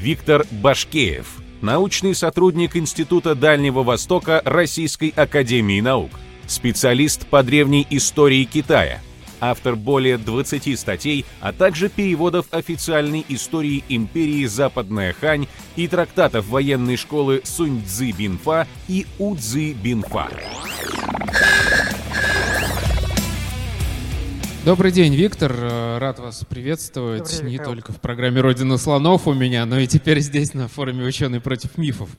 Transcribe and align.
Виктор 0.00 0.46
Башкеев, 0.50 1.26
научный 1.60 2.14
сотрудник 2.14 2.74
Института 2.74 3.34
Дальнего 3.34 3.82
Востока 3.82 4.40
Российской 4.46 5.12
Академии 5.14 5.82
Наук, 5.82 6.10
специалист 6.46 7.26
по 7.26 7.42
древней 7.42 7.86
истории 7.90 8.44
Китая, 8.44 9.02
автор 9.40 9.76
более 9.76 10.16
20 10.16 10.78
статей, 10.80 11.26
а 11.42 11.52
также 11.52 11.90
переводов 11.90 12.46
официальной 12.50 13.26
истории 13.28 13.84
империи 13.90 14.46
Западная 14.46 15.12
Хань 15.12 15.48
и 15.76 15.86
трактатов 15.86 16.48
военной 16.48 16.96
школы 16.96 17.42
Сунь 17.44 17.82
Цзы 17.86 18.12
Бинфа 18.12 18.66
и 18.88 19.04
У 19.18 19.36
Цзы 19.36 19.74
Бинфа. 19.74 20.30
Добрый 24.62 24.92
день, 24.92 25.14
Виктор. 25.14 25.52
Э, 25.58 25.96
рад 25.96 26.18
вас 26.18 26.44
приветствовать 26.44 27.30
Добрый 27.30 27.46
не 27.46 27.52
Михаил. 27.54 27.70
только 27.70 27.92
в 27.92 28.00
программе 28.00 28.42
«Родина 28.42 28.76
слонов» 28.76 29.26
у 29.26 29.32
меня, 29.32 29.64
но 29.64 29.78
и 29.78 29.86
теперь 29.86 30.20
здесь 30.20 30.52
на 30.52 30.68
форуме 30.68 31.06
«Ученые 31.06 31.40
против 31.40 31.78
мифов». 31.78 32.10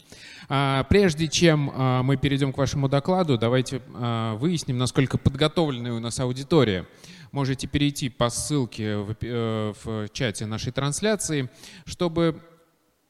А, 0.50 0.84
прежде 0.86 1.28
чем 1.28 1.72
а, 1.72 2.02
мы 2.02 2.18
перейдем 2.18 2.52
к 2.52 2.58
вашему 2.58 2.90
докладу, 2.90 3.38
давайте 3.38 3.84
а, 3.94 4.36
выясним, 4.38 4.80
насколько 4.80 5.20
подготовленная 5.20 5.94
у 5.94 6.00
нас 6.00 6.20
аудитория. 6.20 6.88
Можете 7.32 7.68
перейти 7.68 8.10
по 8.10 8.32
ссылке 8.32 8.98
в, 8.98 9.16
э, 9.22 9.74
в 9.84 10.10
чате 10.10 10.48
нашей 10.48 10.72
трансляции, 10.72 11.48
чтобы 11.86 12.42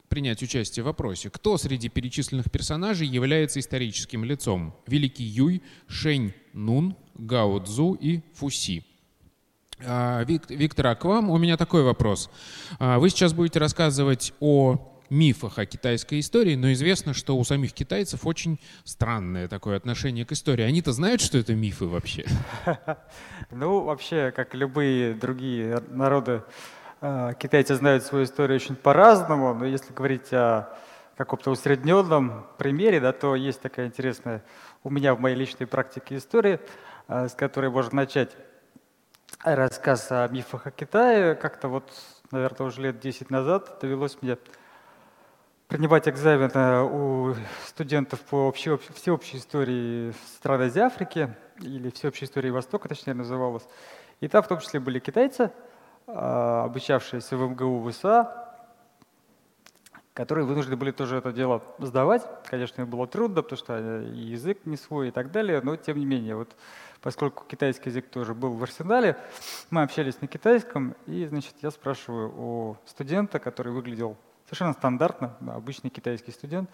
принять 0.09 0.43
участие 0.43 0.83
в 0.83 0.87
вопросе. 0.87 1.29
Кто 1.29 1.57
среди 1.57 1.87
перечисленных 1.87 2.51
персонажей 2.51 3.07
является 3.07 3.61
историческим 3.61 4.25
лицом? 4.25 4.75
Великий 4.87 5.23
Юй, 5.23 5.63
Шень 5.87 6.33
Нун, 6.51 6.97
Гао 7.15 7.59
Цзу 7.59 7.93
и 7.93 8.19
Фуси. 8.33 8.83
А, 9.85 10.23
Виктор, 10.23 10.87
а 10.87 10.95
к 10.95 11.05
вам 11.05 11.29
у 11.29 11.37
меня 11.37 11.57
такой 11.57 11.83
вопрос. 11.83 12.29
А, 12.79 12.99
вы 12.99 13.09
сейчас 13.09 13.33
будете 13.33 13.59
рассказывать 13.59 14.33
о 14.39 14.87
мифах 15.09 15.59
о 15.59 15.65
китайской 15.65 16.21
истории, 16.21 16.55
но 16.55 16.71
известно, 16.71 17.13
что 17.13 17.37
у 17.37 17.43
самих 17.43 17.73
китайцев 17.73 18.25
очень 18.25 18.59
странное 18.85 19.49
такое 19.49 19.75
отношение 19.75 20.25
к 20.25 20.31
истории. 20.31 20.63
Они-то 20.63 20.93
знают, 20.93 21.19
что 21.19 21.37
это 21.37 21.53
мифы 21.53 21.85
вообще? 21.85 22.25
Ну, 23.51 23.81
вообще, 23.81 24.31
как 24.33 24.53
любые 24.55 25.13
другие 25.13 25.81
народы, 25.89 26.43
а, 27.01 27.33
китайцы 27.33 27.75
знают 27.75 28.03
свою 28.03 28.23
историю 28.23 28.55
очень 28.55 28.75
по-разному, 28.75 29.53
но 29.53 29.65
если 29.65 29.91
говорить 29.91 30.31
о 30.31 30.69
каком-то 31.17 31.51
усредненном 31.51 32.45
примере, 32.57 33.01
да, 33.01 33.11
то 33.11 33.35
есть 33.35 33.61
такая 33.61 33.87
интересная 33.87 34.43
у 34.83 34.89
меня 34.89 35.13
в 35.13 35.19
моей 35.19 35.35
личной 35.35 35.67
практике 35.67 36.17
история, 36.17 36.61
с 37.07 37.33
которой 37.33 37.69
можно 37.69 37.97
начать 37.97 38.31
рассказ 39.43 40.11
о 40.11 40.27
мифах 40.27 40.67
о 40.67 40.71
Китае. 40.71 41.35
Как-то 41.35 41.67
вот, 41.67 41.91
наверное, 42.31 42.67
уже 42.67 42.81
лет 42.81 42.99
10 42.99 43.29
назад 43.29 43.77
довелось 43.81 44.17
мне 44.21 44.37
принимать 45.67 46.07
экзамен 46.07 46.51
у 46.85 47.35
студентов 47.65 48.19
по 48.21 48.51
всеобщей 48.51 49.37
истории 49.37 50.13
стран 50.35 50.61
Азии 50.61 50.81
Африки, 50.81 51.33
или 51.59 51.89
всеобщей 51.89 52.25
истории 52.25 52.49
Востока, 52.49 52.89
точнее 52.89 53.13
называлось. 53.13 53.63
И 54.19 54.27
там 54.27 54.43
в 54.43 54.47
том 54.47 54.59
числе 54.59 54.79
были 54.79 54.99
китайцы, 54.99 55.51
а, 56.07 56.65
обучавшиеся 56.65 57.37
в 57.37 57.51
МГУ 57.51 57.89
ВСА, 57.89 58.53
которые 60.13 60.45
вынуждены 60.45 60.75
были 60.75 60.91
тоже 60.91 61.17
это 61.17 61.31
дело 61.31 61.63
сдавать. 61.79 62.23
Конечно, 62.45 62.81
им 62.81 62.89
было 62.89 63.07
трудно, 63.07 63.41
потому 63.41 63.57
что 63.57 63.77
язык 63.77 64.65
не 64.65 64.75
свой 64.75 65.07
и 65.07 65.11
так 65.11 65.31
далее, 65.31 65.61
но 65.63 65.77
тем 65.77 65.97
не 65.97 66.05
менее, 66.05 66.35
вот 66.35 66.55
поскольку 67.01 67.45
китайский 67.45 67.89
язык 67.89 68.09
тоже 68.09 68.33
был 68.33 68.53
в 68.53 68.63
арсенале, 68.63 69.17
мы 69.69 69.83
общались 69.83 70.21
на 70.21 70.27
китайском, 70.27 70.95
и, 71.07 71.25
значит, 71.25 71.55
я 71.61 71.71
спрашиваю 71.71 72.33
у 72.35 72.77
студента, 72.85 73.39
который 73.39 73.73
выглядел 73.73 74.17
совершенно 74.45 74.73
стандартно, 74.73 75.35
обычный 75.47 75.89
китайский 75.89 76.31
студент, 76.31 76.69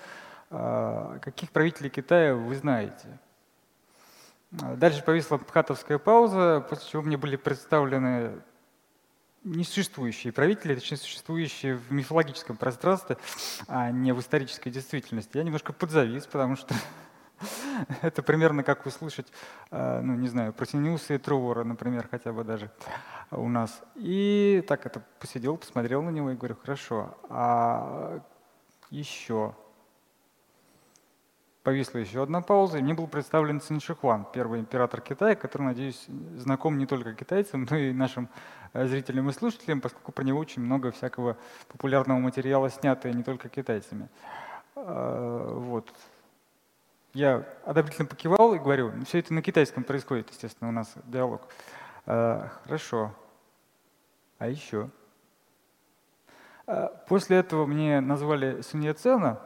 «А, 0.49 1.19
каких 1.19 1.51
правителей 1.51 1.89
Китая 1.89 2.33
вы 2.33 2.55
знаете? 2.55 3.19
Дальше 4.51 5.03
повисла 5.03 5.37
пхатовская 5.37 5.97
пауза, 5.97 6.65
после 6.69 6.89
чего 6.89 7.01
мне 7.01 7.17
были 7.17 7.35
представлены 7.35 8.41
несуществующие 9.43 10.31
правители, 10.31 10.75
точнее 10.75 10.97
существующие 10.97 11.75
в 11.75 11.91
мифологическом 11.91 12.55
пространстве, 12.55 13.17
а 13.67 13.91
не 13.91 14.13
в 14.13 14.19
исторической 14.21 14.69
действительности. 14.69 15.37
Я 15.37 15.43
немножко 15.43 15.73
подзавис, 15.73 16.25
потому 16.25 16.55
что 16.55 16.73
Это 18.01 18.23
примерно 18.23 18.63
как 18.63 18.85
услышать, 18.85 19.27
э, 19.71 20.01
ну, 20.01 20.15
не 20.15 20.27
знаю, 20.27 20.53
про 20.53 20.65
Синеуса 20.65 21.13
и 21.13 21.17
Трувора, 21.17 21.63
например, 21.63 22.07
хотя 22.09 22.31
бы 22.31 22.43
даже 22.43 22.71
у 23.31 23.47
нас. 23.49 23.81
И 23.95 24.63
так 24.67 24.85
это 24.85 25.01
посидел, 25.19 25.57
посмотрел 25.57 26.01
на 26.01 26.09
него 26.09 26.31
и 26.31 26.35
говорю, 26.35 26.55
хорошо, 26.55 27.17
а 27.29 28.19
еще? 28.89 29.55
Повисла 31.63 31.97
еще 31.97 32.23
одна 32.23 32.41
пауза, 32.41 32.77
и 32.77 32.81
мне 32.81 32.93
был 32.93 33.07
представлен 33.07 33.59
Цин 33.59 33.81
Шихуан, 33.81 34.25
первый 34.33 34.61
император 34.61 35.01
Китая, 35.01 35.35
который, 35.35 35.63
надеюсь, 35.63 36.05
знаком 36.37 36.77
не 36.77 36.85
только 36.85 37.13
китайцам, 37.13 37.67
но 37.69 37.75
и 37.75 37.91
нашим 37.91 38.29
э, 38.71 38.87
зрителям 38.87 39.29
и 39.29 39.33
слушателям, 39.33 39.81
поскольку 39.81 40.13
про 40.13 40.23
него 40.23 40.39
очень 40.39 40.61
много 40.61 40.91
всякого 40.91 41.35
популярного 41.67 42.19
материала 42.19 42.69
снято 42.69 43.11
не 43.11 43.21
только 43.21 43.49
китайцами. 43.49 44.07
Э, 44.75 45.53
вот. 45.55 45.93
Я 47.17 47.47
одобрительно 47.65 48.07
покивал 48.07 48.53
и 48.53 48.59
говорю, 48.59 48.91
«Ну, 48.91 49.03
все 49.03 49.17
это 49.17 49.33
на 49.33 49.41
китайском 49.41 49.83
происходит, 49.83 50.29
естественно, 50.29 50.69
у 50.69 50.71
нас 50.71 50.93
диалог. 51.05 51.41
А, 52.05 52.51
хорошо. 52.63 53.11
А 54.37 54.47
еще? 54.47 54.91
А, 56.67 56.89
после 57.07 57.37
этого 57.37 57.65
мне 57.65 58.01
назвали 58.01 58.61
Сунья 58.61 58.93
Цена 58.93 59.39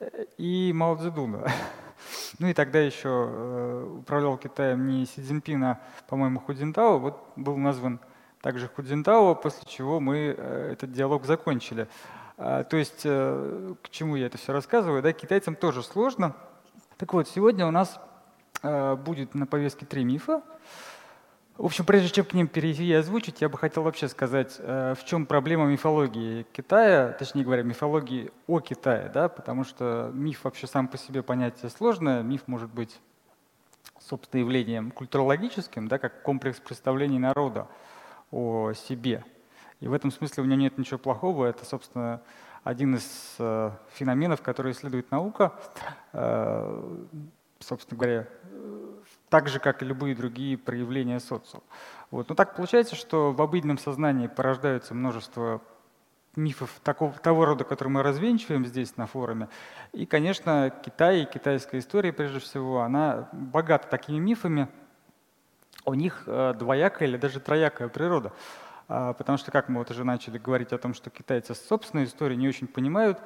э, 0.00 0.26
и 0.36 0.70
Мао 0.74 0.96
Цзэдуна. 0.96 1.50
Ну 2.38 2.48
и 2.48 2.52
тогда 2.52 2.78
еще 2.78 3.08
э, 3.08 3.96
управлял 4.00 4.36
Китаем 4.36 4.86
не 4.86 5.06
Си 5.06 5.22
Цзиньпин, 5.22 5.64
а, 5.64 5.80
по-моему, 6.08 6.40
Худзинтао. 6.40 6.98
Вот 6.98 7.26
был 7.36 7.56
назван 7.56 8.00
также 8.42 8.68
Худзинтао, 8.68 9.34
после 9.34 9.66
чего 9.66 9.98
мы 9.98 10.34
э, 10.36 10.72
этот 10.72 10.92
диалог 10.92 11.24
закончили. 11.24 11.88
А, 12.36 12.64
то 12.64 12.76
есть, 12.76 13.02
к 13.02 13.88
чему 13.90 14.16
я 14.16 14.26
это 14.26 14.36
все 14.36 14.52
рассказываю? 14.52 15.02
Да, 15.02 15.14
китайцам 15.14 15.56
тоже 15.56 15.82
сложно– 15.82 16.36
так 16.98 17.12
вот, 17.12 17.28
сегодня 17.28 17.64
у 17.64 17.70
нас 17.70 18.00
э, 18.60 18.96
будет 18.96 19.32
на 19.36 19.46
повестке 19.46 19.86
три 19.86 20.02
мифа. 20.02 20.42
В 21.56 21.64
общем, 21.64 21.84
прежде 21.84 22.08
чем 22.08 22.24
к 22.24 22.32
ним 22.34 22.48
перейти 22.48 22.84
и 22.84 22.92
озвучить, 22.92 23.40
я 23.40 23.48
бы 23.48 23.56
хотел 23.56 23.84
вообще 23.84 24.08
сказать, 24.08 24.56
э, 24.58 24.94
в 24.98 25.04
чем 25.04 25.24
проблема 25.24 25.66
мифологии 25.66 26.44
Китая, 26.52 27.12
точнее 27.12 27.44
говоря, 27.44 27.62
мифологии 27.62 28.32
о 28.48 28.58
Китае, 28.58 29.12
да, 29.14 29.28
потому 29.28 29.62
что 29.62 30.10
миф 30.12 30.42
вообще 30.42 30.66
сам 30.66 30.88
по 30.88 30.98
себе 30.98 31.22
понятие 31.22 31.70
сложное, 31.70 32.22
миф 32.22 32.42
может 32.48 32.68
быть 32.68 33.00
собственно 34.00 34.40
явлением 34.40 34.90
культурологическим, 34.90 35.86
да, 35.86 35.98
как 35.98 36.22
комплекс 36.22 36.58
представлений 36.58 37.20
народа 37.20 37.68
о 38.32 38.72
себе. 38.72 39.24
И 39.78 39.86
в 39.86 39.92
этом 39.92 40.10
смысле 40.10 40.42
у 40.42 40.46
него 40.46 40.60
нет 40.60 40.78
ничего 40.78 40.98
плохого, 40.98 41.46
это, 41.46 41.64
собственно, 41.64 42.22
один 42.64 42.96
из 42.96 43.36
э, 43.38 43.70
феноменов, 43.92 44.42
который 44.42 44.72
исследует 44.72 45.10
наука, 45.10 45.52
э, 46.12 47.04
собственно 47.60 47.98
говоря, 47.98 48.28
так 49.28 49.48
же, 49.48 49.58
как 49.58 49.82
и 49.82 49.86
любые 49.86 50.14
другие 50.14 50.56
проявления 50.56 51.20
социума. 51.20 51.64
Вот. 52.10 52.28
Но 52.28 52.34
так 52.34 52.56
получается, 52.56 52.96
что 52.96 53.32
в 53.32 53.42
обыденном 53.42 53.78
сознании 53.78 54.26
порождаются 54.26 54.94
множество 54.94 55.60
мифов 56.36 56.80
такого, 56.82 57.12
того 57.12 57.44
рода, 57.44 57.64
которые 57.64 57.92
мы 57.92 58.02
развенчиваем 58.02 58.64
здесь 58.64 58.96
на 58.96 59.06
форуме. 59.06 59.48
И, 59.92 60.06
конечно, 60.06 60.70
Китай 60.70 61.22
и 61.22 61.26
китайская 61.26 61.78
история, 61.78 62.12
прежде 62.12 62.38
всего, 62.38 62.80
она 62.82 63.28
богата 63.32 63.88
такими 63.88 64.18
мифами. 64.18 64.68
У 65.84 65.94
них 65.94 66.24
э, 66.26 66.54
двоякая 66.58 67.08
или 67.08 67.16
даже 67.16 67.40
троякая 67.40 67.88
природа. 67.88 68.32
А, 68.88 69.12
потому 69.12 69.36
что, 69.36 69.50
как 69.50 69.68
мы 69.68 69.78
вот 69.78 69.90
уже 69.90 70.02
начали 70.04 70.38
говорить 70.38 70.72
о 70.72 70.78
том, 70.78 70.94
что 70.94 71.10
китайцы 71.10 71.54
собственную 71.54 72.06
историю 72.06 72.38
не 72.38 72.48
очень 72.48 72.66
понимают 72.66 73.20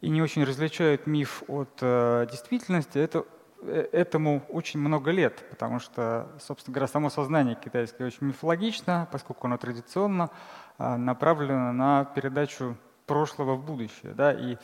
и 0.00 0.08
не 0.08 0.20
очень 0.20 0.44
различают 0.44 1.06
миф 1.06 1.42
от 1.48 1.70
э, 1.80 2.26
действительности, 2.30 2.98
это, 2.98 3.24
э, 3.62 3.88
этому 3.92 4.42
очень 4.48 4.80
много 4.80 5.12
лет, 5.12 5.44
потому 5.50 5.78
что, 5.78 6.28
собственно 6.40 6.74
говоря, 6.74 6.88
само 6.88 7.10
сознание 7.10 7.56
китайское 7.56 8.06
очень 8.08 8.26
мифологично, 8.26 9.08
поскольку 9.10 9.46
оно 9.46 9.56
традиционно 9.56 10.30
э, 10.78 10.96
направлено 10.96 11.72
на 11.72 12.04
передачу 12.04 12.76
прошлого 13.06 13.54
в 13.54 13.64
будущее. 13.64 14.14
Да, 14.14 14.32
и 14.32 14.54
а, 14.54 14.58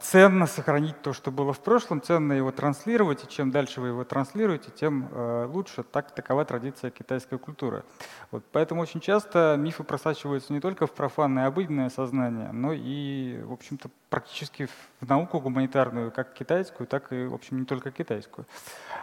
ценно 0.00 0.46
сохранить 0.48 1.00
то, 1.02 1.12
что 1.12 1.30
было 1.30 1.52
в 1.52 1.60
прошлом, 1.60 2.02
ценно 2.02 2.32
его 2.32 2.50
транслировать, 2.50 3.22
и 3.22 3.28
чем 3.28 3.52
дальше 3.52 3.80
вы 3.80 3.88
его 3.88 4.02
транслируете, 4.02 4.72
тем 4.72 5.08
э, 5.12 5.46
лучше. 5.48 5.84
Так, 5.84 6.12
такова 6.12 6.44
традиция 6.44 6.90
китайской 6.90 7.38
культуры. 7.38 7.84
Вот, 8.32 8.42
поэтому 8.50 8.82
очень 8.82 8.98
часто 8.98 9.54
мифы 9.56 9.84
просачиваются 9.84 10.52
не 10.52 10.58
только 10.58 10.88
в 10.88 10.92
профанное 10.92 11.46
обыденное 11.46 11.88
сознание, 11.88 12.50
но 12.50 12.72
и, 12.72 13.40
в 13.44 13.52
общем-то, 13.52 13.90
практически 14.10 14.66
в 15.00 15.08
науку 15.08 15.38
гуманитарную, 15.38 16.10
как 16.10 16.34
китайскую, 16.34 16.88
так 16.88 17.12
и, 17.12 17.26
в 17.26 17.34
общем, 17.34 17.60
не 17.60 17.64
только 17.64 17.92
китайскую. 17.92 18.46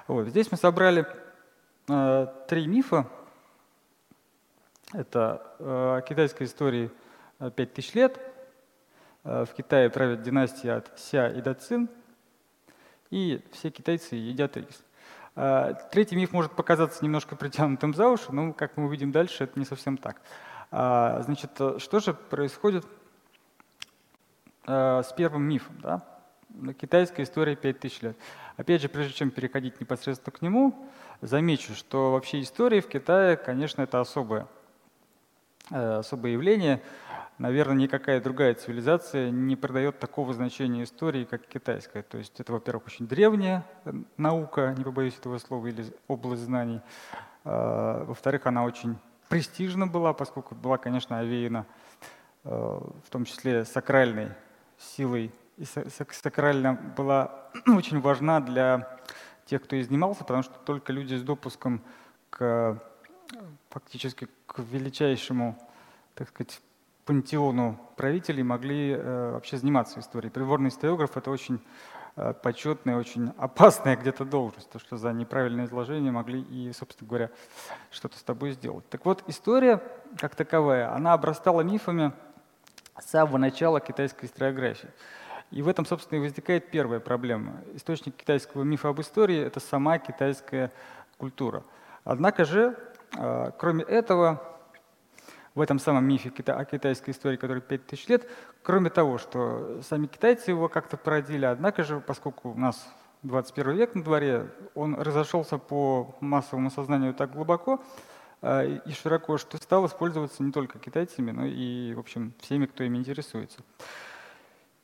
Вот, 0.07 0.27
здесь 0.27 0.51
мы 0.51 0.57
собрали 0.57 1.07
э, 1.87 2.27
три 2.49 2.67
мифа. 2.67 3.07
Это 4.91 5.41
э, 5.59 6.01
китайской 6.09 6.43
истории 6.43 6.91
5000 7.39 7.93
лет– 7.95 8.19
в 9.23 9.49
Китае 9.55 9.89
правят 9.89 10.21
династии 10.21 10.69
от 10.69 10.91
Ся 10.99 11.29
и 11.29 11.41
до 11.41 11.53
Цин, 11.53 11.89
и 13.09 13.43
все 13.51 13.69
китайцы 13.69 14.15
едят 14.15 14.57
рис. 14.57 14.83
Третий 15.91 16.15
миф 16.15 16.31
может 16.33 16.53
показаться 16.53 17.03
немножко 17.03 17.35
притянутым 17.35 17.93
за 17.93 18.09
уши, 18.09 18.31
но, 18.31 18.53
как 18.53 18.77
мы 18.77 18.85
увидим 18.85 19.11
дальше, 19.11 19.43
это 19.43 19.59
не 19.59 19.65
совсем 19.65 19.97
так. 19.97 20.21
Значит, 20.71 21.51
что 21.77 21.99
же 21.99 22.13
происходит 22.13 22.85
с 24.65 25.13
первым 25.15 25.43
мифом? 25.43 25.77
Да? 25.81 26.03
Китайская 26.79 27.23
история 27.23 27.55
5000 27.55 28.01
лет. 28.01 28.17
Опять 28.57 28.81
же, 28.81 28.89
прежде 28.89 29.13
чем 29.13 29.31
переходить 29.31 29.79
непосредственно 29.79 30.31
к 30.31 30.41
нему, 30.41 30.75
замечу, 31.21 31.73
что 31.75 32.11
вообще 32.11 32.41
история 32.41 32.81
в 32.81 32.87
Китае, 32.87 33.37
конечно, 33.37 33.81
это 33.81 33.99
особое, 34.01 34.47
э, 35.69 35.99
особое 35.99 36.31
явление. 36.33 36.81
Наверное, 37.41 37.75
никакая 37.75 38.21
другая 38.21 38.53
цивилизация 38.53 39.31
не 39.31 39.55
придает 39.55 39.97
такого 39.97 40.31
значения 40.31 40.83
истории, 40.83 41.23
как 41.25 41.47
китайская. 41.47 42.03
То 42.03 42.19
есть 42.19 42.39
это, 42.39 42.53
во-первых, 42.53 42.85
очень 42.85 43.07
древняя 43.07 43.65
э, 43.83 43.93
наука, 44.15 44.75
не 44.77 44.83
побоюсь 44.83 45.17
этого 45.17 45.39
слова, 45.39 45.65
или 45.65 45.83
область 46.07 46.43
знаний. 46.43 46.81
Э, 47.43 48.03
во-вторых, 48.05 48.45
она 48.45 48.63
очень 48.63 48.95
престижна 49.27 49.87
была, 49.87 50.13
поскольку 50.13 50.53
была, 50.53 50.77
конечно, 50.77 51.17
овеяна 51.17 51.65
в 52.43 53.09
том 53.09 53.25
числе 53.25 53.65
сакральной 53.65 54.29
силой 54.77 55.31
и 55.57 55.65
сакрально 55.65 56.73
была 56.95 57.49
очень 57.67 58.01
важна 58.01 58.39
для 58.39 58.99
тех, 59.45 59.63
кто 59.63 59.81
изнимался, 59.81 60.23
потому 60.23 60.43
что 60.43 60.59
только 60.59 60.93
люди 60.93 61.15
с 61.15 61.23
допуском 61.23 61.81
к 62.29 62.79
фактически 63.69 64.27
к 64.45 64.59
величайшему, 64.59 65.57
так 66.13 66.29
сказать, 66.29 66.61
пантеону 67.05 67.79
правителей 67.95 68.43
могли 68.43 68.91
э, 68.91 69.31
вообще 69.33 69.57
заниматься 69.57 69.99
историей. 69.99 70.31
Придворный 70.31 70.69
историограф— 70.69 71.11
это 71.17 71.31
очень 71.31 71.61
э, 72.15 72.33
почетная, 72.41 72.97
очень 72.97 73.33
опасная 73.37 73.95
где-то 74.01 74.25
должность, 74.25 74.69
то, 74.69 74.79
что 74.79 74.97
за 74.97 75.11
неправильное 75.13 75.65
изложение 75.65 76.11
могли 76.11 76.41
и, 76.41 76.71
собственно 76.73 77.07
говоря, 77.07 77.29
что-то 77.89 78.17
с 78.17 78.23
тобой 78.23 78.51
сделать. 78.51 78.87
Так 78.89 79.05
вот, 79.05 79.23
история 79.27 79.81
как 80.17 80.35
таковая, 80.35 80.93
она 80.93 81.13
обрастала 81.13 81.61
мифами 81.61 82.11
с 82.99 83.09
самого 83.09 83.37
начала 83.37 83.79
китайской 83.79 84.25
историографии. 84.25 84.89
И 85.51 85.61
в 85.61 85.67
этом, 85.67 85.85
собственно, 85.85 86.19
и 86.19 86.21
возникает 86.21 86.71
первая 86.71 87.01
проблема. 87.01 87.61
Источник 87.73 88.15
китайского 88.15 88.63
мифа 88.63 88.89
об 88.89 89.01
истории— 89.01 89.37
это 89.39 89.59
сама 89.59 89.99
китайская 89.99 90.71
культура. 91.17 91.63
Однако 92.05 92.45
же, 92.45 92.77
а, 93.17 93.51
кроме 93.51 93.83
этого, 93.83 94.41
в 95.53 95.61
этом 95.61 95.79
самом 95.79 96.05
мифе 96.05 96.31
о 96.47 96.65
китайской 96.65 97.11
истории, 97.11 97.37
который 97.37 97.61
5000 97.61 98.07
лет, 98.07 98.29
кроме 98.63 98.89
того, 98.89 99.17
что 99.17 99.81
сами 99.81 100.07
китайцы 100.07 100.51
его 100.51 100.69
как-то 100.69 100.97
породили, 100.97 101.45
однако 101.45 101.83
же, 101.83 101.99
поскольку 101.99 102.51
у 102.51 102.57
нас 102.57 102.87
21 103.23 103.71
век 103.73 103.95
на 103.95 104.03
дворе, 104.03 104.51
он 104.75 104.95
разошелся 104.95 105.57
по 105.57 106.15
массовому 106.21 106.71
сознанию 106.71 107.13
так 107.13 107.33
глубоко 107.33 107.81
а, 108.41 108.63
и 108.63 108.91
широко, 108.93 109.37
что 109.37 109.57
стал 109.57 109.85
использоваться 109.85 110.41
не 110.41 110.51
только 110.51 110.79
китайцами, 110.79 111.31
но 111.31 111.45
и, 111.45 111.93
в 111.93 111.99
общем, 111.99 112.33
всеми, 112.39 112.65
кто 112.65 112.83
ими 112.83 112.97
интересуется. 112.97 113.59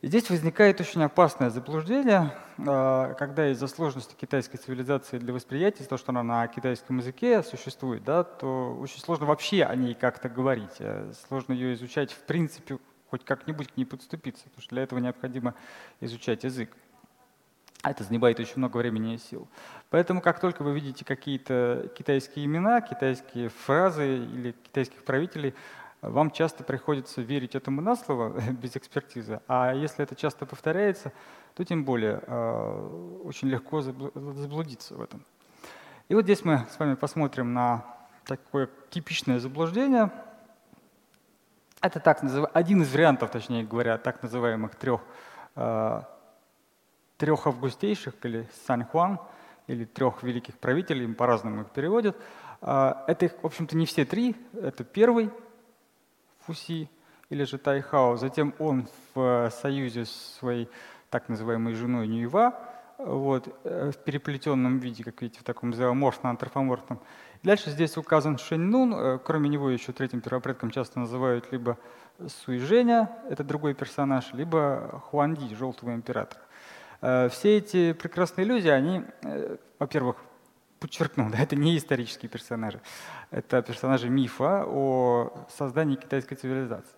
И 0.01 0.07
здесь 0.07 0.29
возникает 0.29 0.79
очень 0.79 1.01
опасное 1.01 1.49
заблуждение, 1.49 2.31
а, 2.59 3.15
когда 3.15 3.49
из-за 3.51 3.65
сложности 3.65 4.13
китайской 4.13 4.57
цивилизации 4.57 5.17
для 5.17 5.33
восприятия, 5.33 5.85
то, 5.85 5.97
что 5.97 6.11
она 6.11 6.21
на 6.21 6.47
китайском 6.47 6.99
языке 6.99 7.41
существует, 7.41 8.03
да, 8.03 8.23
то 8.23 8.77
очень 8.79 8.99
сложно 8.99 9.25
вообще 9.25 9.63
о 9.63 9.75
ней 9.75 9.95
как-то 9.95 10.29
говорить. 10.29 10.75
Э, 10.77 11.11
сложно 11.27 11.53
ее 11.53 11.73
изучать 11.73 12.11
в 12.11 12.19
принципе, 12.19 12.77
хоть 13.09 13.25
как-нибудь 13.25 13.69
к 13.69 13.77
ней 13.77 13.85
подступиться, 13.85 14.43
потому 14.43 14.61
что 14.61 14.75
для 14.75 14.83
этого 14.83 14.99
необходимо 14.99 15.55
изучать 15.99 16.43
язык. 16.43 16.69
А 17.81 17.89
это 17.89 18.03
занимает 18.03 18.39
очень 18.39 18.57
много 18.57 18.77
времени 18.77 19.15
и 19.15 19.17
сил. 19.17 19.47
Поэтому 19.89 20.21
как 20.21 20.39
только 20.39 20.61
вы 20.61 20.75
видите 20.75 21.05
какие-то 21.05 21.89
китайские 21.97 22.45
имена, 22.45 22.81
китайские 22.81 23.49
фразы 23.49 24.17
или 24.17 24.51
китайских 24.51 25.03
правителей, 25.03 25.55
вам 26.09 26.31
часто 26.31 26.63
приходится 26.63 27.21
верить 27.21 27.55
этому 27.55 27.81
на 27.81 27.95
слово 27.95 28.39
без 28.51 28.75
экспертизы, 28.75 29.41
а 29.47 29.73
если 29.73 30.03
это 30.03 30.15
часто 30.15 30.45
повторяется, 30.45 31.11
то 31.55 31.63
тем 31.63 31.83
более 31.83 32.21
э, 32.25 33.19
очень 33.23 33.47
легко 33.49 33.81
заблудиться 33.81 34.95
в 34.95 35.01
этом. 35.01 35.25
И 36.09 36.15
вот 36.15 36.23
здесь 36.23 36.45
мы 36.45 36.65
с 36.71 36.79
вами 36.79 36.95
посмотрим 36.95 37.53
на 37.53 37.83
такое 38.25 38.69
типичное 38.89 39.39
заблуждение. 39.39 40.11
Это 41.81 41.99
так 41.99 42.23
назыв... 42.23 42.45
один 42.53 42.81
из 42.81 42.93
вариантов, 42.93 43.31
точнее 43.31 43.63
говоря, 43.63 43.97
так 43.97 44.23
называемых 44.23 44.75
трех, 44.75 45.01
э, 45.55 46.01
трех 47.17 47.47
августейших 47.47 48.13
или 48.23 48.47
Саньхуан, 48.65 49.19
или 49.67 49.85
трех 49.85 50.23
великих 50.23 50.57
правителей, 50.57 51.13
по-разному 51.13 51.61
их 51.61 51.69
переводят. 51.71 52.17
Э, 52.61 52.93
это, 53.07 53.29
в 53.29 53.45
общем-то, 53.45 53.75
не 53.75 53.85
все 53.85 54.05
три. 54.05 54.35
Это 54.53 54.83
первый, 54.83 55.29
Фуси 56.47 56.89
или 57.29 57.43
же 57.43 57.57
Тайхао. 57.57 58.15
Затем 58.17 58.53
он 58.57 58.87
в 59.13 59.51
союзе 59.61 60.05
с 60.05 60.37
своей 60.39 60.69
так 61.09 61.29
называемой 61.29 61.73
женой 61.73 62.07
Ньюева, 62.07 62.53
вот, 62.97 63.47
э, 63.63 63.91
в 63.91 63.97
переплетенном 63.97 64.79
виде, 64.79 65.03
как 65.03 65.21
видите, 65.21 65.41
в 65.41 65.43
таком 65.43 65.71
зооморфно-антропоморфном. 65.71 66.99
Дальше 67.43 67.69
здесь 67.69 67.95
указан 67.97 68.37
Шэньнун, 68.37 68.93
э, 68.93 69.19
кроме 69.23 69.49
него 69.49 69.69
еще 69.69 69.91
третьим 69.91 70.21
первопредком 70.21 70.71
часто 70.71 70.99
называют 70.99 71.51
либо 71.51 71.77
Суиженя, 72.27 73.11
это 73.29 73.43
другой 73.43 73.75
персонаж, 73.75 74.33
либо 74.33 75.01
Хуанди, 75.05 75.53
желтого 75.53 75.93
императора. 75.93 76.41
Э, 77.01 77.29
все 77.29 77.57
эти 77.57 77.93
прекрасные 77.93 78.45
люди, 78.45 78.67
они, 78.69 79.03
во-первых, 79.79 80.17
подчеркнул, 80.79 81.29
да, 81.31 81.39
это 81.39 81.55
не 81.55 81.77
исторические 81.77 82.29
персонажи, 82.29 82.81
это 83.31 83.61
персонажи 83.61 84.09
мифа 84.09 84.65
о 84.65 85.45
создании 85.49 85.95
китайской 85.95 86.35
цивилизации. 86.35 86.95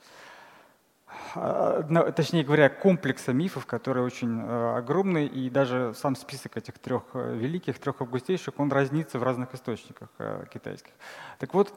А, 1.35 2.11
точнее 2.11 2.43
говоря, 2.43 2.69
комплекса 2.69 3.33
мифов, 3.33 3.65
который 3.65 4.03
очень 4.03 4.41
э, 4.41 4.77
огромный, 4.77 5.27
и 5.27 5.49
даже 5.49 5.93
сам 5.95 6.15
список 6.15 6.57
этих 6.57 6.79
трех 6.79 7.03
э, 7.13 7.35
великих, 7.35 7.79
трех 7.79 8.01
августейших, 8.01 8.59
он 8.59 8.71
разнится 8.71 9.19
в 9.19 9.23
разных 9.23 9.53
источниках 9.53 10.09
э, 10.17 10.45
китайских. 10.51 10.93
Так 11.39 11.53
вот, 11.53 11.73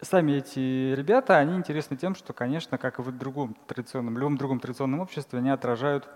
сами 0.00 0.32
эти 0.32 0.94
ребята, 0.94 1.38
они 1.38 1.54
интересны 1.54 1.96
тем, 1.96 2.16
что, 2.16 2.32
конечно, 2.32 2.76
как 2.76 2.98
и 2.98 3.02
в 3.02 3.16
другом 3.16 3.56
традиционном, 3.68 4.18
любом 4.18 4.36
другом 4.36 4.58
традиционном 4.58 4.98
обществе, 4.98 5.38
они 5.38 5.50
отражают 5.50 6.08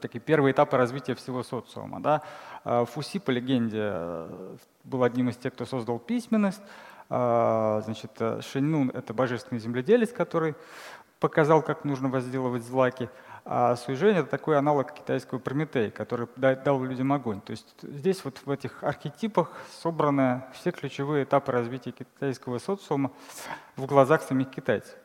такие 0.00 0.20
первые 0.20 0.52
этапы 0.52 0.76
развития 0.76 1.14
всего 1.14 1.42
социума. 1.42 2.00
Да. 2.02 2.22
Э, 2.64 2.84
Фуси, 2.84 3.18
по 3.18 3.30
легенде, 3.30 3.78
э, 3.80 4.56
был 4.84 5.04
одним 5.04 5.28
из 5.28 5.36
тех, 5.36 5.52
кто 5.52 5.64
создал 5.66 5.98
письменность. 5.98 6.62
Значит, 7.08 8.20
Шэньнун— 8.40 8.90
это 8.94 9.14
божественный 9.14 9.60
земледелец, 9.60 10.12
который 10.12 10.56
показал, 11.20 11.62
как 11.62 11.84
нужно 11.84 12.08
возделывать 12.08 12.64
злаки. 12.64 13.08
А 13.44 13.76
Суйжэнь— 13.76 14.16
это 14.18 14.28
такой 14.28 14.58
аналог 14.58 14.92
китайского 14.92 15.38
Прометея, 15.38 15.92
который 15.92 16.26
дал 16.36 16.82
людям 16.82 17.12
огонь. 17.12 17.40
То 17.40 17.52
есть 17.52 17.76
здесь 17.80 18.24
вот 18.24 18.40
в 18.44 18.50
этих 18.50 18.82
архетипах 18.82 19.52
собраны 19.80 20.42
все 20.52 20.72
ключевые 20.72 21.22
этапы 21.22 21.52
развития 21.52 21.92
китайского 21.92 22.58
социума 22.58 23.12
в 23.76 23.86
глазах 23.86 24.22
самих 24.22 24.50
китайцев. 24.50 24.96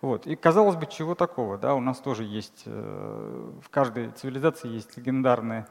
Вот. 0.00 0.26
И 0.26 0.34
казалось 0.34 0.76
бы, 0.76 0.86
чего 0.86 1.14
такого? 1.14 1.58
Да? 1.58 1.74
У 1.74 1.80
нас 1.80 1.98
тоже 1.98 2.24
есть, 2.24 2.62
э, 2.64 3.50
в 3.62 3.68
каждой 3.68 4.10
цивилизации 4.10 4.68
есть 4.68 4.96
легендарные 4.96 5.66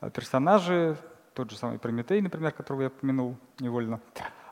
э, 0.00 0.10
персонажи, 0.10 0.96
тот 1.34 1.50
же 1.50 1.56
самый 1.56 1.78
Прометей, 1.78 2.20
например, 2.20 2.52
которого 2.52 2.82
я 2.82 2.88
упомянул 2.88 3.36
невольно. 3.58 4.00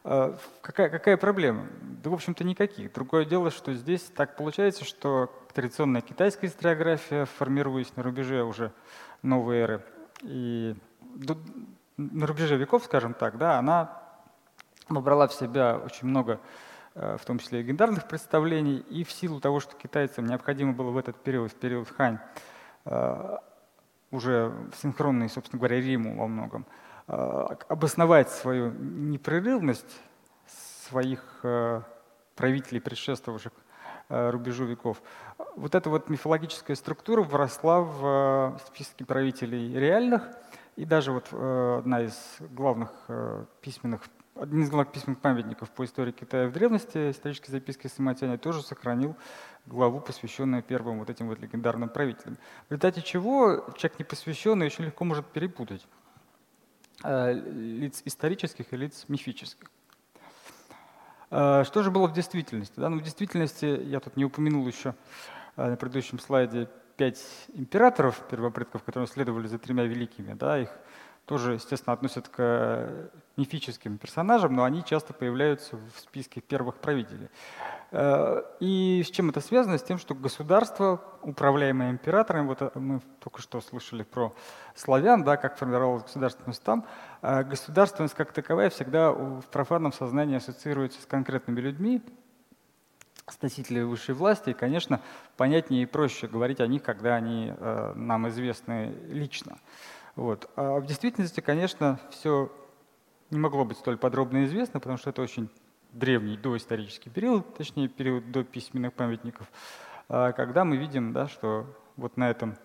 Э, 0.02 0.36
какая, 0.62 0.88
какая 0.88 1.16
проблема? 1.16 1.66
Да, 2.02 2.10
в 2.10 2.14
общем-то, 2.14 2.42
никаких. 2.42 2.92
Другое 2.92 3.24
дело, 3.24 3.50
что 3.50 3.72
здесь 3.72 4.02
так 4.02 4.36
получается, 4.36 4.84
что 4.84 5.30
традиционная 5.54 6.00
китайская 6.00 6.48
историография, 6.48 7.26
формируясь 7.26 7.94
на 7.94 8.02
рубеже 8.02 8.42
уже 8.42 8.72
новой 9.22 9.58
эры, 9.58 9.84
и 10.22 10.74
на 11.96 12.26
рубеже 12.26 12.56
веков, 12.56 12.84
скажем 12.84 13.14
так, 13.14 13.38
да, 13.38 13.58
она 13.58 14.02
набрала 14.88 15.28
в 15.28 15.34
себя 15.34 15.78
очень 15.78 16.08
много 16.08 16.40
в 17.00 17.24
том 17.24 17.38
числе 17.38 17.60
легендарных 17.60 18.06
представлений, 18.06 18.76
и 18.76 19.04
в 19.04 19.12
силу 19.12 19.40
того, 19.40 19.58
что 19.58 19.74
китайцам 19.74 20.26
необходимо 20.26 20.74
было 20.74 20.90
в 20.90 20.98
этот 20.98 21.16
период, 21.16 21.50
в 21.50 21.54
период 21.54 21.88
Хань, 21.88 22.18
э, 22.84 23.36
уже 24.10 24.52
синхронный, 24.82 25.30
собственно 25.30 25.58
говоря, 25.58 25.80
Риму 25.80 26.18
во 26.18 26.26
многом, 26.26 26.66
э, 27.08 27.46
обосновать 27.68 28.28
свою 28.28 28.70
непрерывность 28.72 30.00
своих 30.88 31.40
правителей, 32.34 32.80
предшествовавших 32.80 33.52
рубежу 34.08 34.64
веков. 34.64 35.00
Вот 35.54 35.76
эта 35.76 35.88
вот 35.88 36.10
мифологическая 36.10 36.74
структура 36.74 37.22
вросла 37.22 37.80
в 37.80 38.60
списки 38.66 39.04
правителей 39.04 39.72
реальных, 39.72 40.28
и 40.74 40.84
даже 40.84 41.12
вот 41.12 41.32
одна 41.32 42.02
из 42.02 42.16
главных 42.50 42.90
письменных 43.60 44.02
один 44.34 44.62
из 44.62 44.70
главных 44.70 44.92
письменных 44.92 45.20
памятников 45.20 45.70
по 45.70 45.84
истории 45.84 46.12
Китая 46.12 46.48
в 46.48 46.52
древности, 46.52 47.10
исторические 47.10 47.52
записки 47.52 47.88
Самотяня, 47.88 48.38
тоже 48.38 48.62
сохранил 48.62 49.16
главу, 49.66 50.00
посвященную 50.00 50.62
первым 50.62 50.98
вот 50.98 51.10
этим 51.10 51.28
вот 51.28 51.40
легендарным 51.40 51.88
правителям. 51.88 52.36
В 52.68 52.70
результате 52.70 53.02
чего 53.02 53.66
человек 53.76 53.98
непосвященный 53.98 54.66
очень 54.66 54.84
легко 54.84 55.04
может 55.04 55.26
перепутать 55.26 55.86
э, 57.04 57.32
лиц 57.32 58.02
исторических 58.04 58.72
и 58.72 58.76
лиц 58.76 59.04
мифических. 59.08 59.70
Э, 61.30 61.64
что 61.64 61.82
же 61.82 61.90
было 61.90 62.06
в 62.06 62.12
действительности? 62.12 62.74
Да? 62.76 62.88
Ну, 62.88 62.98
в 62.98 63.02
действительности, 63.02 63.66
я 63.66 64.00
тут 64.00 64.16
не 64.16 64.24
упомянул 64.24 64.66
еще 64.66 64.94
э, 65.56 65.70
на 65.70 65.76
предыдущем 65.76 66.18
слайде, 66.18 66.68
пять 66.96 67.24
императоров, 67.54 68.20
первопредков, 68.28 68.82
которые 68.82 69.06
следовали 69.06 69.46
за 69.46 69.58
тремя 69.58 69.84
великими. 69.84 70.34
Да? 70.34 70.58
Их 70.58 70.70
тоже, 71.26 71.54
естественно, 71.54 71.92
относят 71.92 72.28
к 72.28 73.10
мифическим 73.40 73.96
персонажам, 73.96 74.54
но 74.54 74.64
они 74.64 74.84
часто 74.84 75.14
появляются 75.14 75.76
в 75.76 76.00
списке 76.00 76.40
первых 76.40 76.76
правителей. 76.76 77.28
Э, 77.90 78.42
и 78.60 79.02
с 79.04 79.10
чем 79.10 79.30
это 79.30 79.40
связано? 79.40 79.78
С 79.78 79.82
тем, 79.82 79.98
что 79.98 80.14
государство, 80.14 81.00
управляемое 81.22 81.90
императором, 81.90 82.48
вот 82.48 82.60
э, 82.60 82.70
мы 82.74 83.00
только 83.18 83.40
что 83.40 83.60
слышали 83.60 84.02
про 84.02 84.34
славян, 84.74 85.24
да, 85.24 85.36
как 85.38 85.56
формировалась 85.56 86.02
государственность 86.02 86.62
там, 86.62 86.84
э, 87.22 87.42
государственность 87.44 88.14
как 88.14 88.32
таковая 88.32 88.68
всегда 88.68 89.10
в 89.12 89.42
профанном 89.50 89.92
сознании 89.92 90.36
ассоциируется 90.36 91.00
с 91.00 91.06
конкретными 91.06 91.60
людьми, 91.60 92.02
с 93.26 93.40
носителями 93.40 93.84
высшей 93.84 94.14
власти, 94.14 94.50
и, 94.50 94.54
конечно, 94.54 95.00
понятнее 95.36 95.84
и 95.84 95.86
проще 95.86 96.26
говорить 96.26 96.60
о 96.60 96.66
них, 96.66 96.82
когда 96.82 97.14
они 97.14 97.54
нам 97.94 98.28
известны 98.28 98.92
лично. 99.06 99.56
Вот. 100.16 100.50
А 100.56 100.80
в 100.80 100.86
действительности, 100.86 101.40
конечно, 101.40 102.00
все 102.10 102.50
не 103.30 103.38
могло 103.38 103.64
быть 103.64 103.78
столь 103.78 103.96
подробно 103.96 104.44
известно, 104.44 104.80
потому 104.80 104.98
что 104.98 105.10
это 105.10 105.22
очень 105.22 105.48
древний 105.92 106.36
доисторический 106.36 107.10
период, 107.10 107.56
точнее 107.56 107.88
период 107.88 108.30
до 108.30 108.44
письменных 108.44 108.92
памятников, 108.92 109.50
а, 110.08 110.32
когда 110.32 110.64
мы 110.64 110.76
видим, 110.76 111.12
да, 111.12 111.28
что 111.28 111.66
вот 111.96 112.16
на 112.16 112.30
этом 112.30 112.56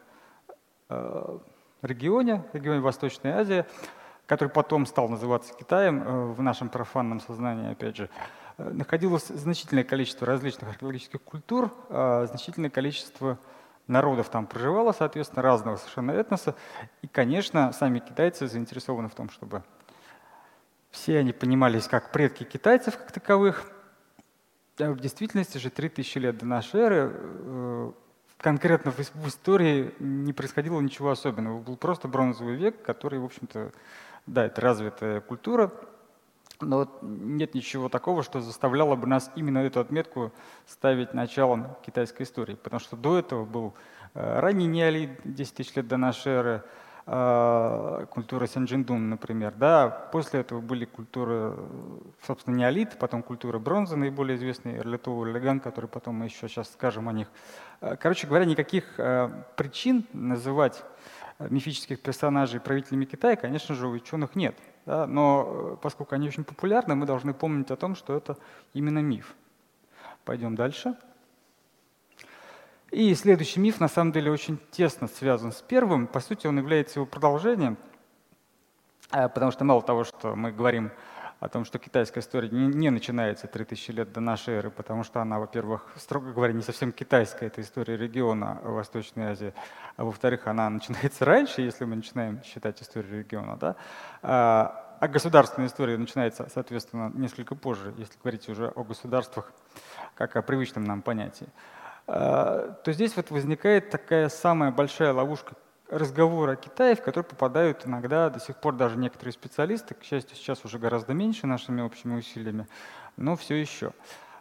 а, 0.90 1.40
регионе, 1.82 2.44
регионе 2.54 2.82
Восточной 2.82 3.32
Азии, 3.32 3.66
который 4.26 4.50
потом 4.50 4.86
стал 4.86 5.08
называться 5.08 5.54
Китаем 5.54 6.02
э, 6.02 6.26
в 6.34 6.42
нашем 6.42 6.70
профанном 6.70 7.20
сознании, 7.20 7.72
опять 7.72 7.96
же, 7.96 8.10
э, 8.58 8.68
находилось 8.72 9.28
значительное 9.28 9.84
количество 9.84 10.26
различных 10.26 10.72
археологических 10.72 11.22
культур, 11.22 11.72
значительное 11.90 12.72
количество 12.72 13.38
народов 13.86 14.30
там 14.30 14.48
проживало, 14.48 14.94
соответственно, 14.94 15.44
разного 15.44 15.76
совершенно 15.76 16.10
этноса. 16.10 16.56
И, 17.04 17.08
конечно, 17.08 17.72
сами 17.72 18.00
китайцы 18.00 18.48
заинтересованы 18.48 19.10
в 19.10 19.14
том, 19.14 19.30
чтобы 19.30 19.64
все 20.96 21.20
они 21.20 21.34
понимались 21.34 21.88
как 21.88 22.12
предки 22.12 22.44
китайцев 22.44 22.98
как 22.98 23.12
таковых. 23.12 23.70
А 24.80 24.92
в 24.92 25.00
действительности 25.00 25.58
же 25.58 25.70
3000 25.70 26.18
лет 26.18 26.38
до 26.38 26.46
нашей 26.46 26.80
эры 26.80 27.12
э, 27.14 27.92
конкретно 28.38 28.92
в, 28.92 29.28
истории 29.28 29.94
не 30.00 30.34
происходило 30.34 30.80
ничего 30.80 31.12
особенного. 31.12 31.60
Был 31.60 31.75
просто 31.75 32.08
бронзовый 32.08 32.56
век, 32.56 32.82
который, 32.82 33.20
в 33.20 33.25
общем-то, 33.25 33.72
да, 34.25 34.46
это 34.46 34.62
развитая 34.62 35.22
культура, 35.22 35.72
но 36.62 36.90
нет 37.02 37.54
ничего 37.54 37.90
такого, 37.90 38.24
что 38.24 38.40
заставляло 38.40 38.96
бы 38.96 39.08
нас 39.08 39.32
именно 39.36 39.60
эту 39.60 39.82
отметку 39.82 40.32
ставить 40.66 41.14
началом 41.14 41.75
китайской 41.86 42.24
истории. 42.24 42.56
Потому 42.56 42.80
что 42.80 42.96
до 42.96 43.20
этого 43.20 43.46
был 43.46 43.74
э, 44.14 44.40
ранний 44.40 44.68
неолит, 44.68 45.20
10 45.25 45.56
тысяч 45.56 45.75
лет 45.75 45.88
до 45.88 45.98
нашей 45.98 46.32
эры, 46.32 46.64
культура 47.06 48.48
Сянджиндун, 48.48 49.10
например. 49.10 49.54
Да, 49.54 49.90
после 50.12 50.40
этого 50.40 50.60
были 50.60 50.86
культуры, 50.86 51.54
собственно, 52.26 52.56
неолит, 52.56 52.98
потом 52.98 53.22
культура 53.22 53.60
бронзы, 53.60 53.96
наиболее 53.96 54.38
известный 54.38 54.78
Эрлитоу 54.78 55.24
Леган, 55.24 55.60
который 55.60 55.86
потом 55.86 56.16
мы 56.16 56.26
еще 56.26 56.48
сейчас 56.48 56.72
скажем 56.72 57.08
о 57.08 57.14
них. 57.14 57.28
А, 57.80 57.96
короче 57.96 58.26
говоря, 58.26 58.46
никаких 58.46 58.86
а, 58.98 59.46
причин 59.56 60.06
называть 60.14 60.84
мифических 61.38 62.02
персонажей 62.02 62.60
правителями 62.60 63.06
Китая, 63.06 63.36
конечно 63.36 63.76
же, 63.76 63.88
у 63.88 63.92
ученых 63.92 64.36
нет. 64.36 64.56
Да? 64.86 65.06
Но 65.06 65.78
поскольку 65.82 66.16
они 66.16 66.28
очень 66.28 66.44
популярны, 66.44 66.96
мы 66.96 67.06
должны 67.06 67.34
помнить 67.34 67.70
о 67.72 67.76
том, 67.76 67.96
что 67.96 68.16
это 68.16 68.38
именно 68.74 69.00
миф. 69.00 69.36
Пойдем 70.24 70.56
дальше. 70.56 70.96
И 72.96 73.14
следующий 73.14 73.60
миф 73.60 73.82
на 73.82 73.90
самом 73.90 74.14
деле 74.14 74.32
очень 74.32 74.58
тесно 74.72 75.10
связан 75.10 75.52
с 75.52 75.62
первым. 75.62 76.08
По 76.08 76.22
сути, 76.22 76.48
он 76.48 76.58
является 76.58 77.00
его 77.00 77.06
продолжением, 77.06 77.78
э, 79.12 79.28
потому 79.28 79.52
что 79.52 79.66
мало 79.66 79.82
того, 79.82 80.06
что 80.06 80.34
мы 80.34 80.54
говорим 80.54 80.92
о 81.42 81.50
том, 81.50 81.66
что 81.66 81.78
китайская 81.78 82.22
история 82.22 82.48
не, 82.48 82.90
начинается 82.90 83.48
3000 83.48 83.92
лет 83.92 84.14
до 84.14 84.22
нашей 84.22 84.54
эры, 84.54 84.70
потому 84.70 85.04
что 85.04 85.20
она, 85.20 85.40
во-первых, 85.40 85.92
строго 85.98 86.32
говоря, 86.32 86.54
не 86.54 86.62
совсем 86.62 86.94
китайская, 86.94 87.48
это 87.48 87.60
история 87.60 87.98
региона 87.98 88.62
Восточной 88.64 89.32
Азии, 89.32 89.54
а 89.98 90.06
во-вторых, 90.06 90.48
она 90.48 90.70
начинается 90.80 91.25
раньше, 91.25 91.64
если 91.64 91.84
мы 91.84 91.98
начинаем 91.98 92.42
считать 92.44 92.82
историю 92.82 93.20
региона, 93.20 93.58
да? 93.58 93.75
а, 94.22 94.98
а 95.02 95.08
государственная 95.10 95.68
история 95.68 95.98
начинается, 95.98 96.48
соответственно, 96.50 97.12
несколько 97.14 97.56
позже, 97.56 97.94
если 97.98 98.18
говорить 98.24 98.48
уже 98.48 98.68
о 98.68 98.86
государствах 98.86 99.52
как 100.16 100.38
о 100.38 100.42
привычном 100.42 100.86
нам 100.86 101.02
понятии. 101.02 101.48
А, 102.08 102.76
то 102.84 102.94
здесь 102.94 103.16
вот 103.16 103.32
возникает 103.32 103.90
такая 103.90 104.30
самая 104.30 104.72
большая 104.72 105.14
ловушка 105.14 105.56
разговора 105.90 106.54
о 106.54 106.56
Китае, 106.56 106.96
в 106.96 107.02
который 107.02 107.24
попадают 107.24 107.86
иногда 107.86 108.30
до 108.30 108.40
сих 108.40 108.58
пор 108.58 108.76
даже 108.76 108.98
некоторые 108.98 109.34
специалисты, 109.34 109.94
к 109.94 110.04
счастью, 110.04 110.36
сейчас 110.36 110.66
уже 110.66 110.80
гораздо 110.80 111.14
меньше 111.14 111.48
нашими 111.48 111.82
общими 111.82 112.16
усилиями, 112.16 112.68
но 113.18 113.36
все 113.36 113.56
еще. 113.56 113.92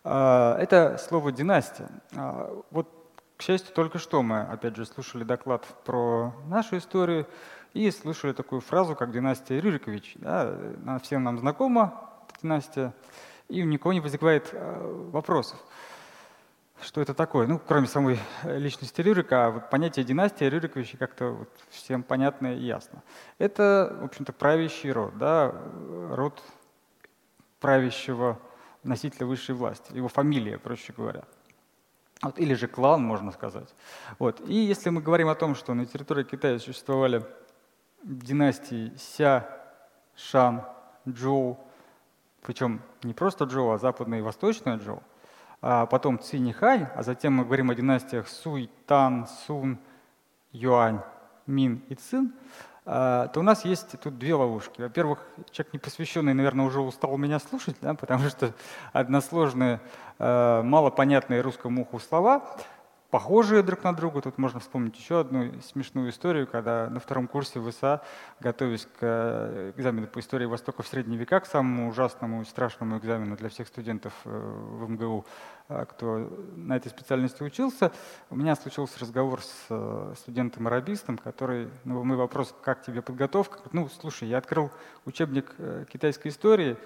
А, 0.04 0.58
это 0.58 0.98
слово 0.98 1.32
«династия». 1.32 1.88
А, 2.14 2.62
вот, 2.70 2.88
к 3.36 3.42
счастью, 3.42 3.74
только 3.74 3.98
что 3.98 4.22
мы, 4.22 4.42
опять 4.42 4.76
же, 4.76 4.86
слушали 4.86 5.24
доклад 5.24 5.66
про 5.84 6.34
нашу 6.46 6.78
историю 6.78 7.26
и 7.72 7.90
слышали 7.90 8.32
такую 8.32 8.60
фразу, 8.60 8.94
как 8.94 9.10
«династия 9.10 9.60
Рюрикович». 9.60 10.14
Да, 10.16 10.54
всем 11.02 11.24
нам 11.24 11.38
знакома 11.38 12.10
эта 12.28 12.42
династия, 12.42 12.92
и 13.48 13.62
у 13.62 13.66
никого 13.66 13.92
не 13.92 14.00
возникает 14.00 14.50
вопросов 14.52 15.58
что 16.84 17.00
это 17.00 17.14
такое. 17.14 17.46
Ну, 17.46 17.58
кроме 17.58 17.86
самой 17.86 18.18
э, 18.42 18.58
личности 18.58 19.00
Рюрика, 19.00 19.46
а 19.46 19.50
вот 19.50 19.70
понятие 19.70 20.04
династии 20.04 20.44
Рюриковича 20.44 20.96
как-то 20.96 21.30
вот 21.30 21.48
всем 21.70 22.02
понятно 22.02 22.54
и 22.54 22.60
ясно. 22.60 23.02
Это, 23.38 23.96
в 24.00 24.04
общем-то, 24.04 24.32
правящий 24.32 24.92
род, 24.92 25.16
да, 25.18 25.54
род 26.10 26.42
правящего 27.60 28.38
носителя 28.82 29.26
высшей 29.26 29.54
власти, 29.54 29.94
его 29.94 30.08
фамилия, 30.08 30.58
проще 30.58 30.92
говоря. 30.92 31.24
Вот, 32.22 32.38
или 32.38 32.54
же 32.54 32.68
клан, 32.68 33.02
можно 33.02 33.32
сказать. 33.32 33.74
Вот. 34.18 34.40
И 34.48 34.54
если 34.54 34.90
мы 34.90 35.00
говорим 35.00 35.28
о 35.28 35.34
том, 35.34 35.54
что 35.54 35.74
на 35.74 35.86
территории 35.86 36.24
Китая 36.24 36.58
существовали 36.58 37.24
династии 38.02 38.92
Ся, 38.96 39.48
Шан, 40.14 40.64
Джоу, 41.08 41.58
причем 42.42 42.82
не 43.02 43.14
просто 43.14 43.44
Джоу, 43.44 43.72
а 43.72 43.78
западная 43.78 44.18
и 44.18 44.22
восточная 44.22 44.76
Джоу, 44.76 45.02
потом 45.64 46.18
Цинихань, 46.18 46.88
а 46.94 47.02
затем 47.02 47.34
мы 47.34 47.44
говорим 47.44 47.70
о 47.70 47.74
династиях 47.74 48.28
Суй, 48.28 48.70
Тан, 48.86 49.26
Сун, 49.46 49.78
Юань, 50.52 51.00
Мин 51.46 51.82
и 51.88 51.94
Цин, 51.94 52.34
а, 52.86 53.28
то 53.28 53.40
у 53.40 53.42
нас 53.42 53.64
есть 53.64 53.98
тут 53.98 54.18
две 54.18 54.34
ловушки. 54.34 54.82
Во-первых, 54.82 55.26
человек 55.50 55.72
непосвященный, 55.72 56.34
наверное, 56.34 56.66
уже 56.66 56.80
устал 56.80 57.16
меня 57.16 57.38
слушать, 57.38 57.76
да, 57.80 57.94
потому 57.94 58.28
что 58.28 58.52
односложные, 58.92 59.80
а, 60.18 60.62
малопонятные 60.62 61.40
русскому 61.40 61.82
уху 61.82 61.98
слова 61.98 62.56
похожие 63.14 63.62
друг 63.62 63.84
на 63.84 63.94
друга. 63.94 64.20
Тут 64.22 64.38
можно 64.38 64.58
вспомнить 64.58 64.98
еще 64.98 65.20
одну 65.20 65.52
смешную 65.60 66.10
историю, 66.10 66.48
когда 66.48 66.90
на 66.90 66.98
втором 66.98 67.28
курсе 67.28 67.60
в 67.60 67.70
ИСА, 67.70 68.02
готовясь 68.40 68.86
к 68.86 68.98
э, 69.02 69.72
экзамену 69.76 70.08
по 70.08 70.18
истории 70.18 70.46
Востока 70.46 70.82
в 70.82 70.88
средние 70.88 71.16
века, 71.16 71.38
к 71.38 71.46
самому 71.46 71.90
ужасному 71.90 72.42
и 72.42 72.44
страшному 72.44 72.98
экзамену 72.98 73.36
для 73.36 73.50
всех 73.50 73.68
студентов 73.68 74.12
э, 74.24 74.30
в 74.30 74.90
МГУ, 74.90 75.24
э, 75.68 75.84
кто 75.90 76.28
на 76.56 76.76
этой 76.76 76.88
специальности 76.88 77.44
учился, 77.44 77.92
у 78.30 78.34
меня 78.34 78.56
случился 78.56 78.98
разговор 78.98 79.42
с 79.42 80.14
студентом-арабистом, 80.18 81.16
который, 81.16 81.68
ну, 81.84 82.02
мой 82.02 82.16
вопрос, 82.16 82.52
как 82.64 82.82
тебе 82.82 83.00
подготовка? 83.00 83.60
Ну, 83.70 83.88
слушай, 83.90 84.26
я 84.26 84.38
открыл 84.38 84.72
учебник 85.04 85.54
китайской 85.88 86.28
истории, 86.28 86.76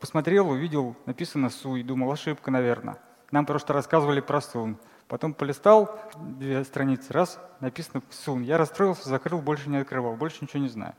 посмотрел, 0.00 0.50
увидел, 0.50 0.96
написано 1.06 1.48
Суй, 1.48 1.82
думал, 1.82 2.12
ошибка, 2.12 2.50
наверное. 2.50 2.98
Нам 3.30 3.46
просто 3.46 3.72
рассказывали 3.72 4.20
про 4.20 4.42
Сун. 4.42 4.76
Потом 5.10 5.34
полистал 5.34 6.00
две 6.14 6.62
страницы, 6.62 7.12
раз, 7.12 7.40
написано 7.58 8.00
Сун. 8.10 8.42
Я 8.42 8.58
расстроился, 8.58 9.08
закрыл, 9.08 9.40
больше 9.40 9.68
не 9.68 9.78
открывал, 9.78 10.14
больше 10.14 10.38
ничего 10.42 10.62
не 10.62 10.68
знаю. 10.68 10.94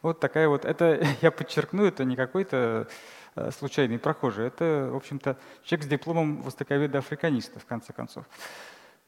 Вот 0.00 0.20
такая 0.20 0.48
вот, 0.48 0.64
это, 0.64 1.06
я 1.20 1.30
подчеркну, 1.30 1.84
это 1.84 2.04
не 2.04 2.16
какой-то 2.16 2.88
э, 3.34 3.50
случайный 3.50 3.98
прохожий, 3.98 4.46
это, 4.46 4.88
в 4.90 4.96
общем-то, 4.96 5.36
человек 5.64 5.84
с 5.84 5.88
дипломом 5.88 6.40
востоковеда-африканиста, 6.40 7.60
в 7.60 7.66
конце 7.66 7.92
концов. 7.92 8.24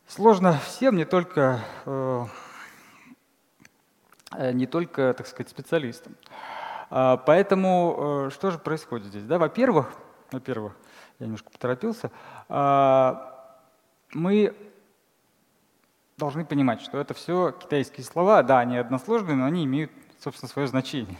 Сложно 0.07 0.59
всем, 0.59 0.97
не 0.97 1.07
только, 1.07 1.61
э, 1.87 2.25
э, 4.33 4.53
не 4.53 4.67
только, 4.67 5.15
так 5.17 5.27
сказать, 5.27 5.49
специалистам. 5.49 6.15
А, 6.91 7.17
поэтому 7.17 8.29
что 8.31 8.51
же 8.51 8.59
происходит 8.59 9.07
здесь? 9.07 9.25
Да, 9.25 9.39
во-первых, 9.39 9.91
во-первых, 10.31 10.75
я 11.19 11.25
немножко 11.25 11.49
поторопился, 11.49 12.11
мы 14.15 14.55
должны 16.17 16.45
понимать, 16.45 16.81
что 16.83 16.99
это 16.99 17.15
все 17.15 17.53
китайские 17.53 18.05
слова, 18.05 18.43
да, 18.43 18.59
они 18.59 18.77
односложные, 18.77 19.37
но 19.37 19.45
они 19.45 19.65
имеют, 19.65 19.93
собственно, 20.19 20.51
свое 20.51 20.67
значение. 20.67 21.17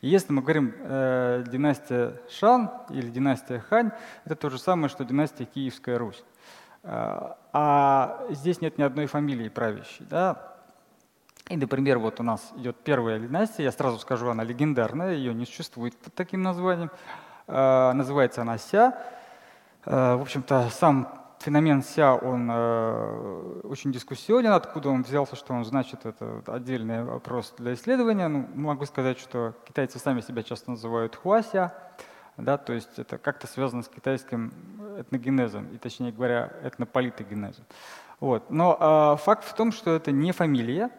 И 0.00 0.08
если 0.08 0.32
мы 0.32 0.42
говорим 0.42 0.72
э, 0.78 1.44
династия 1.48 2.20
Шан 2.30 2.70
или 2.90 3.08
династия 3.10 3.58
Хань, 3.58 3.90
это 4.24 4.36
то 4.36 4.50
же 4.50 4.58
самое, 4.58 4.88
что 4.88 5.04
династия 5.04 5.46
Киевская 5.46 5.98
Русь. 5.98 6.22
Э, 6.84 7.34
а 7.52 8.26
здесь 8.30 8.60
нет 8.60 8.78
ни 8.78 8.82
одной 8.82 9.06
фамилии 9.06 9.48
правящей. 9.48 10.06
Да? 10.08 10.54
И, 11.48 11.56
например, 11.56 11.98
вот 11.98 12.20
у 12.20 12.22
нас 12.22 12.52
идет 12.56 12.76
первая 12.84 13.18
династия, 13.18 13.64
я 13.64 13.72
сразу 13.72 13.98
скажу, 13.98 14.28
она 14.28 14.44
легендарная, 14.44 15.14
ее 15.14 15.34
не 15.34 15.46
существует 15.46 15.96
под 15.96 16.14
таким 16.14 16.42
названием. 16.42 16.90
Э, 17.48 17.92
называется 17.94 18.42
она 18.42 18.58
Ся. 18.58 18.96
Э, 19.84 20.14
в 20.14 20.22
общем-то, 20.22 20.68
сам 20.70 21.25
феномен 21.38 21.82
ся, 21.82 22.14
он 22.14 22.48
э, 22.50 23.60
очень 23.64 23.92
дискуссионен, 23.92 24.52
откуда 24.52 24.88
он 24.88 25.02
взялся, 25.02 25.36
что 25.36 25.54
он 25.54 25.64
значит, 25.64 26.06
это 26.06 26.42
отдельный 26.46 27.04
вопрос 27.04 27.54
для 27.58 27.74
исследования. 27.74 28.28
Ну, 28.28 28.48
могу 28.54 28.86
сказать, 28.86 29.18
что 29.18 29.54
китайцы 29.64 29.98
сами 29.98 30.20
себя 30.20 30.42
часто 30.42 30.70
называют 30.70 31.16
хуася, 31.16 31.74
да, 32.36 32.58
то 32.58 32.72
есть 32.72 32.98
это 32.98 33.18
как-то 33.18 33.46
связано 33.46 33.82
с 33.82 33.88
китайским 33.88 34.52
этногенезом, 34.98 35.68
и 35.72 35.78
точнее 35.78 36.12
говоря, 36.12 36.52
этнополитогенезом. 36.62 37.64
Вот. 38.20 38.50
Но 38.50 38.76
э, 39.18 39.22
факт 39.22 39.44
в 39.44 39.54
том, 39.54 39.72
что 39.72 39.94
это 39.94 40.10
не 40.10 40.32
фамилия, 40.32 40.90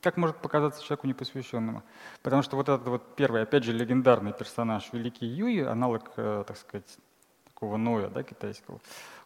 как 0.00 0.16
может 0.16 0.36
показаться 0.36 0.82
человеку 0.82 1.06
непосвященному. 1.06 1.82
Потому 2.22 2.42
что 2.42 2.56
вот 2.56 2.68
этот 2.68 2.86
вот 2.86 3.16
первый, 3.16 3.42
опять 3.42 3.64
же, 3.64 3.72
легендарный 3.72 4.32
персонаж, 4.32 4.88
Великий 4.92 5.26
Юй, 5.26 5.66
аналог, 5.66 6.12
э, 6.16 6.44
так 6.46 6.56
сказать, 6.56 6.98
такого 7.58 7.76
Ноя, 7.76 8.08
да, 8.08 8.22
китайского, 8.22 8.80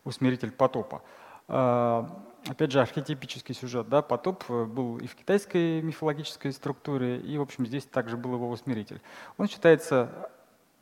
усмиритель 0.04 0.52
потопа. 0.52 1.02
А, 1.48 2.08
опять 2.48 2.72
же, 2.72 2.80
архетипический 2.80 3.54
сюжет. 3.54 3.90
Да? 3.90 4.00
Потоп 4.00 4.44
э, 4.48 4.64
был 4.64 4.96
и 4.96 5.06
в 5.06 5.14
китайской 5.14 5.82
мифологической 5.82 6.50
структуре, 6.52 7.18
и, 7.18 7.36
в 7.36 7.42
общем, 7.42 7.66
здесь 7.66 7.84
также 7.84 8.16
был 8.16 8.32
его 8.34 8.48
усмиритель. 8.48 9.02
Он 9.36 9.48
считается 9.48 10.08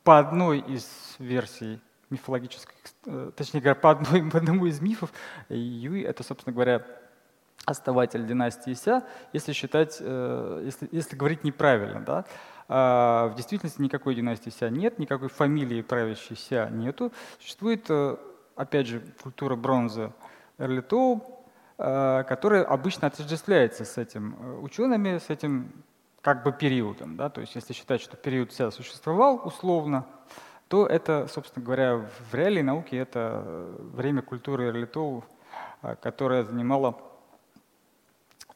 по 0.05 0.17
одной 0.17 0.59
из 0.59 0.87
версий 1.19 1.81
мифологических, 2.09 2.73
э, 3.05 3.31
точнее 3.35 3.59
говоря, 3.59 3.75
по, 3.75 3.91
одной, 3.91 4.23
по 4.31 4.37
одному 4.37 4.65
из 4.65 4.79
мифов, 4.79 5.11
Юй— 5.49 6.01
это, 6.03 6.23
собственно 6.23 6.53
говоря, 6.53 6.85
основатель 7.65 8.25
династии 8.25 8.73
Ся, 8.73 9.03
если 9.33 9.51
считать, 9.51 9.97
э, 9.99 10.61
если, 10.63 10.87
если 10.93 11.17
говорить 11.17 11.43
неправильно. 11.43 11.99
Да? 11.99 12.25
А 12.73 13.27
в 13.27 13.35
действительности 13.35 13.81
никакой 13.81 14.15
династии 14.15 14.49
Ся 14.49 14.69
нет, 14.69 14.97
никакой 14.97 15.27
фамилии 15.27 15.81
правящей 15.81 16.37
Ся 16.37 16.69
нету. 16.69 17.11
Существует 17.39 17.89
опять 18.55 18.87
же, 18.87 19.01
культура 19.21 19.55
бронзы 19.55 20.11
Эрлитоу, 20.57 21.43
э, 21.77 22.23
которая 22.27 22.63
обычно 22.63 23.07
отождествляется 23.07 23.85
с 23.85 23.97
этим 23.97 24.35
э, 24.39 24.59
учеными, 24.59 25.17
с 25.17 25.29
этим 25.29 25.71
как 26.21 26.43
бы 26.43 26.51
периодом. 26.51 27.17
Да? 27.17 27.29
То 27.29 27.41
есть 27.41 27.55
если 27.55 27.73
считать, 27.73 28.01
что 28.01 28.17
период 28.17 28.51
вся 28.51 28.71
существовал 28.71 29.41
условно, 29.43 30.05
то 30.67 30.85
это, 30.85 31.27
собственно 31.27 31.65
говоря, 31.65 31.97
в 31.97 32.33
реалии 32.33 32.61
науки 32.61 32.95
это 32.95 33.67
время 33.93 34.21
культуры 34.21 34.67
Эрлитоу, 34.67 35.23
э, 35.81 35.95
которая 36.01 36.43
занимала 36.43 36.97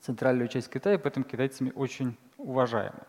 центральную 0.01 0.47
часть 0.47 0.69
Китая, 0.69 0.99
поэтому 0.99 1.25
китайцами 1.25 1.71
очень 1.75 2.15
уважаема. 2.37 3.07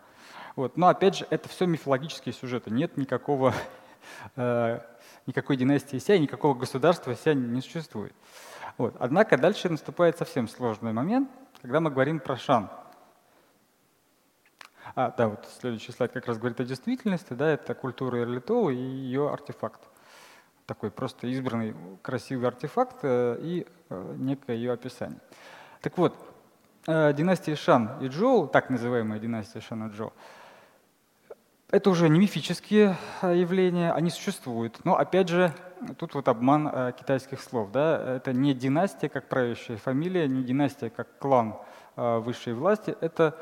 Вот. 0.56 0.76
Но 0.76 0.88
опять 0.88 1.16
же, 1.16 1.26
это 1.30 1.48
все 1.48 1.66
мифологические 1.66 2.32
сюжеты. 2.32 2.70
Нет 2.70 2.96
никакого 2.96 3.54
никакой 5.26 5.56
династии 5.56 5.98
Ся, 5.98 6.18
никакого 6.18 6.54
государства 6.54 7.14
Ся 7.14 7.34
не 7.34 7.60
существует. 7.60 8.14
Вот. 8.78 8.94
Однако 8.98 9.38
дальше 9.38 9.69
наступает 9.69 10.19
совсем 10.19 10.49
сложный 10.49 10.92
момент, 10.92 11.30
когда 11.62 11.80
мы 11.80 11.90
говорим 11.90 12.21
про 12.21 12.36
Шан. 12.36 12.71
А, 14.95 15.12
да, 15.16 15.28
вот 15.28 15.47
следующий 15.60 15.92
слайд 15.92 16.12
как 16.12 16.26
раз 16.26 16.38
говорит 16.38 16.60
о 16.60 16.64
действительности, 16.64 17.32
да, 17.32 17.50
это 17.50 17.75
культура 17.75 18.23
Эрлитова 18.23 18.71
и 18.71 18.76
ее 18.76 19.30
артефакт. 19.30 19.80
Такой 20.64 20.90
просто 20.90 21.26
избранный 21.26 21.75
красивый 22.02 22.49
артефакт 22.49 22.99
э, 23.02 23.38
и 23.40 23.66
э, 23.88 24.14
некое 24.16 24.56
ее 24.56 24.73
описание. 24.73 25.21
Так 25.80 25.99
вот, 25.99 26.16
э, 26.86 27.12
династия 27.12 27.56
Шан 27.56 27.99
и 28.00 28.08
Джоу, 28.08 28.49
так 28.49 28.71
называемая 28.71 29.19
династия 29.19 29.60
Шан 29.60 29.88
и 29.88 29.92
Джоу, 29.95 30.12
это 31.71 31.91
уже 31.91 32.09
не 32.09 32.21
мифические 32.21 32.97
а, 33.21 33.33
явления, 33.33 33.93
они 33.93 34.11
существуют. 34.11 34.85
Но 34.85 34.97
опять 34.97 35.29
же, 35.29 35.52
тут 35.99 36.15
вот 36.15 36.29
обман 36.29 36.69
э, 36.73 36.93
китайских 36.99 37.41
слов. 37.41 37.73
Да? 37.73 38.17
Это 38.17 38.33
не 38.33 38.55
династия 38.55 39.09
как 39.09 39.29
правящая 39.29 39.76
фамилия, 39.76 40.29
не 40.29 40.45
династия 40.45 40.91
как 40.91 41.19
клан 41.19 41.57
э, 41.97 42.19
высшей 42.19 42.55
власти. 42.55 42.97
Это 43.00 43.37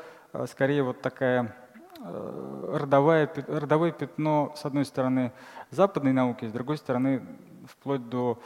скорее 0.47 0.83
вот 0.83 1.01
такая 1.01 1.55
родовая, 2.03 3.31
родовое 3.47 3.91
пятно, 3.91 4.53
с 4.55 4.65
одной 4.65 4.85
стороны, 4.85 5.31
западной 5.71 6.11
науки, 6.11 6.45
с 6.45 6.51
другой 6.51 6.77
стороны, 6.77 7.25
вплоть 7.67 8.09
до 8.09 8.39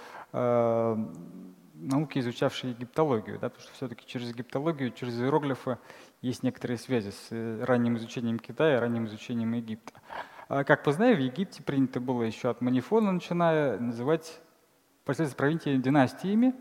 науки, 1.73 2.19
изучавшей 2.19 2.69
египтологию, 2.69 3.39
да, 3.39 3.49
потому 3.49 3.63
что 3.63 3.73
все-таки 3.73 4.05
через 4.05 4.29
египтологию, 4.29 4.91
через 4.91 5.19
иероглифы 5.19 5.77
есть 6.21 6.43
некоторые 6.43 6.77
связи 6.77 7.11
с 7.11 7.27
э, 7.31 7.63
ранним 7.63 7.97
изучением 7.97 8.39
Китая, 8.39 8.79
ранним 8.79 9.05
изучением 9.05 9.53
Египта. 9.53 9.93
А, 10.49 10.63
как 10.63 10.85
мы 10.85 10.91
знаем, 10.91 11.15
в 11.15 11.19
Египте 11.19 11.63
принято 11.63 11.99
было 11.99 12.23
еще 12.23 12.49
от 12.49 12.61
Манифона, 12.61 13.11
начиная 13.11 13.79
называть 13.79 14.41
последствия 15.05 15.37
правителей 15.37 15.77
династиями, 15.77 16.53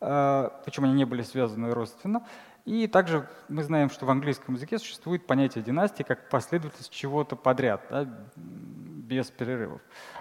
а, 0.00 0.60
причем 0.64 0.84
они 0.84 0.94
не 0.94 1.04
были 1.04 1.22
связаны 1.22 1.72
родственно. 1.72 2.26
И 2.64 2.86
также 2.86 3.28
мы 3.48 3.64
знаем, 3.64 3.90
что 3.90 4.06
в 4.06 4.10
английском 4.10 4.54
языке 4.54 4.78
существует 4.78 5.26
понятие 5.26 5.64
династии 5.64 6.04
как 6.04 6.28
последовательность 6.28 6.92
чего-то 6.92 7.34
подряд, 7.34 7.84
да, 7.90 8.06
без 8.36 9.30
перерывов. 9.32 9.80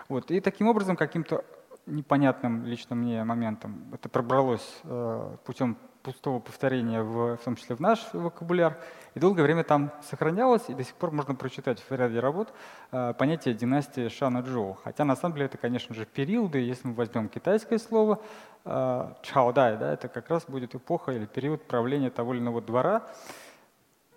Вот. 0.10 0.32
И 0.32 0.40
таким 0.40 0.68
образом 0.68 0.96
каким-то 0.96 1.46
непонятным 1.86 2.66
лично 2.66 2.96
мне 2.96 3.24
моментом 3.24 3.92
это 3.94 4.10
пробралось 4.10 4.82
э, 4.84 5.38
путем 5.46 5.78
пустого 6.04 6.40
повторения, 6.40 7.02
в, 7.02 7.38
в 7.38 7.44
том 7.44 7.56
числе 7.56 7.76
в 7.76 7.80
наш 7.80 8.14
вокабуляр, 8.14 8.78
и 9.14 9.20
долгое 9.20 9.44
время 9.44 9.64
там 9.64 9.92
сохранялось, 10.02 10.64
и 10.70 10.74
до 10.74 10.84
сих 10.84 10.94
пор 10.96 11.12
можно 11.12 11.36
прочитать 11.36 11.80
в 11.80 11.92
ряде 11.92 12.20
работ 12.20 12.54
э, 12.92 13.14
понятие 13.18 13.54
династии 13.54 14.08
Шана 14.08 14.40
Джоу. 14.40 14.78
Хотя 14.84 15.06
на 15.06 15.16
самом 15.16 15.36
деле 15.36 15.48
это, 15.48 15.58
конечно 15.58 15.94
же, 15.94 16.06
периоды, 16.06 16.60
если 16.60 16.88
мы 16.88 16.94
возьмем 16.94 17.30
китайское 17.30 17.78
слово, 17.78 18.20
э, 18.66 19.14
Чаодай, 19.22 19.78
да, 19.78 19.94
это 19.94 20.08
как 20.08 20.30
раз 20.30 20.46
будет 20.46 20.76
эпоха 20.76 21.12
или 21.12 21.26
период 21.26 21.64
правления 21.64 22.10
того 22.10 22.34
или 22.34 22.42
иного 22.42 22.62
двора, 22.62 23.04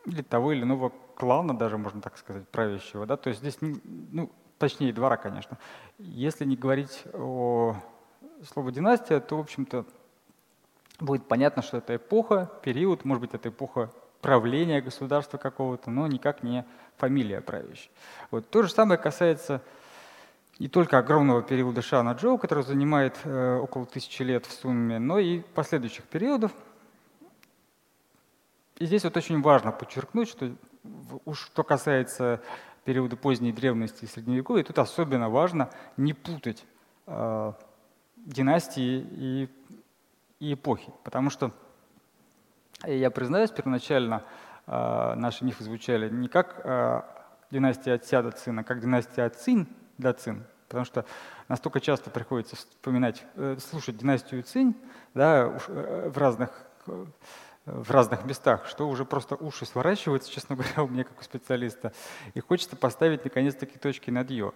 или 0.07 0.23
того 0.23 0.53
или 0.53 0.63
иного 0.63 0.93
клана, 1.17 1.57
даже 1.57 1.79
можно 1.79 2.01
так 2.01 2.17
сказать, 2.19 2.49
правящего. 2.49 3.07
Да? 3.07 3.17
То 3.17 3.29
есть 3.29 3.41
здесь, 3.41 3.59
ну, 3.61 4.31
точнее, 4.59 4.93
двора, 4.93 5.17
конечно. 5.17 5.59
Если 5.99 6.45
не 6.45 6.57
говорить 6.57 7.05
о 7.13 7.77
слове 8.53 8.73
династия, 8.73 9.21
то, 9.21 9.37
в 9.37 9.41
общем-то, 9.41 9.87
будет 11.01 11.27
понятно, 11.27 11.63
что 11.63 11.79
это 11.79 11.97
эпоха, 11.97 12.51
период, 12.63 13.05
может 13.05 13.21
быть, 13.21 13.35
это 13.35 13.49
эпоха 13.49 13.91
правления 14.21 14.81
государства 14.81 15.37
какого-то, 15.37 15.91
но 15.91 16.07
никак 16.07 16.43
не 16.43 16.65
фамилия 16.97 17.41
правящая. 17.41 17.91
Вот. 18.31 18.49
То 18.49 18.63
же 18.63 18.71
самое 18.71 18.99
касается 18.99 19.61
не 20.59 20.69
только 20.69 20.99
огромного 20.99 21.43
периода 21.43 21.83
Шана 21.83 22.13
Джоу, 22.13 22.39
который 22.39 22.65
занимает 22.65 23.19
э, 23.25 23.57
около 23.57 23.87
тысячи 23.87 24.23
лет 24.23 24.47
в 24.47 24.53
сумме, 24.53 24.99
но 24.99 25.19
и 25.19 25.41
последующих 25.41 26.05
периодов. 26.05 26.53
И 28.79 28.87
здесь 28.87 29.05
вот 29.05 29.17
очень 29.17 29.43
важно 29.43 29.73
подчеркнуть, 29.73 30.29
что 30.29 30.53
уж 31.25 31.41
что 31.41 31.65
касается 31.65 32.41
периода 32.85 33.17
поздней 33.17 33.53
древности 33.53 34.05
и 34.05 34.09
средневековья, 34.09 34.63
тут 34.63 34.79
особенно 34.79 35.29
важно 35.29 35.71
не 35.97 36.13
путать 36.13 36.65
э, 37.07 37.53
династии 38.17 39.07
и 39.11 39.49
и 40.45 40.55
эпохи. 40.55 40.93
Потому 41.03 41.31
что, 41.31 41.53
я 42.85 43.11
признаюсь, 43.11 43.51
первоначально 43.51 44.23
э, 44.67 45.15
наши 45.17 45.45
мифы 45.45 45.65
звучали 45.65 46.11
не 46.11 46.29
как 46.29 46.61
э, 46.65 47.03
династия 47.51 47.95
от 47.95 48.05
Ся 48.05 48.23
до 48.23 48.31
Цин, 48.31 48.59
а 48.59 48.65
как 48.65 48.81
династия 48.81 49.25
от 49.25 49.37
Цин 49.37 49.67
до 49.97 50.13
Цин. 50.13 50.45
Потому 50.69 50.85
что 50.85 51.05
настолько 51.49 51.81
часто 51.81 52.11
приходится 52.11 52.57
вспоминать, 52.57 53.25
э, 53.37 53.57
слушать 53.59 53.97
династию 53.97 54.43
Цинь 54.43 54.77
да, 55.15 55.59
э, 55.69 56.11
в 56.11 56.19
разных 56.19 56.51
в 57.65 57.91
разных 57.91 58.27
местах, 58.27 58.67
что 58.67 58.87
уже 58.87 59.07
просто 59.07 59.37
уши 59.37 59.65
сворачиваются, 59.65 60.31
честно 60.31 60.55
говоря, 60.57 60.83
у 60.83 60.89
меня 60.89 61.05
как 61.05 61.19
у 61.19 61.25
специалиста. 61.25 61.95
И 62.35 62.41
хочется 62.41 62.77
поставить 62.77 63.25
наконец-таки 63.25 63.79
точки 63.79 64.11
над 64.11 64.31
«ё». 64.31 64.53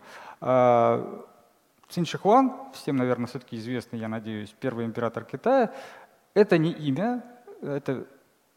А, 1.89 1.93
Цин 1.93 2.05
Шихуан, 2.05 2.53
всем, 2.73 2.97
наверное, 2.97 3.27
все-таки 3.27 3.57
известный, 3.57 3.99
я 3.99 4.09
надеюсь, 4.09 4.55
первый 4.61 4.85
император 4.85 5.25
Китая, 5.25 5.73
это 6.35 6.59
не 6.59 6.73
имя, 6.73 7.25
это 7.63 8.07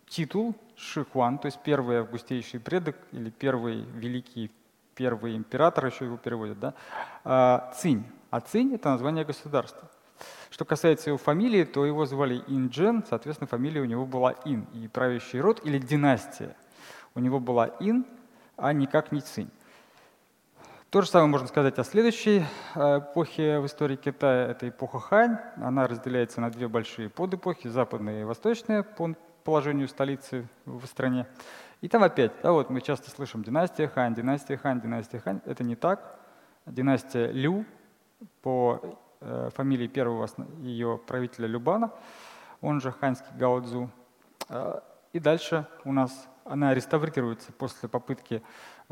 титул 0.07 0.55
Шихуан, 0.75 1.37
то 1.37 1.47
есть 1.47 1.59
первый 1.63 1.99
августейший 1.99 2.59
предок 2.59 2.97
или 3.11 3.29
первый 3.29 3.81
великий 3.95 4.51
первый 4.95 5.35
император, 5.35 5.85
еще 5.85 6.05
его 6.05 6.17
переводят, 6.17 6.59
да, 6.59 6.73
а, 7.23 7.71
Цинь. 7.75 8.03
А 8.29 8.41
Цинь— 8.41 8.73
это 8.75 8.89
название 8.89 9.25
государства. 9.25 9.89
Что 10.49 10.65
касается 10.65 11.09
его 11.09 11.17
фамилии, 11.17 11.63
то 11.63 11.85
его 11.85 12.05
звали 12.05 12.43
Инджен, 12.47 13.03
соответственно, 13.07 13.47
фамилия 13.47 13.81
у 13.81 13.85
него 13.85 14.05
была 14.05 14.35
Ин. 14.45 14.67
И 14.73 14.87
правящий 14.87 15.39
род 15.39 15.65
или 15.65 15.79
династия 15.79 16.55
у 17.15 17.19
него 17.19 17.39
была 17.39 17.67
Ин, 17.79 18.05
а 18.57 18.73
никак 18.73 19.11
не 19.11 19.21
Цинь. 19.21 19.49
То 20.91 21.01
же 21.01 21.08
самое 21.08 21.30
можно 21.30 21.47
сказать 21.47 21.80
о 21.80 21.86
следующей 21.86 22.43
э, 22.75 22.99
эпохе 22.99 23.60
в 23.60 23.65
истории 23.65 23.95
Китая. 23.95 24.47
Это 24.47 24.67
эпоха 24.67 24.99
Хань. 24.99 25.38
Она 25.56 25.88
разделяется 25.88 26.41
на 26.41 26.51
две 26.51 26.67
большие 26.67 27.10
подэпохи, 27.10 27.69
западная 27.69 28.19
и 28.19 28.23
восточная, 28.25 28.84
по 28.84 29.15
положению 29.45 29.88
столицы 29.88 30.49
в 30.65 30.86
стране. 30.86 31.27
И 31.80 31.88
там 31.88 32.04
опять, 32.04 32.34
да, 32.43 32.51
вот 32.51 32.69
мы 32.69 32.82
часто 32.82 33.10
слышим 33.10 33.41
династия 33.41 33.88
Хань, 33.88 34.13
династия 34.13 34.58
Хань, 34.58 34.82
династия 34.82 35.19
Хань. 35.19 35.39
Это 35.45 35.63
не 35.63 35.77
так. 35.77 36.19
Династия 36.65 37.32
Лю 37.32 37.63
по 38.41 38.82
э, 39.21 39.49
фамилии 39.56 39.88
первого 39.88 40.27
ее 40.60 40.99
правителя 41.08 41.47
Любана, 41.47 41.93
он 42.60 42.82
же 42.82 42.91
ханьский 42.91 43.32
Гао 43.38 43.63
Э, 44.49 44.82
и 45.13 45.19
дальше 45.19 45.65
у 45.86 45.93
нас 45.93 46.27
она 46.43 46.73
реставрируется 46.73 47.51
после 47.54 47.88
попытки 47.88 48.41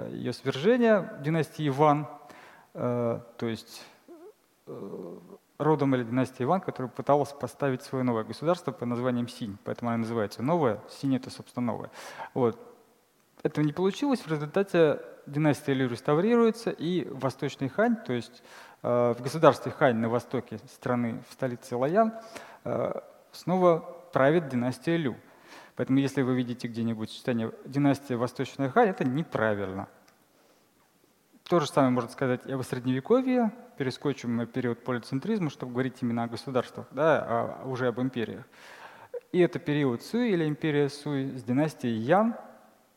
ее 0.07 0.33
свержения 0.33 1.17
династии 1.21 1.67
Иван, 1.67 2.07
э, 2.73 3.19
то 3.37 3.45
есть 3.45 3.85
э, 4.67 5.17
родом 5.57 5.95
или 5.95 6.03
династии 6.03 6.43
Иван, 6.43 6.61
которая 6.61 6.91
пыталась 6.91 7.31
поставить 7.33 7.81
свое 7.81 8.03
новое 8.03 8.23
государство 8.23 8.71
под 8.71 8.87
названием 8.87 9.27
Синь, 9.27 9.57
поэтому 9.63 9.89
она 9.89 9.97
называется 9.99 10.41
новое, 10.41 10.79
Синь 10.89 11.15
это, 11.15 11.29
собственно, 11.29 11.67
новое. 11.67 11.91
Вот. 12.33 12.59
Этого 13.43 13.63
не 13.63 13.73
получилось, 13.73 14.21
в 14.21 14.27
результате 14.27 15.01
династия 15.25 15.73
Лю 15.73 15.87
реставрируется, 15.89 16.71
и 16.71 17.07
Восточный 17.09 17.69
Хань, 17.69 17.95
то 17.95 18.13
есть 18.13 18.43
в 18.81 19.17
государстве 19.19 19.71
Хань 19.71 19.97
на 19.97 20.09
востоке 20.09 20.59
страны, 20.73 21.21
в 21.29 21.33
столице 21.33 21.75
Лаян, 21.75 22.13
снова 23.31 23.79
правит 24.11 24.49
династия 24.49 24.97
Лю. 24.97 25.15
Поэтому 25.79 25.99
если 25.99 26.23
вы 26.23 26.35
видите 26.35 26.67
где-нибудь 26.67 27.09
сочетание 27.09 27.53
династия 27.63 28.17
Восточная 28.17 28.69
Хань, 28.69 28.89
это 28.89 29.05
неправильно. 29.05 29.87
То 31.45 31.61
же 31.61 31.67
самое 31.67 31.93
можно 31.93 32.09
сказать 32.09 32.41
и 32.45 32.51
о 32.51 32.61
Средневековье. 32.61 33.53
Перескочим 33.77 34.35
на 34.35 34.45
период 34.45 34.83
полицентризма, 34.83 35.49
чтобы 35.49 35.71
говорить 35.71 35.95
именно 36.01 36.23
о 36.23 36.27
государствах, 36.27 36.87
да, 36.91 37.25
а 37.25 37.63
уже 37.65 37.87
об 37.87 38.01
империях. 38.01 38.43
И 39.31 39.39
это 39.39 39.57
период 39.57 40.03
Суй 40.03 40.31
или 40.31 40.45
империя 40.45 40.89
Суй 40.89 41.37
с 41.37 41.43
династией 41.43 41.95
Ян 41.95 42.35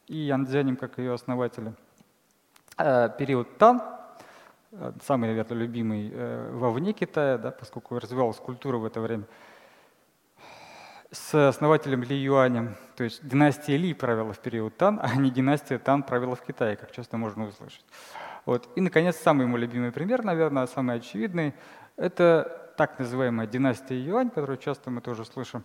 и 0.09 0.16
Ян 0.16 0.45
Цзянем 0.45 0.75
как 0.77 0.99
ее 0.99 1.12
основателя. 1.12 1.75
Э, 2.79 3.09
период 3.16 3.59
Тан, 3.59 3.81
э, 4.73 4.92
самый, 5.05 5.29
наверное, 5.29 5.57
любимый 5.57 6.11
э, 6.12 6.51
вовне 6.53 6.95
Китая, 6.95 7.38
да, 7.38 7.53
поскольку 7.53 8.01
развивалась 8.01 8.38
культура 8.38 8.79
в 8.79 8.85
это 8.85 9.01
время– 9.01 9.27
с 11.12 11.48
основателем 11.48 12.03
Ли 12.03 12.16
Юанем, 12.16 12.75
то 12.96 13.05
есть 13.05 13.27
династия 13.27 13.77
Ли 13.77 13.92
правила 13.92 14.33
в 14.33 14.38
период 14.38 14.77
Тан, 14.79 14.98
а 15.03 15.14
не 15.14 15.31
династия 15.31 15.79
Тан 15.79 16.03
правила 16.03 16.35
в 16.35 16.42
Китае, 16.42 16.77
как 16.77 16.90
часто 16.90 17.18
можно 17.18 17.46
услышать. 17.46 17.85
Вот. 18.46 18.68
И, 18.77 18.81
наконец, 18.81 19.16
самый 19.16 19.42
ему 19.42 19.59
любимый 19.59 19.92
пример, 19.92 20.25
наверное, 20.25 20.66
самый 20.66 20.96
очевидный, 20.96 21.55
это 21.96 22.72
так 22.79 22.98
называемая 22.98 23.46
династия 23.46 24.03
Юань, 24.03 24.31
которую 24.31 24.57
часто 24.57 24.90
мы 24.90 25.03
тоже 25.03 25.27
слышим. 25.27 25.64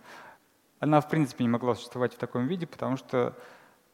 Она, 0.80 1.00
в 1.00 1.08
принципе, 1.08 1.44
не 1.44 1.50
могла 1.50 1.74
существовать 1.74 2.14
в 2.14 2.18
таком 2.18 2.46
виде, 2.46 2.66
потому 2.66 2.98
что 2.98 3.34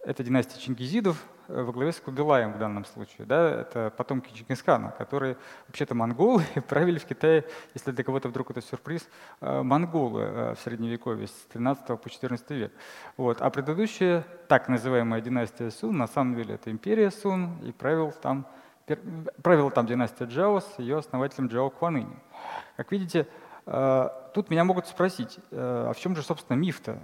это 0.01 0.25
династия 0.25 0.61
чингизидов 0.61 1.25
во 1.49 1.73
главе 1.73 1.93
с 1.93 2.01
Кубилаем 2.01 2.53
в 2.53 2.59
данном 2.59 2.85
случае. 2.85 3.27
Да? 3.27 3.61
Это 3.61 3.93
потомки 3.97 4.33
Чингисхана, 4.33 4.93
которые 4.99 5.37
вообще-то 5.67 5.95
монголы 5.95 6.43
правили 6.69 6.99
в 6.99 7.05
Китае, 7.05 7.45
если 7.75 7.91
для 7.91 8.05
кого-то 8.05 8.29
вдруг 8.29 8.51
это 8.51 8.61
сюрприз, 8.61 9.09
э, 9.41 9.63
монголы 9.63 10.23
э, 10.23 10.55
в 10.55 10.61
Средневековье 10.61 11.29
с 11.29 11.47
13 11.53 12.01
по 12.01 12.11
14 12.11 12.51
век. 12.51 12.73
Вот. 13.17 13.41
А 13.41 13.51
предыдущая 13.51 14.25
так 14.49 14.69
называемая 14.69 15.21
династия 15.21 15.71
Сун, 15.71 15.97
на 15.97 16.07
самом 16.07 16.35
деле 16.37 16.55
это 16.55 16.71
империя 16.71 17.11
Сун, 17.11 17.59
и 17.65 17.73
правил 17.73 18.13
там, 18.13 18.47
правила 19.43 19.71
там 19.71 19.87
династия 19.87 20.27
Джао 20.27 20.61
с 20.61 20.79
ее 20.79 20.99
основателем 20.99 21.49
Джао 21.49 21.71
Куанынем. 21.71 22.21
Как 22.77 22.93
видите, 22.93 23.27
тут 23.65 24.51
меня 24.51 24.65
могут 24.65 24.87
спросить, 24.87 25.39
а 25.51 25.93
в 25.93 25.99
чем 25.99 26.15
же, 26.15 26.23
собственно, 26.23 26.57
миф-то 26.57 26.99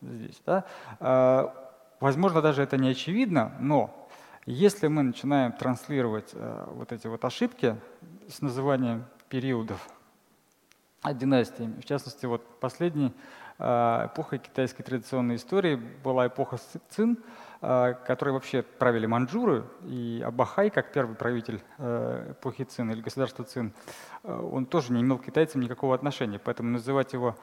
здесь? 0.00 0.40
Да? 0.46 0.64
Возможно, 2.00 2.42
даже 2.42 2.62
это 2.62 2.76
не 2.76 2.90
очевидно, 2.90 3.52
но 3.58 4.06
если 4.44 4.86
мы 4.88 5.02
начинаем 5.02 5.52
транслировать 5.52 6.30
э, 6.34 6.64
вот 6.68 6.92
эти 6.92 7.06
вот 7.06 7.24
ошибки 7.24 7.76
с 8.28 8.42
называнием 8.42 9.06
периодов 9.30 9.88
династиями, 11.14 11.80
в 11.80 11.86
частности, 11.86 12.26
вот 12.26 12.60
последней 12.60 13.14
э, 13.58 13.64
эпохой 14.06 14.40
китайской 14.40 14.82
традиционной 14.82 15.36
истории 15.36 15.76
была 15.76 16.26
эпоха 16.26 16.58
Цин, 16.90 17.18
э, 17.62 17.94
которые 18.06 18.34
вообще 18.34 18.62
правили 18.62 19.06
маньчжуры, 19.06 19.64
и 19.84 20.22
Абахай, 20.22 20.68
как 20.68 20.92
первый 20.92 21.16
правитель 21.16 21.62
эпохи 21.78 22.64
Цин 22.64 22.90
или 22.90 23.00
государства 23.00 23.42
Цин, 23.42 23.72
он 24.22 24.66
тоже 24.66 24.92
не 24.92 25.00
имел 25.00 25.18
к 25.18 25.24
китайцам 25.24 25.62
никакого 25.62 25.94
отношения, 25.94 26.38
поэтому 26.38 26.68
называть 26.68 27.14
его 27.14 27.36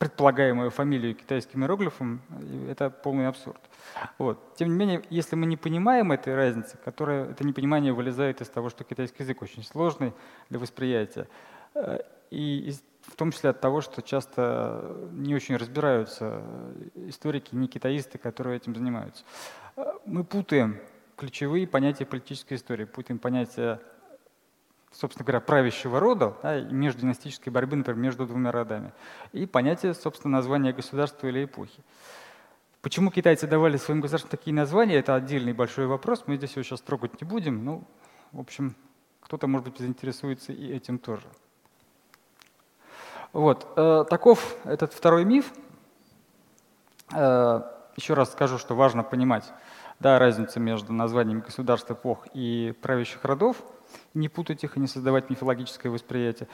предполагаемую 0.00 0.70
фамилию 0.70 1.14
китайским 1.14 1.62
иероглифом, 1.62 2.22
это 2.70 2.88
полный 2.88 3.28
абсурд. 3.28 3.60
Вот. 4.16 4.54
Тем 4.54 4.70
не 4.70 4.74
менее, 4.74 5.02
если 5.10 5.36
мы 5.36 5.44
не 5.44 5.58
понимаем 5.58 6.10
этой 6.10 6.34
разницы, 6.34 6.78
которая, 6.82 7.30
это 7.32 7.46
непонимание 7.46 7.92
вылезает 7.92 8.40
из 8.40 8.48
того, 8.48 8.70
что 8.70 8.82
китайский 8.82 9.24
язык 9.24 9.42
очень 9.42 9.62
сложный 9.62 10.14
для 10.48 10.58
восприятия, 10.58 11.28
э, 11.74 11.98
и 12.30 12.74
в 13.02 13.14
том 13.14 13.30
числе 13.30 13.50
от 13.50 13.60
того, 13.60 13.82
что 13.82 14.00
часто 14.00 14.96
не 15.12 15.34
очень 15.34 15.56
разбираются 15.56 16.42
историки, 16.94 17.54
не 17.54 17.68
китаисты, 17.68 18.16
которые 18.16 18.56
этим 18.56 18.74
занимаются. 18.74 19.22
Э, 19.76 19.84
мы 20.06 20.24
путаем 20.24 20.80
ключевые 21.18 21.66
понятия 21.66 22.06
политической 22.06 22.54
истории, 22.54 22.86
путаем 22.86 23.18
понятия 23.18 23.82
собственно 24.92 25.24
говоря, 25.24 25.40
правящего 25.40 26.00
рода 26.00 26.36
да, 26.42 26.60
междинастической 26.60 27.52
борьбы, 27.52 27.76
например, 27.76 28.00
между 28.00 28.26
двумя 28.26 28.50
родами. 28.52 28.92
И 29.32 29.46
понятие, 29.46 29.94
собственно, 29.94 30.38
названия 30.38 30.72
государства 30.72 31.26
или 31.26 31.44
эпохи. 31.44 31.82
Почему 32.82 33.10
китайцы 33.10 33.46
давали 33.46 33.76
своим 33.76 34.00
государствам 34.00 34.30
такие 34.30 34.54
названия, 34.54 34.96
это 34.96 35.14
отдельный 35.14 35.52
большой 35.52 35.86
вопрос, 35.86 36.24
мы 36.26 36.36
здесь 36.36 36.52
его 36.52 36.62
сейчас 36.62 36.80
трогать 36.80 37.20
не 37.20 37.26
будем. 37.26 37.64
Ну, 37.64 37.84
в 38.32 38.40
общем, 38.40 38.74
кто-то, 39.20 39.46
может 39.46 39.68
быть, 39.68 39.78
заинтересуется 39.78 40.52
и 40.52 40.72
этим 40.72 40.98
тоже. 40.98 41.26
Вот, 43.32 43.66
э, 43.76 44.04
таков 44.08 44.56
этот 44.64 44.92
второй 44.92 45.24
миф. 45.24 45.52
Э, 47.14 47.62
еще 47.96 48.14
раз 48.14 48.32
скажу, 48.32 48.58
что 48.58 48.74
важно 48.74 49.04
понимать 49.04 49.44
да, 50.00 50.18
разницу 50.18 50.58
между 50.58 50.92
названиями 50.92 51.40
государств, 51.40 51.90
эпох 51.90 52.26
и 52.32 52.74
правящих 52.80 53.24
родов– 53.24 53.56
не 54.14 54.28
путать 54.28 54.64
их 54.64 54.76
и 54.76 54.80
не 54.80 54.86
создавать 54.86 55.30
мифологическое 55.30 55.90
восприятие. 55.90 56.48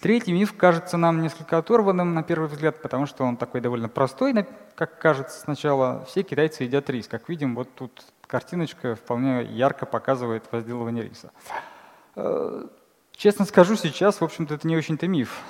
Третий 0.00 0.32
миф 0.32 0.54
кажется 0.56 0.96
нам 0.96 1.22
несколько 1.22 1.56
оторванным 1.56 2.14
на 2.14 2.22
первый 2.22 2.48
взгляд, 2.48 2.82
потому 2.82 3.06
что 3.06 3.24
он 3.24 3.36
такой 3.36 3.60
довольно 3.60 3.88
простой, 3.88 4.34
как 4.74 4.98
кажется 4.98 5.40
сначала. 5.40 6.04
Все 6.06 6.22
китайцы 6.22 6.64
едят 6.64 6.90
рис. 6.90 7.06
Как 7.06 7.28
видим, 7.28 7.54
вот 7.54 7.68
тут 7.74 8.04
картиночка 8.26 8.96
вполне 8.96 9.44
ярко 9.44 9.86
показывает 9.86 10.44
возделывание 10.50 11.04
риса. 11.04 11.30
Э, 12.16 12.66
честно 13.12 13.44
скажу, 13.44 13.76
сейчас, 13.76 14.20
в 14.20 14.24
общем-то, 14.24 14.54
это 14.54 14.66
не 14.66 14.76
очень-то 14.76 15.06
миф 15.06 15.40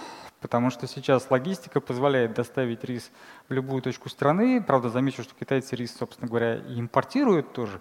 потому 0.44 0.68
что 0.68 0.86
сейчас 0.86 1.30
логистика 1.30 1.80
позволяет 1.80 2.34
доставить 2.34 2.84
рис 2.84 3.10
в 3.48 3.54
любую 3.54 3.80
точку 3.80 4.10
страны. 4.10 4.62
Правда, 4.62 4.90
замечу, 4.90 5.22
что 5.22 5.34
китайцы 5.34 5.74
рис, 5.74 5.96
собственно 5.96 6.28
говоря, 6.28 6.58
импортируют 6.58 7.54
тоже, 7.54 7.80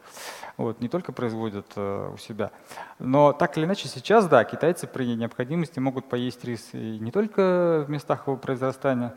вот, 0.55 0.79
не 0.79 0.87
только 0.87 1.11
производят 1.11 1.65
э, 1.75 2.11
у 2.13 2.17
себя. 2.17 2.51
Но 2.99 3.33
так 3.33 3.57
или 3.57 3.65
иначе 3.65 3.89
сейчас, 3.89 4.29
да, 4.29 4.45
китайцы 4.45 4.87
при 4.87 5.13
необходимости 5.13 5.79
могут 5.79 6.07
поесть 6.07 6.45
рис 6.45 6.69
и 6.71 6.99
не 6.99 7.11
только 7.11 7.83
в 7.85 7.89
местах 7.89 8.27
его 8.27 8.37
произрастания, 8.37 9.13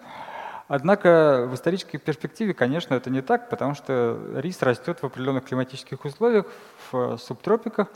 Однако 0.68 1.46
в 1.48 1.54
исторической 1.54 1.98
перспективе, 1.98 2.52
конечно, 2.52 2.94
это 2.94 3.09
не 3.09 3.22
так, 3.22 3.48
потому 3.48 3.74
что 3.74 4.18
рис 4.35 4.61
растет 4.62 4.98
в 5.00 5.06
определенных 5.06 5.44
климатических 5.44 6.04
условиях, 6.04 6.46
в 6.90 7.18
субтропиках, 7.18 7.87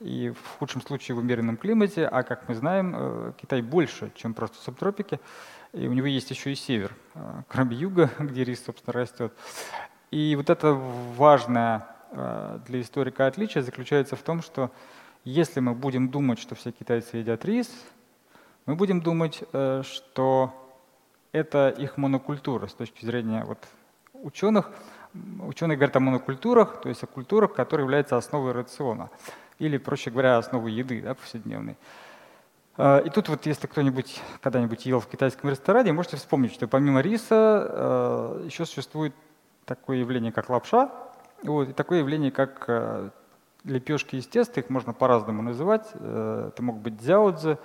и 0.00 0.30
в 0.30 0.58
худшем 0.58 0.80
случае 0.82 1.14
в 1.14 1.18
умеренном 1.18 1.56
климате, 1.56 2.06
а 2.06 2.22
как 2.22 2.48
мы 2.48 2.54
знаем, 2.54 2.94
э, 2.96 3.32
Китай 3.40 3.62
больше, 3.62 4.10
чем 4.14 4.34
просто 4.34 4.58
субтропики, 4.58 5.20
и 5.72 5.86
у 5.86 5.92
него 5.92 6.06
есть 6.06 6.30
еще 6.30 6.52
и 6.52 6.54
север, 6.54 6.94
э, 7.14 7.42
кроме 7.48 7.76
юга, 7.76 8.10
где 8.18 8.44
рис, 8.44 8.64
собственно, 8.64 8.92
растет. 8.92 9.32
И 10.10 10.34
вот 10.36 10.50
это 10.50 10.72
важное 10.72 11.86
э, 12.10 12.58
для 12.66 12.80
историка 12.80 13.26
отличие 13.26 13.62
заключается 13.62 14.16
в 14.16 14.22
том, 14.22 14.42
что 14.42 14.70
если 15.24 15.60
мы 15.60 15.74
будем 15.74 16.08
думать, 16.08 16.38
что 16.38 16.54
все 16.54 16.72
китайцы 16.72 17.18
едят 17.18 17.44
рис, 17.44 17.70
мы 18.64 18.74
будем 18.76 19.02
думать, 19.02 19.42
что 19.82 20.54
это 21.32 21.68
их 21.68 21.96
монокультура 21.96 22.68
с 22.68 22.74
точки 22.74 23.04
зрения 23.04 23.44
вот 23.44 23.58
ученых, 24.12 24.70
Ученые 25.40 25.76
говорят 25.76 25.96
о 25.96 26.00
монокультурах, 26.00 26.80
то 26.80 26.88
есть 26.88 27.02
о 27.02 27.06
культурах, 27.06 27.52
которые 27.52 27.84
являются 27.84 28.16
основой 28.16 28.52
рациона, 28.52 29.10
или, 29.60 29.76
проще 29.76 30.10
говоря, 30.10 30.38
основой 30.38 30.72
еды 30.72 31.00
да, 31.02 31.14
повседневной. 31.14 31.76
А, 32.76 32.98
и 32.98 33.10
тут 33.10 33.28
вот, 33.28 33.44
если 33.46 33.66
кто-нибудь 33.66 34.20
когда-нибудь 34.40 34.86
ел 34.86 35.00
в 35.00 35.06
китайском 35.06 35.50
ресторане, 35.50 35.92
можете 35.92 36.16
вспомнить, 36.16 36.52
что 36.52 36.66
помимо 36.66 37.00
риса 37.00 37.66
э, 37.68 38.42
еще 38.46 38.64
существует 38.64 39.14
такое 39.66 39.98
явление, 39.98 40.32
как 40.32 40.48
лапша, 40.48 40.90
вот, 41.42 41.68
и 41.68 41.72
такое 41.74 41.98
явление, 41.98 42.32
как 42.32 42.64
э, 42.68 43.10
лепешки 43.64 44.16
из 44.16 44.26
теста, 44.26 44.60
их 44.60 44.70
можно 44.70 44.94
по-разному 44.94 45.42
называть. 45.42 45.86
Э, 45.92 46.50
это 46.52 46.62
могут 46.62 46.82
быть 46.82 46.96
дзяодзе 46.96 47.58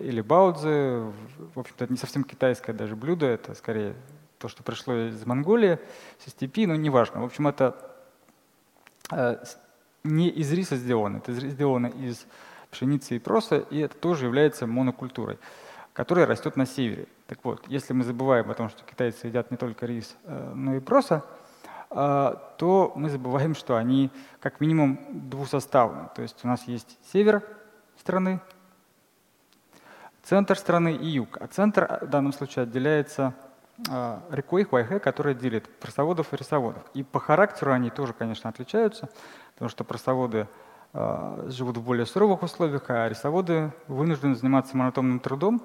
или 0.00 0.22
баодзе. 0.22 1.12
В 1.54 1.58
общем-то, 1.58 1.84
это 1.84 1.92
не 1.92 1.98
совсем 1.98 2.24
китайское 2.24 2.74
даже 2.74 2.96
блюдо, 2.96 3.26
это 3.26 3.54
скорее 3.54 3.94
то, 4.38 4.48
что 4.48 4.62
пришло 4.62 4.94
из 4.94 5.26
Монголии, 5.26 5.78
со 6.24 6.30
степи, 6.30 6.66
но 6.66 6.76
неважно. 6.76 7.20
В 7.20 7.24
общем, 7.24 7.48
это 7.48 7.76
не 10.06 10.28
из 10.28 10.52
риса 10.52 10.76
сделано, 10.76 11.18
это 11.18 11.32
сделано 11.32 11.86
из 11.86 12.26
пшеницы 12.70 13.16
и 13.16 13.18
проса, 13.18 13.58
и 13.58 13.78
это 13.78 13.96
тоже 13.96 14.26
является 14.26 14.66
монокультурой, 14.66 15.38
которая 15.92 16.26
растет 16.26 16.56
на 16.56 16.66
севере. 16.66 17.06
Так 17.26 17.38
вот, 17.42 17.64
если 17.68 17.92
мы 17.92 18.04
забываем 18.04 18.50
о 18.50 18.54
том, 18.54 18.68
что 18.68 18.84
китайцы 18.84 19.26
едят 19.26 19.50
не 19.50 19.56
только 19.56 19.86
рис, 19.86 20.16
э, 20.24 20.52
но 20.54 20.74
и 20.74 20.80
проса, 20.80 21.24
э, 21.90 22.34
то 22.58 22.92
мы 22.94 23.10
забываем, 23.10 23.54
что 23.54 23.76
они 23.76 24.10
как 24.40 24.60
минимум 24.60 24.98
двусоставны. 25.10 26.08
То 26.14 26.22
есть 26.22 26.44
у 26.44 26.48
нас 26.48 26.64
есть 26.68 26.98
север 27.12 27.42
страны, 27.98 28.40
центр 30.22 30.58
страны 30.58 30.94
и 30.94 31.06
юг. 31.06 31.38
А 31.40 31.46
центр 31.46 31.98
в 32.02 32.08
данном 32.08 32.32
случае 32.32 32.64
отделяется 32.64 33.34
э, 33.88 34.20
рекой 34.30 34.64
Хуайхэ, 34.64 34.98
которая 34.98 35.34
делит 35.34 35.68
просоводов 35.80 36.32
и 36.32 36.36
рисоводов. 36.36 36.82
И 36.94 37.02
по 37.02 37.20
характеру 37.20 37.72
они 37.72 37.90
тоже, 37.90 38.12
конечно, 38.12 38.50
отличаются, 38.50 39.08
потому 39.56 39.70
что 39.70 39.82
просоводы 39.84 40.46
Э, 40.98 41.48
живут 41.50 41.76
в 41.76 41.82
более 41.82 42.06
суровых 42.06 42.42
условиях, 42.42 42.84
а 42.88 43.06
рисоводы 43.06 43.70
вынуждены 43.86 44.34
заниматься 44.34 44.76
монотонным 44.78 45.20
трудом, 45.20 45.62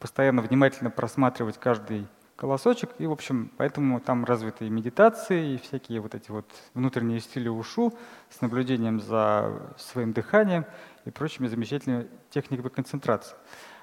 постоянно 0.00 0.42
внимательно 0.42 0.90
просматривать 0.90 1.56
каждый 1.58 2.08
колосочек, 2.34 2.90
и, 2.98 3.06
в 3.06 3.12
общем, 3.12 3.52
поэтому 3.56 4.00
там 4.00 4.24
развиты 4.24 4.66
и 4.66 4.70
медитации, 4.70 5.54
и 5.54 5.58
всякие 5.58 6.00
вот 6.00 6.16
эти 6.16 6.32
вот 6.32 6.46
внутренние 6.74 7.20
стили 7.20 7.48
ушу 7.48 7.94
с 8.28 8.40
наблюдением 8.40 9.00
за 9.00 9.52
своим 9.78 10.12
дыханием 10.12 10.66
и 11.04 11.10
прочими 11.10 11.46
замечательными 11.46 12.08
техниками 12.30 12.68
концентрации. 12.68 13.36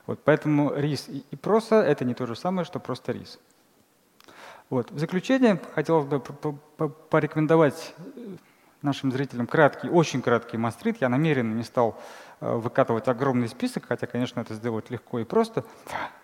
Вот, 0.06 0.20
поэтому 0.26 0.74
рис 0.76 1.08
и, 1.08 1.24
и 1.32 1.36
проса— 1.38 1.82
это 1.86 2.04
не 2.04 2.14
то 2.14 2.26
же 2.26 2.36
самое, 2.36 2.66
что 2.66 2.80
просто 2.80 3.14
рис. 3.14 3.40
Вот. 4.70 4.92
В 4.92 5.00
заключение 5.00 5.62
хотелось 5.74 6.06
бы 6.06 6.20
порекомендовать 7.10 7.96
нашим 8.82 9.12
зрителям 9.12 9.48
краткий, 9.48 9.90
очень 9.90 10.22
краткий 10.22 10.58
мастрит. 10.58 10.98
Я 11.02 11.10
намеренно 11.10 11.54
не 11.54 11.64
стал 11.64 12.00
э, 12.40 12.56
выкатывать 12.56 13.08
огромный 13.08 13.48
список, 13.48 13.86
хотя, 13.88 14.08
конечно, 14.08 14.40
это 14.40 14.54
сделать 14.54 14.90
легко 14.90 15.20
и 15.20 15.24
просто. 15.24 15.64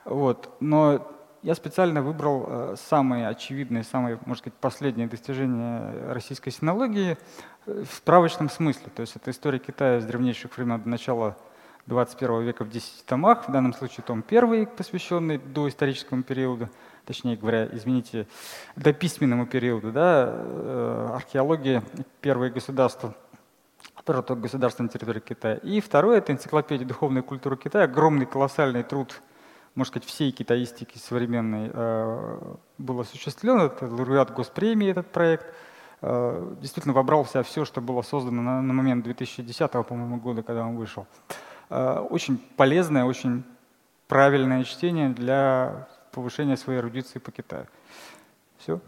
Вот. 0.05 0.55
Но 0.59 1.11
я 1.41 1.53
специально 1.53 2.01
выбрал 2.01 2.45
э, 2.47 2.75
самые 2.77 3.27
очевидные, 3.27 3.83
самые, 3.83 4.17
можно 4.25 4.41
сказать, 4.41 4.57
последние 4.59 5.07
достижения 5.07 6.11
российской 6.11 6.49
синологии 6.49 7.17
э, 7.65 7.83
в 7.83 7.93
справочном 7.93 8.49
смысле. 8.49 8.87
То 8.95 9.01
есть 9.01 9.15
это 9.15 9.31
история 9.31 9.59
Китая 9.59 9.99
с 9.99 10.05
древнейших 10.05 10.57
времен 10.57 10.81
до 10.81 10.89
начала 10.89 11.37
21 11.85 12.41
века 12.41 12.63
в 12.63 12.69
10 12.69 13.05
томах, 13.05 13.47
в 13.47 13.51
данном 13.51 13.73
случае 13.73 14.03
том 14.03 14.23
первый, 14.23 14.65
посвященный 14.65 15.37
доисторическому 15.37 16.23
периоду, 16.23 16.69
точнее 17.05 17.37
говоря, 17.37 17.67
извините, 17.71 18.27
до 18.75 18.93
письменному 18.93 19.45
периоду, 19.45 19.91
да, 19.91 20.29
э, 20.31 21.09
археология 21.13 21.83
первое 22.21 22.49
государство, 22.49 23.15
первое 24.05 24.23
государство 24.35 24.83
на 24.83 24.89
территории 24.89 25.19
Китая. 25.19 25.55
И 25.57 25.79
второе– 25.79 26.17
это 26.19 26.33
энциклопедия 26.33 26.85
духовной 26.85 27.21
культуры 27.21 27.57
Китая, 27.57 27.85
огромный 27.85 28.25
колоссальный 28.25 28.83
труд, 28.83 29.21
можно 29.75 29.91
сказать, 29.91 30.07
всей 30.07 30.31
китаистики 30.31 30.97
современной 30.97 31.69
э, 31.73 32.55
был 32.77 32.99
осуществлен. 32.99 33.59
Это 33.61 33.87
лауреат 33.87 34.33
госпремии 34.33 34.89
этот 34.89 35.11
проект. 35.11 35.45
Э, 36.01 36.55
действительно 36.61 36.93
вобрал 36.93 37.23
в 37.23 37.29
себя 37.29 37.43
все, 37.43 37.65
что 37.65 37.81
было 37.81 38.01
создано 38.01 38.41
на, 38.41 38.61
на 38.61 38.73
момент 38.73 39.03
2010 39.03 39.71
по-моему, 39.71 40.17
года, 40.17 40.43
когда 40.43 40.65
он 40.65 40.77
вышел. 40.77 41.07
Очень 41.67 42.37
полезное, 42.57 43.05
очень 43.05 43.43
правильное 44.07 44.63
чтение 44.63 45.09
для 45.09 45.87
повышения 46.15 46.55
своей 46.57 46.79
эрудиции 46.79 47.19
по 47.19 47.31
Китаю. 47.31 47.67
Все. 48.57 48.81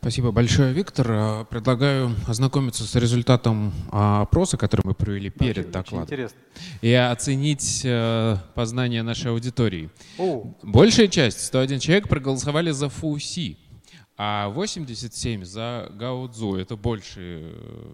Спасибо 0.00 0.32
большое, 0.32 0.74
Виктор. 0.74 1.06
А, 1.10 1.44
предлагаю 1.44 2.14
ознакомиться 2.28 2.84
с 2.84 2.94
результатом 2.94 3.72
а, 3.90 4.20
опроса, 4.20 4.58
который 4.58 4.82
мы 4.84 4.92
провели 4.92 5.30
перед 5.30 5.58
очень, 5.58 5.72
докладом. 5.72 6.02
Очень 6.02 6.04
интересно. 6.04 6.38
И 6.82 6.92
оценить 6.92 7.80
э, 7.86 8.36
познание 8.54 9.02
нашей 9.02 9.30
аудитории. 9.30 9.88
О. 10.18 10.54
Большая 10.62 11.08
часть, 11.08 11.40
101 11.46 11.78
человек, 11.80 12.08
проголосовали 12.08 12.70
за 12.70 12.90
Фуси, 12.90 13.56
а 14.18 14.50
87 14.50 15.42
за 15.44 15.90
Гаудзу. 15.94 16.56
Это 16.56 16.76
больше 16.76 17.54
э, 17.54 17.90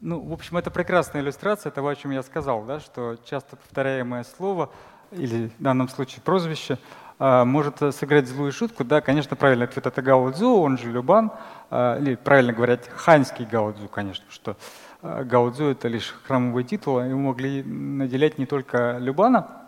ну, 0.00 0.20
в 0.20 0.32
общем, 0.32 0.56
это 0.56 0.70
прекрасная 0.70 1.22
иллюстрация 1.22 1.70
того, 1.70 1.88
о 1.88 1.96
чем 1.96 2.10
я 2.12 2.22
сказал, 2.22 2.64
да, 2.64 2.80
что 2.80 3.16
часто 3.24 3.56
повторяемое 3.56 4.24
слово, 4.24 4.70
или 5.10 5.50
в 5.58 5.62
данном 5.62 5.88
случае 5.88 6.22
прозвище, 6.22 6.78
а, 7.18 7.44
может 7.44 7.78
сыграть 7.94 8.28
злую 8.28 8.52
шутку. 8.52 8.84
Да, 8.84 9.00
конечно, 9.00 9.34
правильный 9.34 9.66
ответ 9.66 9.86
это 9.86 10.02
Гао 10.02 10.30
Цзу, 10.30 10.60
он 10.60 10.78
же 10.78 10.90
Любан, 10.90 11.32
а, 11.70 11.98
или 11.98 12.14
правильно 12.14 12.52
говорить, 12.52 12.88
ханьский 12.88 13.44
Гао 13.44 13.72
Цзу, 13.72 13.88
конечно, 13.88 14.24
что 14.30 14.56
а, 15.02 15.24
Гао 15.24 15.50
Цзу 15.50 15.64
это 15.64 15.88
лишь 15.88 16.14
храмовый 16.26 16.64
титул, 16.64 17.00
его 17.00 17.18
могли 17.18 17.62
наделять 17.64 18.38
не 18.38 18.46
только 18.46 18.98
Любана, 18.98 19.67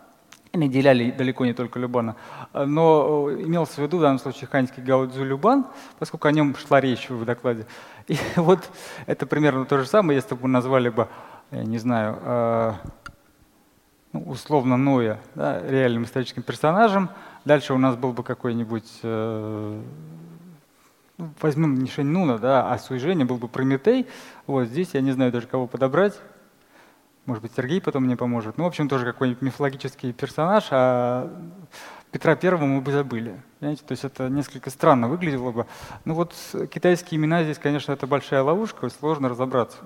наделяли 0.57 1.11
далеко 1.11 1.45
не 1.45 1.53
только 1.53 1.79
Любана, 1.79 2.15
но 2.53 3.29
имелся 3.31 3.75
в 3.75 3.77
виду 3.79 3.97
в 3.97 4.01
данном 4.01 4.19
случае 4.19 4.47
ханьский 4.47 4.83
Гао 4.83 5.05
Цзу 5.07 5.23
Любан, 5.23 5.65
поскольку 5.97 6.27
о 6.27 6.31
нем 6.31 6.55
шла 6.55 6.81
речь 6.81 7.09
в 7.09 7.23
докладе. 7.23 7.65
И 8.07 8.17
вот 8.35 8.69
это 9.05 9.25
примерно 9.25 9.65
то 9.65 9.77
же 9.77 9.85
самое, 9.85 10.17
если 10.17 10.35
бы 10.35 10.43
мы 10.43 10.49
назвали 10.49 10.89
бы, 10.89 11.07
я 11.51 11.63
не 11.63 11.77
знаю, 11.77 12.19
э, 12.21 12.73
ну, 14.13 14.23
условно 14.23 14.77
Ноя 14.77 15.19
да, 15.35 15.61
реальным 15.65 16.03
историческим 16.03 16.43
персонажем. 16.43 17.09
Дальше 17.45 17.73
у 17.73 17.77
нас 17.77 17.95
был 17.95 18.11
бы 18.11 18.23
какой-нибудь, 18.23 18.99
э, 19.03 19.81
ну, 21.17 21.29
возьмем 21.41 21.75
не 21.75 21.89
Шеньнуна, 21.89 22.37
да, 22.37 22.71
а 22.71 22.77
Суйженя 22.77 23.25
был 23.25 23.37
бы 23.37 23.47
Прометей. 23.47 24.07
Вот 24.47 24.65
здесь 24.65 24.89
я 24.93 25.01
не 25.01 25.11
знаю 25.11 25.31
даже 25.31 25.47
кого 25.47 25.67
подобрать. 25.67 26.19
Может 27.25 27.43
быть, 27.43 27.51
Сергей 27.55 27.81
потом 27.81 28.05
мне 28.05 28.17
поможет. 28.17 28.57
Ну, 28.57 28.63
в 28.63 28.67
общем, 28.67 28.89
тоже 28.89 29.05
какой-нибудь 29.05 29.41
мифологический 29.41 30.11
персонаж, 30.11 30.67
а 30.71 31.31
Петра 32.11 32.35
Первого 32.35 32.65
мы 32.65 32.81
бы 32.81 32.91
забыли. 32.91 33.41
Понимаете? 33.59 33.83
То 33.85 33.91
есть 33.91 34.03
это 34.03 34.27
несколько 34.27 34.69
странно 34.69 35.07
выглядело 35.07 35.51
бы. 35.51 35.65
Ну 36.03 36.15
вот 36.15 36.33
китайские 36.73 37.19
имена 37.19 37.43
здесь, 37.43 37.59
конечно, 37.59 37.91
это 37.91 38.07
большая 38.07 38.41
ловушка, 38.41 38.89
сложно 38.89 39.29
разобраться. 39.29 39.77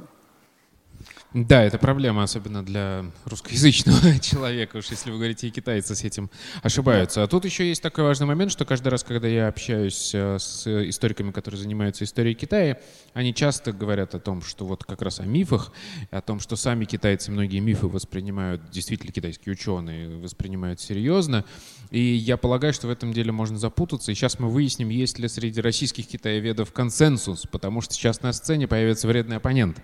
Да, 1.36 1.62
это 1.66 1.78
проблема, 1.78 2.24
особенно 2.24 2.64
для 2.64 3.12
русскоязычного 3.26 4.20
человека, 4.22 4.78
уж 4.78 4.86
если 4.86 5.12
вы 5.12 5.18
говорите, 5.18 5.50
и 5.50 5.52
китайцы 5.52 5.94
с 5.94 6.02
этим 6.02 6.30
ошибаются. 6.64 7.24
А 7.24 7.28
тут 7.28 7.44
еще 7.44 7.68
есть 7.68 7.82
такой 7.82 8.06
важный 8.06 8.26
момент, 8.26 8.54
что 8.54 8.64
каждый 8.64 8.88
раз, 8.88 9.04
когда 9.04 9.28
я 9.28 9.50
общаюсь 9.50 10.12
э, 10.14 10.38
с 10.40 10.66
историками, 10.66 11.32
которые 11.32 11.60
занимаются 11.60 12.06
историей 12.06 12.36
Китая, 12.36 12.78
они 13.14 13.34
часто 13.34 13.74
говорят 13.74 14.16
о 14.16 14.20
том, 14.22 14.42
что 14.42 14.66
вот 14.66 14.86
как 14.86 15.02
раз 15.02 15.20
о 15.20 15.26
мифах, 15.26 15.74
о 16.10 16.22
том, 16.22 16.40
что 16.40 16.56
сами 16.56 16.86
китайцы 16.86 17.32
многие 17.32 17.60
мифы 17.60 17.88
воспринимают, 17.88 18.70
действительно 18.70 19.12
китайские 19.12 19.52
ученые 19.52 20.18
воспринимают 20.18 20.80
серьезно. 20.80 21.44
И 21.92 22.00
я 22.00 22.38
полагаю, 22.38 22.72
что 22.72 22.88
в 22.88 22.92
этом 22.92 23.12
деле 23.12 23.34
можно 23.34 23.58
запутаться. 23.58 24.14
И 24.14 24.16
сейчас 24.16 24.40
мы 24.40 24.50
выясним, 24.50 24.88
есть 24.88 25.20
ли 25.20 25.28
среди 25.28 25.60
российских 25.60 26.08
китаеведов 26.08 26.72
консенсус, 26.72 27.46
потому 27.52 27.82
что 27.82 27.94
сейчас 27.94 28.22
на 28.22 28.32
сцене 28.32 28.70
появится 28.70 29.10
вредный 29.10 29.36
оппонент. 29.36 29.82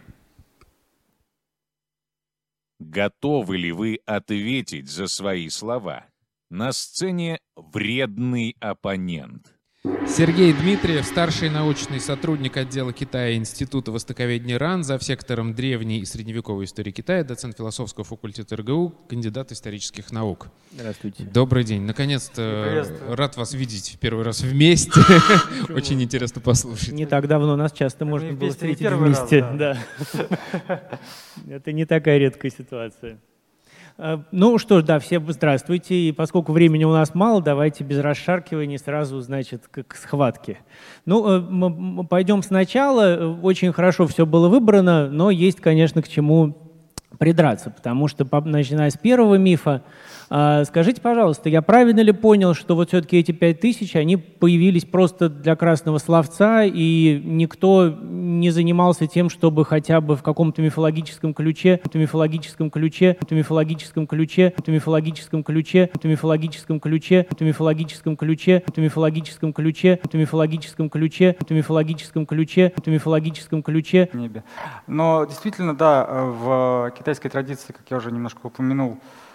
Готовы 2.83 3.57
ли 3.57 3.71
вы 3.71 3.99
ответить 4.07 4.89
за 4.89 5.05
свои 5.05 5.49
слова? 5.49 6.07
На 6.49 6.71
сцене 6.71 7.39
вредный 7.55 8.55
оппонент. 8.59 9.55
Сергей 10.07 10.53
Дмитриев, 10.53 11.05
старший 11.05 11.49
научный 11.49 11.99
сотрудник 11.99 12.55
отдела 12.57 12.93
Китая 12.93 13.35
Института 13.35 13.91
востоковедения 13.91 14.59
РАН, 14.59 14.83
за 14.83 14.99
сектором 14.99 15.55
древней 15.55 15.99
и 15.99 16.05
средневековой 16.05 16.65
истории 16.65 16.91
Китая, 16.91 17.23
доцент 17.23 17.57
философского 17.57 18.03
факультета 18.03 18.57
РГУ, 18.57 18.93
кандидат 19.09 19.51
исторических 19.51 20.11
наук. 20.11 20.49
Здравствуйте. 20.73 21.23
Добрый 21.23 21.63
день. 21.63 21.81
Наконец-то 21.81 22.85
рад 23.09 23.37
вас 23.37 23.53
видеть 23.53 23.95
в 23.95 23.99
первый 23.99 24.23
раз 24.23 24.41
вместе. 24.41 25.01
Очень 25.69 26.03
интересно 26.03 26.41
послушать. 26.41 26.91
Не 26.91 27.07
так 27.07 27.27
давно 27.27 27.55
нас 27.55 27.71
часто 27.71 28.05
можно 28.05 28.33
было 28.33 28.51
встретить 28.51 28.87
вместе. 28.87 29.45
Это 31.49 31.71
не 31.71 31.85
такая 31.85 32.19
редкая 32.19 32.51
ситуация. 32.51 33.17
Э, 34.03 34.17
ну 34.31 34.57
что 34.57 34.79
ж, 34.79 34.83
да, 34.83 34.97
всем 34.97 35.31
здравствуйте. 35.31 35.93
И 35.93 36.11
поскольку 36.11 36.51
времени 36.53 36.83
у 36.85 36.91
нас 36.91 37.13
мало, 37.13 37.39
давайте 37.39 37.83
без 37.83 37.99
расшаркивания 37.99 38.79
сразу, 38.79 39.21
значит, 39.21 39.67
к, 39.67 39.95
схватке. 39.95 40.57
Ну, 41.05 42.01
э, 42.01 42.03
пойдем 42.09 42.41
сначала. 42.41 43.37
Очень 43.43 43.71
хорошо 43.71 44.07
все 44.07 44.25
было 44.25 44.47
выбрано, 44.49 45.07
но 45.07 45.29
есть, 45.29 45.61
конечно, 45.61 46.01
к 46.01 46.07
чему 46.07 46.57
придраться, 47.19 47.69
потому 47.69 48.07
что, 48.07 48.25
начиная 48.45 48.89
с 48.89 48.97
первого 48.97 49.35
мифа, 49.35 49.83
скажите, 50.31 51.01
пожалуйста, 51.01 51.49
я 51.49 51.61
правильно 51.61 51.99
ли 51.99 52.13
понял, 52.13 52.53
что 52.53 52.75
вот 52.77 52.87
все-таки 52.87 53.17
эти 53.17 53.33
пять 53.33 53.59
тысяч, 53.59 53.97
они 53.97 54.15
появились 54.15 54.85
просто 54.85 55.27
для 55.27 55.57
красного 55.57 55.97
словца, 55.97 56.63
и 56.63 57.21
никто 57.21 57.89
не 57.89 58.49
занимался 58.49 59.07
тем, 59.07 59.29
чтобы 59.29 59.65
хотя 59.65 59.99
бы 59.99 60.15
в 60.15 60.23
каком-то 60.23 60.61
мифологическом 60.61 61.33
ключе, 61.33 61.81
в 61.83 61.95
мифологическом 61.95 62.71
ключе, 62.71 63.17
в 63.19 63.31
мифологическом 63.33 64.07
ключе, 64.07 64.53
в 64.57 64.67
мифологическом 64.67 65.43
ключе, 65.43 65.87
в 65.99 66.03
мифологическом 66.07 66.79
ключе, 66.79 67.27
в 67.33 67.43
мифологическом 67.43 68.15
ключе, 68.15 68.65
в 68.71 68.83
мифологическом 68.83 69.59
ключе, 69.59 69.99
в 70.09 70.13
мифологическом 70.13 70.89
ключе, 70.89 71.35
в 71.49 71.51
мифологическом 71.51 72.25
ключе, 72.25 72.73
в 72.77 72.87
мифологическом 72.87 73.63
ключе. 73.63 74.09
Небе. 74.13 74.43
Но 74.87 75.25
действительно, 75.25 75.75
да, 75.75 76.05
в 76.05 76.93
китайской 76.97 77.27
традиции, 77.27 77.73
как 77.73 77.83
я 77.89 77.97
уже 77.97 78.11
немножко 78.11 78.39
упомянул, 78.47 78.97
Э, 78.97 79.30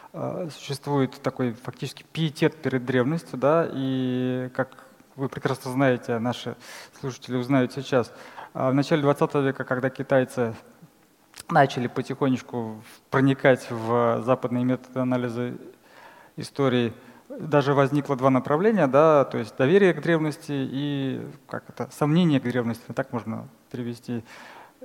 существует 0.50 1.20
такой 1.22 1.52
фактически 1.52 2.05
пиетет 2.12 2.57
перед 2.57 2.85
древностью, 2.85 3.38
да, 3.38 3.68
и 3.70 4.50
как 4.55 4.87
вы 5.16 5.29
прекрасно 5.29 5.70
знаете, 5.72 6.18
наши 6.18 6.57
слушатели 7.00 7.37
узнают 7.37 7.72
сейчас, 7.72 8.12
э, 8.55 8.70
в 8.70 8.74
начале 8.74 9.02
20 9.02 9.35
века, 9.42 9.64
когда 9.64 9.90
китайцы 9.90 10.55
начали 11.50 11.87
потихонечку 11.87 12.83
проникать 13.11 13.66
в 13.70 14.22
западные 14.22 14.64
методы 14.64 15.00
анализа 15.00 15.55
истории, 16.37 16.92
даже 17.29 17.74
возникло 17.74 18.16
два 18.16 18.31
направления, 18.31 18.87
да, 18.87 19.24
то 19.24 19.38
есть 19.38 19.57
доверие 19.57 19.94
к 19.94 20.00
древности 20.00 20.52
и 20.52 21.26
как 21.48 21.64
это, 21.68 21.88
сомнение 21.90 22.40
к 22.40 22.44
древности, 22.44 22.92
так 22.92 23.12
можно 23.12 23.48
перевести. 23.70 24.22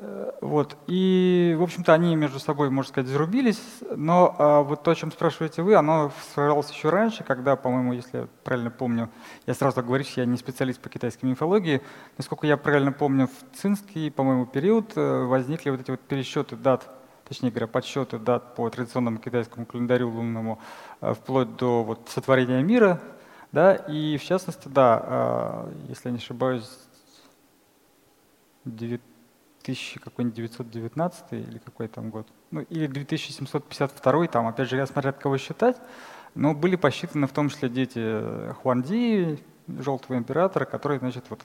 Э, 0.01 0.31
вот. 0.41 0.77
И, 0.87 1.55
в 1.59 1.61
общем-то, 1.61 1.93
они 1.93 2.15
между 2.15 2.39
собой, 2.39 2.71
можно 2.71 2.89
сказать, 2.89 3.09
зарубились. 3.09 3.61
Но 3.95 4.35
а, 4.37 4.61
вот 4.61 4.81
то, 4.81 4.91
о 4.91 4.95
чем 4.95 5.11
спрашиваете 5.11 5.61
вы, 5.61 5.75
оно 5.75 6.11
сформировалось 6.29 6.71
еще 6.71 6.89
раньше, 6.89 7.23
когда, 7.23 7.55
по-моему, 7.55 7.93
если 7.93 8.17
я 8.17 8.27
правильно 8.43 8.71
помню, 8.71 9.09
я 9.45 9.53
сразу 9.53 9.83
говорю, 9.83 10.03
что 10.03 10.21
я 10.21 10.25
не 10.25 10.37
специалист 10.37 10.81
по 10.81 10.89
китайской 10.89 11.25
мифологии, 11.25 11.81
насколько 12.17 12.47
я 12.47 12.57
правильно 12.57 12.91
помню, 12.91 13.27
в 13.27 13.55
цинский, 13.55 14.09
по-моему, 14.09 14.47
период 14.47 14.93
э, 14.95 15.23
возникли 15.23 15.69
вот 15.69 15.81
эти 15.81 15.91
вот 15.91 15.99
пересчеты 15.99 16.55
дат, 16.55 16.89
точнее 17.27 17.51
говоря, 17.51 17.67
подсчеты 17.67 18.17
дат 18.17 18.55
по 18.55 18.67
традиционному 18.71 19.19
китайскому 19.19 19.67
календарю 19.67 20.09
лунному, 20.09 20.59
э, 21.01 21.13
вплоть 21.13 21.55
до 21.57 21.83
вот 21.83 22.09
сотворения 22.09 22.63
мира, 22.63 22.99
да, 23.51 23.75
и 23.75 24.17
в 24.17 24.23
частности, 24.23 24.67
да, 24.67 24.99
а, 25.03 25.73
если 25.89 26.07
я 26.07 26.11
не 26.13 26.17
ошибаюсь, 26.17 26.69
9 28.65 29.01
1919 29.61 31.33
или 31.33 31.57
какой 31.59 31.87
там 31.87 32.09
год, 32.09 32.27
ну 32.51 32.61
или 32.61 32.87
2752, 32.87 34.27
там 34.27 34.47
опять 34.47 34.69
же 34.69 34.77
я 34.77 34.85
смотрю, 34.85 35.09
от 35.11 35.17
кого 35.17 35.37
считать, 35.37 35.77
но 36.35 36.53
были 36.53 36.75
посчитаны 36.75 37.27
в 37.27 37.31
том 37.31 37.49
числе 37.49 37.69
дети 37.69 38.53
Хуанди, 38.61 39.39
желтого 39.79 40.17
императора, 40.17 40.65
которые, 40.65 40.99
значит, 40.99 41.25
вот 41.29 41.41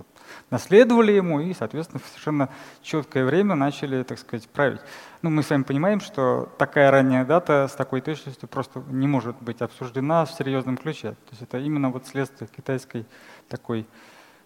наследовали 0.50 1.12
ему 1.12 1.40
и, 1.40 1.52
соответственно, 1.54 2.00
в 2.00 2.08
совершенно 2.08 2.48
четкое 2.82 3.24
время 3.24 3.54
начали, 3.54 4.02
так 4.02 4.18
сказать, 4.18 4.48
править. 4.48 4.80
Ну, 5.22 5.30
мы 5.30 5.42
с 5.42 5.50
вами 5.50 5.62
понимаем, 5.62 6.00
что 6.00 6.52
такая 6.58 6.90
ранняя 6.90 7.24
дата 7.24 7.68
с 7.70 7.74
такой 7.74 8.00
точностью 8.00 8.48
просто 8.48 8.82
не 8.88 9.06
может 9.06 9.36
быть 9.40 9.62
обсуждена 9.62 10.24
в 10.24 10.32
серьезном 10.32 10.76
ключе. 10.76 11.12
То 11.12 11.30
есть 11.30 11.42
это 11.42 11.58
именно 11.58 11.90
вот 11.90 12.06
следствие 12.06 12.48
китайской 12.48 13.06
такой 13.48 13.86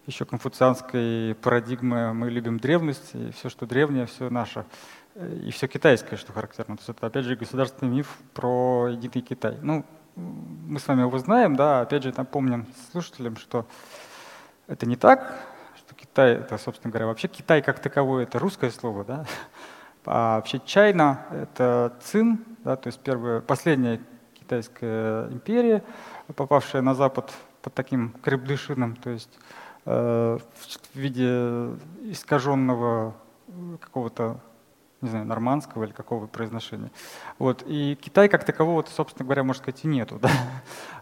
еще 0.07 0.25
конфуцианской 0.25 1.35
парадигмы 1.41 2.13
мы 2.13 2.29
любим 2.29 2.59
древность, 2.59 3.11
и 3.13 3.31
все, 3.31 3.49
что 3.49 3.65
древнее, 3.65 4.05
все 4.07 4.29
наше. 4.29 4.65
И 5.43 5.51
все 5.51 5.67
китайское, 5.67 6.17
что 6.17 6.33
характерно. 6.33 6.77
То 6.77 6.81
есть 6.81 6.89
это, 6.89 7.07
опять 7.07 7.25
же, 7.25 7.35
государственный 7.35 7.91
миф 7.91 8.17
про 8.33 8.87
единый 8.89 9.21
Китай. 9.21 9.57
Ну, 9.61 9.85
мы 10.15 10.79
с 10.79 10.87
вами 10.87 11.01
его 11.01 11.17
знаем, 11.19 11.55
да, 11.55 11.81
опять 11.81 12.03
же, 12.03 12.13
напомним 12.15 12.65
слушателям, 12.91 13.35
что 13.35 13.65
это 14.67 14.85
не 14.85 14.95
так, 14.95 15.35
что 15.75 15.93
Китай, 15.95 16.35
это, 16.35 16.57
собственно 16.57 16.91
говоря, 16.91 17.07
вообще 17.07 17.27
Китай 17.27 17.61
как 17.61 17.79
таковой, 17.79 18.23
это 18.23 18.39
русское 18.39 18.71
слово, 18.71 19.05
да, 19.05 19.25
а 20.05 20.35
вообще 20.37 20.59
Чайна— 20.65 21.25
это 21.31 21.93
цин, 22.01 22.43
да, 22.63 22.75
то 22.75 22.87
есть 22.87 22.99
первая, 22.99 23.41
последняя 23.41 24.01
китайская 24.33 25.29
империя, 25.29 25.83
попавшая 26.35 26.81
на 26.81 26.93
Запад 26.93 27.31
под 27.61 27.73
таким 27.73 28.13
крепдышином, 28.21 28.95
то 28.95 29.09
есть 29.09 29.39
Э, 29.39 29.60
в 29.85 30.39
виде 30.93 31.69
искаженного 32.03 33.15
какого-то, 33.79 34.39
не 35.01 35.09
знаю, 35.09 35.25
нормандского 35.25 35.83
или 35.83 35.91
какого 35.91 36.27
произношения. 36.27 36.91
Вот. 37.39 37.63
И 37.65 37.97
Китай 37.99 38.29
как 38.29 38.45
такового, 38.45 38.85
собственно 38.87 39.25
говоря, 39.25 39.43
можно 39.43 39.63
сказать, 39.63 39.83
и 39.83 39.87
нету. 39.87 40.19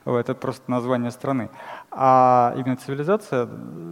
Да? 0.06 0.20
Это 0.20 0.34
просто 0.34 0.72
название 0.72 1.12
страны. 1.12 1.50
А 1.92 2.54
именно 2.56 2.78
цивилизация, 2.78 3.50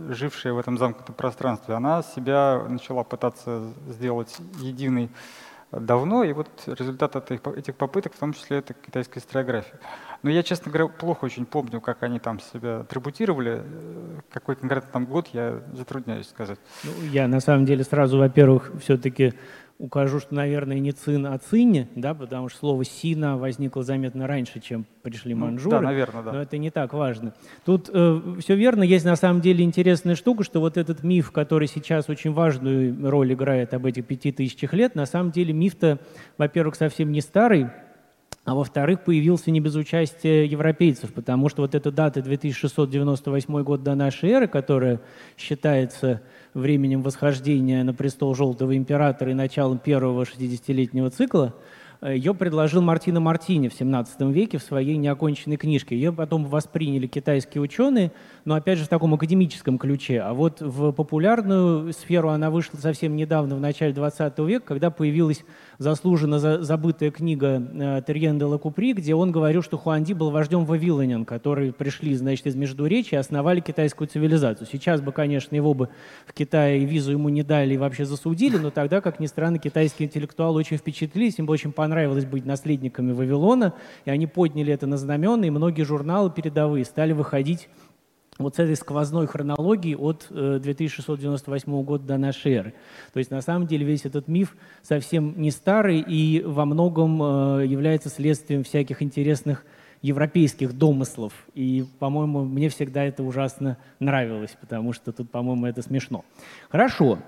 жившая 0.09 0.53
в 0.53 0.57
этом 0.57 0.77
замкнутом 0.77 1.15
пространстве, 1.15 1.75
она 1.75 2.01
себя 2.01 2.63
начала 2.67 3.03
пытаться 3.03 3.69
сделать 3.87 4.37
единой 4.59 5.09
давно, 5.71 6.23
и 6.23 6.33
вот 6.33 6.47
результат 6.65 7.15
этих 7.31 7.75
попыток, 7.75 8.13
в 8.13 8.19
том 8.19 8.33
числе, 8.33 8.57
это 8.57 8.73
китайская 8.73 9.19
историография. 9.19 9.79
Но 10.23 10.29
я, 10.29 10.41
честно 10.43 10.71
говоря, 10.71 10.87
плохо 10.87 11.25
очень 11.25 11.45
помню, 11.45 11.81
как 11.81 12.03
они 12.03 12.19
там 12.19 12.39
себя 12.39 12.83
трибутировали. 12.83 13.63
Какой 14.31 14.55
конкретно 14.55 14.89
там 14.91 15.05
год, 15.05 15.27
я 15.33 15.61
затрудняюсь 15.73 16.27
сказать. 16.29 16.59
Ну, 16.83 16.91
я 17.11 17.27
на 17.27 17.39
самом 17.39 17.65
деле 17.65 17.83
сразу, 17.83 18.17
во-первых, 18.17 18.71
все-таки 18.81 19.33
укажу, 19.79 20.19
что, 20.19 20.33
наверное, 20.33 20.79
не 20.79 20.91
цин, 20.91 21.25
а 21.25 21.37
цине, 21.37 21.87
да, 21.95 22.13
потому 22.13 22.49
что 22.49 22.59
слово 22.59 22.83
сина 22.83 23.37
возникло 23.37 23.83
заметно 23.83 24.25
раньше, 24.25 24.59
чем 24.59 24.85
пришли 25.03 25.35
ну, 25.35 25.45
манжуры. 25.45 25.77
Да, 25.77 25.81
наверное, 25.81 26.23
да. 26.23 26.31
Но 26.33 26.41
это 26.41 26.57
не 26.57 26.71
так 26.71 26.93
важно. 26.93 27.33
Тут 27.63 27.89
э, 27.93 28.21
все 28.39 28.55
верно. 28.55 28.83
Есть 28.83 29.05
на 29.05 29.15
самом 29.15 29.41
деле 29.41 29.63
интересная 29.63 30.15
штука, 30.15 30.43
что 30.43 30.59
вот 30.59 30.77
этот 30.77 31.03
миф, 31.03 31.31
который 31.31 31.67
сейчас 31.67 32.09
очень 32.09 32.33
важную 32.33 33.09
роль 33.09 33.33
играет 33.33 33.73
об 33.73 33.85
этих 33.85 34.05
пяти 34.05 34.31
тысячах 34.31 34.73
лет, 34.73 34.95
на 34.95 35.05
самом 35.05 35.31
деле 35.31 35.53
миф-то, 35.53 35.99
во-первых, 36.37 36.75
совсем 36.75 37.11
не 37.11 37.21
старый, 37.21 37.67
а 38.47 38.55
во-вторых, 38.55 39.03
появился 39.03 39.51
не 39.51 39.59
без 39.59 39.75
участия 39.75 40.45
европейцев, 40.45 41.11
потому 41.11 41.49
что 41.49 41.63
вот 41.63 41.75
эта 41.75 41.91
дата 41.91 42.21
2698 42.21 43.61
год 43.61 43.83
до 43.83 43.93
нашей 43.93 44.29
эры, 44.29 44.47
которая 44.47 45.01
считается 45.37 46.21
временем 46.53 47.01
восхождения 47.01 47.83
на 47.83 47.93
престол 47.93 48.33
Желтого 48.35 48.77
императора 48.77 49.31
и 49.31 49.33
началом 49.33 49.79
первого 49.79 50.23
60-летнего 50.23 51.09
цикла, 51.09 51.55
Ее 52.01 52.35
предложил 52.35 52.81
Мартино 52.81 53.19
Мартини 53.19 53.69
в 53.69 53.73
17 53.73 54.21
веке 54.33 54.59
в 54.59 54.63
своей 54.63 54.97
неоконченной 54.97 55.57
книжке. 55.57 55.95
Ее 55.95 56.13
потом 56.13 56.45
восприняли 56.45 57.07
китайские 57.07 57.61
ученые, 57.61 58.11
но 58.45 58.53
опять 58.55 58.77
же 58.77 58.85
в 58.85 58.87
таком 58.87 59.15
академическом 59.15 59.79
ключе. 59.79 60.21
А 60.21 60.33
вот 60.33 60.61
в 60.61 60.91
популярную 60.91 61.91
сферу 61.93 62.29
она 62.29 62.51
вышла 62.51 62.77
совсем 62.77 63.15
недавно, 63.15 63.55
в 63.55 63.59
начале 63.59 63.93
20 63.93 64.37
века, 64.39 64.65
когда 64.67 64.91
появилась 64.91 65.43
заслуженно 65.79 66.39
забытая 66.63 67.09
книга 67.09 67.61
э, 67.61 68.01
Терьен 68.05 68.37
де 68.37 68.45
Лакупри, 68.45 68.93
где 68.93 69.15
он 69.15 69.31
говорил, 69.31 69.63
что 69.63 69.77
Хуанди 69.77 70.13
был 70.13 70.29
вождем 70.29 70.65
вавилонян, 70.65 71.25
которые 71.25 71.73
пришли, 71.73 72.13
значит, 72.15 72.45
из 72.45 72.55
Междуречия 72.55 73.17
и 73.17 73.19
основали 73.19 73.59
китайскую 73.59 74.07
цивилизацию. 74.07 74.67
Сейчас 74.71 75.01
бы, 75.01 75.11
конечно, 75.11 75.55
его 75.55 75.73
бы 75.73 75.89
в 76.27 76.33
Китае 76.33 76.85
визу 76.85 77.11
ему 77.11 77.29
не 77.29 77.43
дали 77.43 77.73
и 77.73 77.77
вообще 77.77 78.05
засудили, 78.05 78.57
но 78.57 78.69
тогда, 78.69 79.01
как 79.01 79.19
ни 79.19 79.25
странно, 79.25 79.57
китайские 79.57 80.07
интеллектуалы 80.07 80.59
очень 80.59 80.77
впечатлились, 80.77 81.39
им 81.39 81.49
очень 81.49 81.71
понравилось 81.71 81.86
понравилось 81.87 82.25
быть 82.25 82.45
наследниками 82.45 83.13
Вавилона, 83.13 83.73
и 84.03 84.09
они 84.09 84.27
подняли 84.27 84.73
это 84.73 84.87
на 84.87 84.97
знамена, 84.97 85.47
и 85.47 85.49
многие 85.49 85.83
журналы 85.83 86.29
передовые 86.29 86.83
стали 86.83 87.13
выходить 87.13 87.69
вот 88.37 88.57
с 88.57 88.59
этой 88.59 88.75
сквозной 88.75 89.25
хронологии 89.25 89.95
от 89.95 90.27
2698 90.29 91.71
э, 91.71 91.83
года 91.83 92.03
до 92.03 92.17
нашей 92.17 92.51
эры. 92.55 92.73
То 93.13 93.19
есть 93.19 93.31
на 93.31 93.39
самом 93.39 93.67
деле 93.67 93.85
весь 93.85 94.03
этот 94.03 94.27
миф 94.27 94.57
совсем 94.81 95.41
не 95.41 95.49
старый 95.49 96.03
и 96.05 96.43
во 96.45 96.65
многом 96.65 97.23
э, 97.23 97.65
является 97.65 98.09
следствием 98.09 98.65
всяких 98.65 99.01
интересных 99.01 99.63
европейских 100.01 100.77
домыслов. 100.77 101.31
И, 101.53 101.85
по-моему, 101.99 102.43
мне 102.43 102.67
всегда 102.67 103.05
это 103.05 103.23
ужасно 103.23 103.77
нравилось, 104.01 104.57
потому 104.59 104.91
что 104.91 105.13
тут, 105.13 105.31
по-моему, 105.31 105.67
это 105.67 105.81
смешно. 105.81 106.25
Хорошо. 106.67 107.19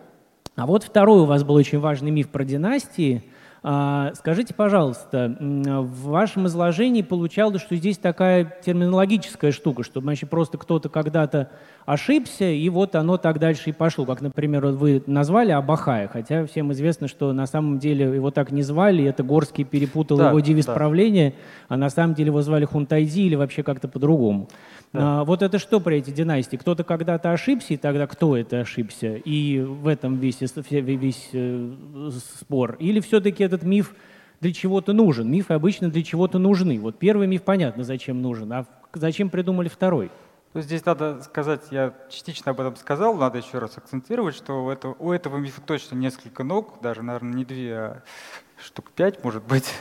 А 0.58 0.68
вот 0.68 0.84
второй 0.84 1.22
у 1.22 1.26
вас 1.26 1.46
был 1.46 1.56
очень 1.56 1.80
важный 1.80 2.12
миф 2.12 2.28
про 2.28 2.44
династии– 2.44 3.24
скажите, 3.62 4.54
пожалуйста, 4.54 5.36
в 5.40 6.04
вашем 6.08 6.48
изложении 6.48 7.02
получалось, 7.02 7.62
что 7.62 7.76
здесь 7.76 7.98
такая 7.98 8.60
терминологическая 8.64 9.52
штука, 9.52 9.84
что 9.84 10.00
значит, 10.02 10.30
просто 10.30 10.58
кто-то 10.58 10.90
когда-то 10.90 11.50
ошибся, 11.86 12.46
и 12.46 12.70
вот 12.70 12.96
оно 12.96 13.18
так 13.18 13.40
дальше 13.40 13.72
и 13.72 13.74
пошло. 13.74 14.06
Как, 14.06 14.22
например, 14.22 14.66
вы 14.68 15.04
назвали 15.08 15.52
Абахая, 15.52 16.08
хотя 16.08 16.46
всем 16.46 16.72
известно, 16.72 17.08
что 17.08 17.34
на 17.34 17.48
самом 17.48 17.80
деле 17.80 18.06
его 18.06 18.32
так 18.32 18.52
не 18.52 18.62
звали, 18.62 19.04
это 19.06 19.24
Горский 19.24 19.64
перепутал 19.64 20.18
да, 20.18 20.30
его 20.30 20.40
девиз 20.40 20.66
да. 20.66 20.74
правления, 20.74 21.34
а 21.68 21.78
на 21.78 21.90
самом 21.90 22.14
деле 22.14 22.28
его 22.28 22.42
звали 22.42 22.66
Хунтайзи 22.66 23.22
или 23.22 23.36
вообще 23.36 23.64
как-то 23.64 23.88
по-другому. 23.88 24.48
Да. 24.92 25.22
А, 25.22 25.24
вот 25.24 25.42
это 25.42 25.60
что 25.60 25.80
про 25.80 25.96
эти 25.96 26.10
династии? 26.10 26.58
Кто-то 26.58 26.84
когда-то 26.84 27.32
ошибся, 27.32 27.74
и 27.74 27.78
тогда 27.78 28.08
кто 28.08 28.36
это 28.36 28.62
ошибся? 28.62 29.16
И 29.16 29.60
в 29.60 29.88
этом 29.88 30.18
весь, 30.18 30.42
весь 30.42 31.30
э, 31.34 31.72
спор. 32.40 32.76
Или 32.80 33.00
все-таки 33.00 33.44
этот 33.50 33.64
миф 33.64 33.94
для 34.42 34.54
чего-то 34.54 34.94
нужен? 34.94 35.30
Мифы 35.30 35.54
обычно 35.54 35.90
для 35.90 36.04
чего-то 36.04 36.40
нужны. 36.40 36.80
Вот 36.80 36.98
первый 36.98 37.28
миф 37.28 37.44
понятно, 37.44 37.84
зачем 37.84 38.22
нужен, 38.22 38.52
а 38.54 38.66
зачем 38.94 39.30
придумали 39.30 39.68
второй? 39.68 40.12
Ну, 40.56 40.62
здесь 40.62 40.84
надо 40.84 41.22
сказать, 41.22 41.62
я 41.70 41.94
частично 42.10 42.52
об 42.52 42.60
этом 42.60 42.76
сказал, 42.76 43.14
надо 43.16 43.38
еще 43.38 43.60
раз 43.60 43.78
акцентировать, 43.78 44.36
что 44.36 44.66
у 44.66 44.70
этого, 44.72 44.96
у 44.98 45.12
этого 45.12 45.38
мифа 45.38 45.62
точно 45.62 45.96
несколько 45.96 46.44
ног, 46.44 46.80
даже, 46.82 47.04
наверное, 47.04 47.34
не 47.34 47.46
две, 47.46 47.78
а 47.78 48.04
штук 48.58 48.90
пять, 48.92 49.24
может 49.24 49.44
быть. 49.44 49.72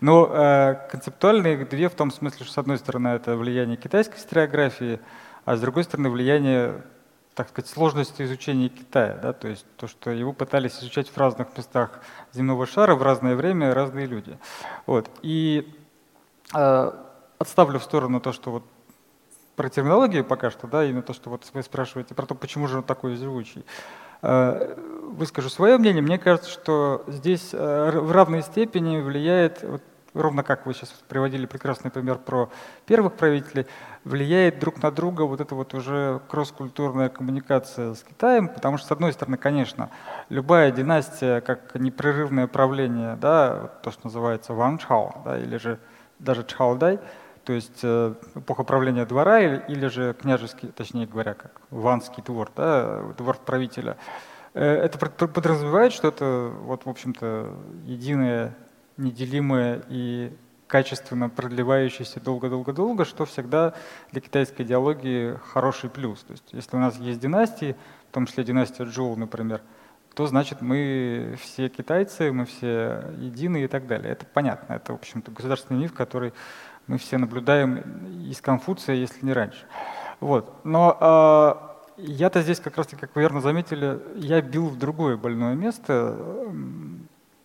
Но 0.00 0.26
э, 0.26 0.88
концептуально 0.90 1.48
их 1.48 1.68
две 1.68 1.88
в 1.88 1.94
том 1.94 2.10
смысле, 2.10 2.44
что 2.44 2.54
с 2.54 2.58
одной 2.58 2.78
стороны 2.78 3.08
это 3.08 3.36
влияние 3.36 3.76
китайской 3.76 4.16
историографии, 4.16 4.98
а 5.44 5.56
с 5.56 5.60
другой 5.60 5.84
стороны 5.84 6.10
влияние, 6.10 6.82
так 7.40 7.48
сказать, 7.48 7.70
сложности 7.70 8.22
изучения 8.22 8.68
Китая. 8.68 9.18
Да? 9.22 9.32
То 9.32 9.48
есть 9.48 9.64
то, 9.78 9.86
что 9.86 10.10
его 10.10 10.34
пытались 10.34 10.78
изучать 10.78 11.08
в 11.08 11.16
разных 11.16 11.56
местах 11.56 12.00
земного 12.32 12.66
шара 12.66 12.94
в 12.94 13.02
разное 13.02 13.34
время 13.34 13.72
разные 13.72 14.04
люди. 14.06 14.38
Вот. 14.84 15.08
И 15.22 15.74
э, 16.54 16.92
отставлю 17.38 17.78
в 17.78 17.82
сторону 17.82 18.20
то, 18.20 18.32
что 18.32 18.50
вот 18.50 18.64
про 19.56 19.70
терминологию 19.70 20.22
пока 20.22 20.50
что, 20.50 20.66
да, 20.66 20.84
именно 20.84 21.02
то, 21.02 21.14
что 21.14 21.30
вот 21.30 21.48
вы 21.54 21.62
спрашиваете 21.62 22.14
про 22.14 22.26
то, 22.26 22.34
почему 22.34 22.66
же 22.66 22.76
он 22.76 22.82
такой 22.82 23.16
живучий. 23.16 23.64
Э, 24.20 24.76
выскажу 25.02 25.48
свое 25.48 25.78
мнение. 25.78 26.02
Мне 26.02 26.18
кажется, 26.18 26.50
что 26.50 27.04
здесь 27.06 27.50
э, 27.54 27.90
в 27.90 28.12
равной 28.12 28.42
степени 28.42 29.00
влияет, 29.00 29.62
вот, 29.62 29.82
ровно 30.14 30.42
как 30.42 30.66
вы 30.66 30.74
сейчас 30.74 30.90
приводили 31.08 31.46
прекрасный 31.46 31.90
пример 31.90 32.18
про 32.18 32.50
первых 32.86 33.14
правителей, 33.14 33.66
влияет 34.04 34.58
друг 34.58 34.82
на 34.82 34.90
друга 34.90 35.22
вот 35.22 35.40
эта 35.40 35.54
вот 35.54 35.74
уже 35.74 36.20
кросс-культурная 36.28 37.08
коммуникация 37.08 37.94
с 37.94 38.02
Китаем, 38.02 38.48
потому 38.48 38.78
что, 38.78 38.88
с 38.88 38.92
одной 38.92 39.12
стороны, 39.12 39.36
конечно, 39.36 39.90
любая 40.28 40.70
династия, 40.70 41.40
как 41.40 41.74
непрерывное 41.74 42.46
правление, 42.46 43.16
да, 43.16 43.70
то, 43.82 43.90
что 43.90 44.06
называется 44.06 44.54
Ван 44.54 44.78
Чао, 44.78 45.22
да, 45.24 45.38
или 45.38 45.56
же 45.56 45.78
даже 46.18 46.44
Чхаодай, 46.44 46.98
то 47.44 47.52
есть 47.52 47.80
э, 47.82 48.14
эпоха 48.34 48.64
правления 48.64 49.06
двора 49.06 49.40
или, 49.40 49.64
или 49.68 49.86
же 49.86 50.14
княжеский, 50.14 50.68
точнее 50.68 51.06
говоря, 51.06 51.34
как 51.34 51.60
ванский 51.70 52.22
двор, 52.22 52.50
да, 52.54 53.02
двор 53.16 53.38
правителя, 53.38 53.96
э, 54.54 54.64
это 54.64 54.98
подразумевает, 55.26 55.92
что 55.92 56.08
это, 56.08 56.52
вот, 56.60 56.84
в 56.84 56.88
общем-то, 56.88 57.54
единое, 57.84 58.54
неделимое 59.00 59.82
и 59.88 60.32
качественно 60.66 61.28
продлевающееся 61.28 62.20
долго-долго-долго, 62.20 63.04
что 63.04 63.24
всегда 63.24 63.74
для 64.12 64.20
китайской 64.20 64.62
идеологии 64.62 65.36
хороший 65.52 65.90
плюс. 65.90 66.20
То 66.20 66.32
есть 66.32 66.52
если 66.52 66.76
у 66.76 66.80
нас 66.80 66.96
есть 66.98 67.18
династии, 67.18 67.74
в 68.10 68.14
том 68.14 68.26
числе 68.26 68.44
династия 68.44 68.84
Джоу, 68.84 69.16
например, 69.16 69.62
то 70.14 70.26
значит 70.26 70.60
мы 70.60 71.36
все 71.40 71.68
китайцы, 71.68 72.32
мы 72.32 72.44
все 72.44 73.04
едины 73.18 73.64
и 73.64 73.66
так 73.66 73.86
далее. 73.86 74.12
Это 74.12 74.26
понятно, 74.26 74.74
это, 74.74 74.92
в 74.92 74.96
общем-то, 74.96 75.30
государственный 75.32 75.80
миф, 75.80 75.92
который 75.92 76.32
мы 76.86 76.98
все 76.98 77.18
наблюдаем 77.18 77.78
из 78.28 78.40
Конфуция, 78.40 78.94
если 78.94 79.24
не 79.24 79.32
раньше. 79.32 79.66
Вот. 80.20 80.64
Но 80.64 80.96
э, 81.98 82.02
я-то 82.02 82.42
здесь 82.42 82.60
как 82.60 82.76
раз, 82.76 82.88
как 82.88 83.14
вы 83.14 83.22
верно 83.22 83.40
заметили, 83.40 84.00
я 84.16 84.40
бил 84.40 84.68
в 84.68 84.78
другое 84.78 85.16
больное 85.16 85.54
место. 85.54 86.16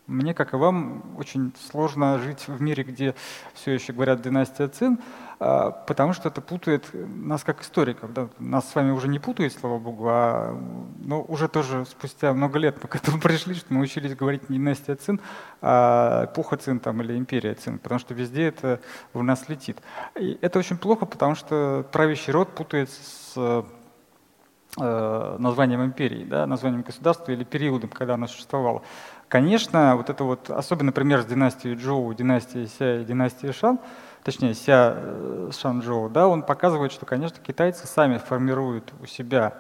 Мне, 0.08 0.36
как 0.36 0.54
и 0.54 0.58
вам, 0.58 1.16
очень 1.18 1.52
сложно 1.72 2.20
жить 2.20 2.48
в 2.48 2.62
мире, 2.62 2.84
где 2.84 3.16
все 3.56 3.72
еще 3.72 3.92
говорят 3.92 4.22
династия 4.22 4.68
Цин, 4.68 5.00
а, 5.40 5.72
потому 5.72 6.14
что 6.14 6.30
это 6.30 6.42
путает 6.42 6.92
нас 6.94 7.44
как 7.44 7.64
историков. 7.64 8.14
Да? 8.14 8.30
Нас 8.38 8.70
с 8.70 8.76
вами 8.76 8.92
уже 8.92 9.08
не 9.08 9.18
путает, 9.18 9.54
слава 9.54 9.80
богу, 9.80 10.06
а 10.08 10.56
но 11.00 11.24
уже 11.24 11.48
тоже 11.48 11.86
спустя 11.86 12.34
много 12.34 12.60
лет 12.60 12.78
мы 12.84 12.88
к 12.88 12.96
этому 12.96 13.20
пришли, 13.20 13.56
что 13.56 13.74
мы 13.74 13.82
учились 13.82 14.16
говорить 14.16 14.48
не 14.48 14.58
династия 14.58 14.96
Цин, 14.96 15.20
а 15.62 16.26
эпоха 16.26 16.58
Цин 16.58 16.80
там, 16.80 17.02
или 17.02 17.18
империя 17.18 17.56
Цин, 17.56 17.80
потому 17.80 17.98
что 17.98 18.14
везде 18.14 18.44
это 18.44 18.82
в 19.14 19.24
нас 19.24 19.50
летит. 19.50 19.80
И 20.20 20.38
это 20.42 20.60
очень 20.60 20.78
плохо, 20.78 21.08
потому 21.08 21.34
что 21.34 21.84
правящий 21.92 22.32
род 22.32 22.54
путается 22.54 23.02
с 23.04 23.66
э, 24.78 25.38
названием 25.40 25.84
империи, 25.84 26.26
да, 26.26 26.46
названием 26.46 26.82
государства 26.82 27.32
или 27.32 27.44
периодом, 27.44 27.90
когда 27.90 28.16
оно 28.16 28.28
существовало. 28.28 28.84
Конечно, 29.36 29.98
вот 29.98 30.10
это 30.10 30.24
вот, 30.24 30.50
особенно 30.50 30.94
пример 30.94 31.22
с 31.22 31.26
династией 31.26 31.76
Джоу, 31.76 32.14
династией 32.14 32.68
Ся 32.68 33.02
и 33.02 33.04
династией 33.04 33.52
Шан, 33.52 33.80
точнее 34.24 34.54
Ся 34.54 34.94
э, 34.96 35.50
Шанчжоу, 35.52 36.10
да, 36.10 36.30
он 36.30 36.42
показывает, 36.42 36.94
что, 36.94 37.06
конечно, 37.06 37.40
китайцы 37.46 37.86
сами 37.86 38.18
формируют 38.18 38.94
у 39.02 39.06
себя 39.06 39.56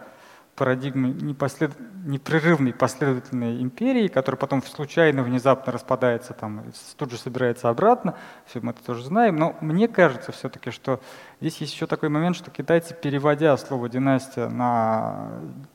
парадигмы 0.55 1.09
непослед... 1.09 1.73
непрерывной 2.05 2.71
последовательной 2.71 3.61
империи, 3.61 4.07
которая 4.07 4.39
потом 4.39 4.63
случайно, 4.63 5.23
внезапно 5.23 5.73
распадается, 5.73 6.31
там, 6.31 6.63
тут 6.95 7.11
же 7.11 7.17
собирается 7.17 7.67
обратно, 7.67 8.15
все 8.45 8.61
мы 8.61 8.71
это 8.71 8.81
тоже 8.81 9.03
знаем, 9.03 9.35
но 9.35 9.57
мне 9.59 9.89
кажется 9.89 10.31
все-таки, 10.31 10.71
что 10.71 11.01
здесь 11.41 11.57
есть 11.57 11.73
еще 11.73 11.85
такой 11.85 12.07
момент, 12.07 12.37
что 12.37 12.49
китайцы, 12.49 12.93
переводя 12.93 13.57
слово 13.57 13.89
«династия» 13.89 14.47
на 14.47 15.31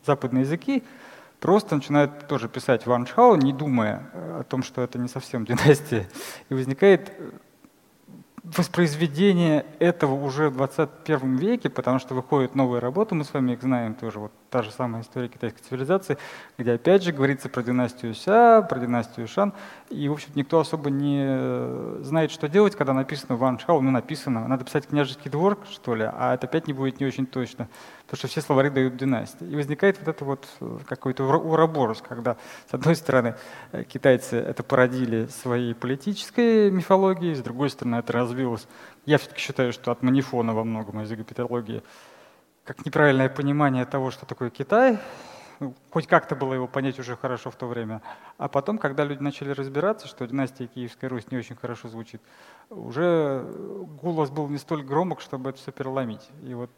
западные 0.07 0.45
языки, 0.45 0.85
просто 1.41 1.75
начинают 1.75 2.29
тоже 2.29 2.49
писать 2.49 2.87
Ван 2.87 3.07
Чхао, 3.07 3.37
не 3.37 3.53
думая 3.53 4.11
о 4.15 4.45
том, 4.45 4.63
что 4.63 4.83
это 4.83 4.99
не 4.99 5.09
совсем 5.09 5.45
династия. 5.47 6.09
И 6.49 6.55
возникает 6.55 7.13
воспроизведение 8.43 9.67
этого 9.79 10.15
уже 10.15 10.51
в 10.51 10.57
21 10.57 11.37
веке, 11.37 11.69
потому 11.69 11.99
что 11.99 12.15
выходят 12.15 12.55
новые 12.55 12.81
работы, 12.81 13.15
мы 13.15 13.25
с 13.25 13.33
вами 13.33 13.53
их 13.53 13.63
знаем 13.63 13.95
тоже, 13.95 14.19
вот 14.19 14.33
та 14.51 14.63
же 14.63 14.71
самая 14.73 15.03
история 15.03 15.29
китайской 15.29 15.63
цивилизации, 15.63 16.19
где 16.59 16.73
опять 16.73 17.05
же 17.05 17.13
говорится 17.13 17.49
про 17.49 17.63
династию 17.63 18.15
Ся, 18.15 18.63
про 18.63 18.81
династию 18.81 19.29
Шан, 19.29 19.53
и, 19.89 20.09
в 20.09 20.13
общем 20.13 20.31
никто 20.35 20.59
особо 20.59 20.91
не 20.91 22.03
знает, 22.03 22.31
что 22.33 22.49
делать, 22.49 22.75
когда 22.75 22.93
написано 22.93 23.37
Ван 23.37 23.59
Шао, 23.59 23.81
ну, 23.81 23.91
написано, 23.91 24.47
надо 24.49 24.65
писать 24.65 24.89
княжеский 24.89 25.31
двор, 25.31 25.59
что 25.71 25.95
ли, 25.95 26.05
а 26.13 26.35
это 26.35 26.47
опять 26.47 26.67
не 26.67 26.73
будет 26.73 27.01
не 27.01 27.07
очень 27.07 27.27
точно, 27.27 27.69
потому 28.03 28.19
что 28.19 28.29
все 28.29 28.41
словари 28.41 28.71
дают 28.71 28.97
династии. 28.97 29.47
И 29.47 29.55
возникает 29.55 29.99
вот 30.01 30.09
это 30.09 30.25
вот 30.25 30.49
э, 30.61 30.79
какой-то 30.87 31.25
уроборос, 31.25 32.03
когда, 32.07 32.37
с 32.69 32.75
одной 32.75 32.97
стороны, 32.97 33.37
э, 33.71 33.85
китайцы 33.85 34.37
это 34.37 34.65
породили 34.65 35.27
своей 35.27 35.75
политической 35.75 36.71
мифологией, 36.71 37.37
с 37.37 37.43
другой 37.43 37.71
стороны, 37.71 37.97
это 37.97 38.13
развилось, 38.13 38.67
я 39.07 39.19
все-таки 39.19 39.41
считаю, 39.41 39.73
что 39.73 39.93
от 39.93 40.03
манифона 40.03 40.55
во 40.55 40.65
многом 40.65 41.03
из 41.03 41.11
египетологии, 41.11 41.83
как 42.71 42.87
неправильное 42.87 43.29
понимание 43.29 43.85
того, 43.85 44.13
что 44.13 44.27
такое 44.27 44.49
Китай, 44.49 45.01
ну, 45.59 45.75
хоть 45.91 46.07
как-то 46.07 46.37
было 46.37 46.55
его 46.55 46.69
понять 46.69 47.01
уже 47.01 47.17
хорошо 47.17 47.51
в 47.51 47.57
то 47.57 47.67
время. 47.67 48.01
А 48.39 48.47
потом, 48.47 48.79
когда 48.79 49.03
люди 49.03 49.21
начали 49.21 49.51
разбираться, 49.51 50.07
что 50.07 50.25
династия 50.25 50.69
Киевская 50.69 51.11
Русь 51.11 51.29
не 51.33 51.39
очень 51.39 51.57
хорошо 51.57 51.89
звучит, 51.89 52.23
уже 52.69 53.45
голос 54.01 54.31
был 54.31 54.47
не 54.47 54.59
столь 54.59 54.85
громок, 54.85 55.21
чтобы 55.21 55.51
это 55.51 55.59
все 55.59 55.73
переломить. 55.73 56.31
И 56.45 56.55
вот 56.55 56.71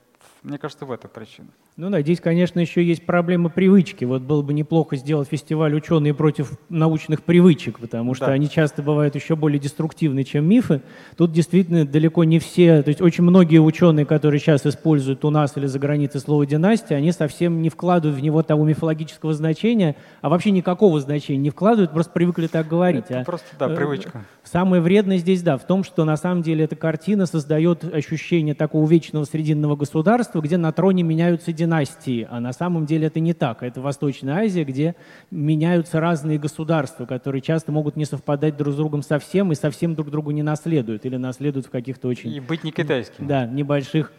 мне 0.43 0.59
кажется, 0.59 0.85
в 0.87 0.91
этом 0.91 1.09
причина. 1.09 1.49
Ну 1.77 1.89
да, 1.89 2.01
здесь, 2.01 2.21
конечно, 2.21 2.59
еще 2.59 2.83
есть 2.83 3.07
проблема 3.07 3.49
привычки. 3.49 4.05
Вот 4.05 4.23
было 4.23 4.43
бы 4.43 4.53
неплохо 4.53 4.97
сделать 4.97 5.29
фестиваль 5.29 5.75
«Ученые 5.75 6.15
против 6.15 6.59
научных 6.69 7.23
привычек», 7.23 7.79
потому 7.79 8.15
что 8.15 8.27
да. 8.27 8.33
они 8.33 8.51
часто 8.51 8.83
бывают 8.83 9.15
еще 9.15 9.37
более 9.37 9.61
деструктивны, 9.61 10.25
чем 10.25 10.45
мифы. 10.45 10.83
Тут 11.17 11.33
действительно 11.33 11.87
далеко 11.87 12.25
не 12.25 12.41
все, 12.41 12.83
то 12.83 12.89
есть 12.89 13.01
очень 13.01 13.23
многие 13.23 13.59
ученые, 13.59 14.05
которые 14.05 14.41
сейчас 14.41 14.67
используют 14.67 15.25
у 15.25 15.31
нас 15.31 15.57
или 15.57 15.67
за 15.67 15.79
границей 15.79 16.21
слово 16.21 16.45
«династия», 16.45 16.97
они 16.97 17.13
совсем 17.13 17.63
не 17.63 17.71
вкладывают 17.71 18.19
в 18.19 18.23
него 18.23 18.43
того 18.43 18.65
мифологического 18.65 19.33
значения, 19.35 19.95
а 20.23 20.29
вообще 20.29 20.51
никакого 20.51 21.01
значения 21.01 21.39
не 21.39 21.51
вкладывают, 21.51 21.93
просто 21.93 22.13
привыкли 22.13 22.49
так 22.49 22.67
говорить. 22.67 23.05
Это 23.09 23.21
а, 23.21 23.25
просто, 23.25 23.47
да, 23.59 23.71
э, 23.71 23.77
привычка. 23.77 24.25
Самое 24.45 24.83
вредное 24.83 25.19
здесь, 25.19 25.43
да, 25.43 25.57
в 25.57 25.67
том, 25.67 25.85
что 25.85 26.05
на 26.05 26.17
самом 26.17 26.43
деле 26.43 26.65
эта 26.65 26.75
картина 26.75 27.27
создает 27.27 27.85
ощущение 27.85 28.55
такого 28.55 28.89
вечного 28.89 29.25
срединного 29.25 29.77
государства, 29.77 30.32
где 30.41 30.57
на 30.57 30.73
троне 30.73 31.03
меняются 31.03 31.53
династии, 31.53 32.27
а 32.31 32.41
на 32.41 32.53
самом 32.53 32.87
деле 32.87 33.09
это 33.09 33.21
не 33.21 33.35
так. 33.35 33.63
Это 33.63 33.81
Восточная 33.81 34.37
Азия, 34.37 34.65
где 34.65 34.95
меняются 35.31 36.01
разные 36.01 36.39
государства, 36.39 37.05
которые 37.07 37.43
часто 37.43 37.73
могут 37.73 37.97
не 37.97 38.05
совпадать 38.05 38.57
друг 38.57 38.73
с 38.73 38.77
другом 38.77 39.03
совсем 39.03 39.53
и 39.53 39.55
совсем 39.55 39.95
друг 39.95 40.11
другу 40.11 40.31
не 40.31 40.43
наследуют 40.43 41.05
или 41.05 41.17
наследуют 41.17 41.67
в 41.67 41.71
каких-то 41.71 42.09
очень... 42.09 42.33
И 42.33 42.41
быть 42.41 42.65
не 42.65 42.73
китайским. 42.73 43.27
Да, 43.27 43.47
небольших, 43.47 44.13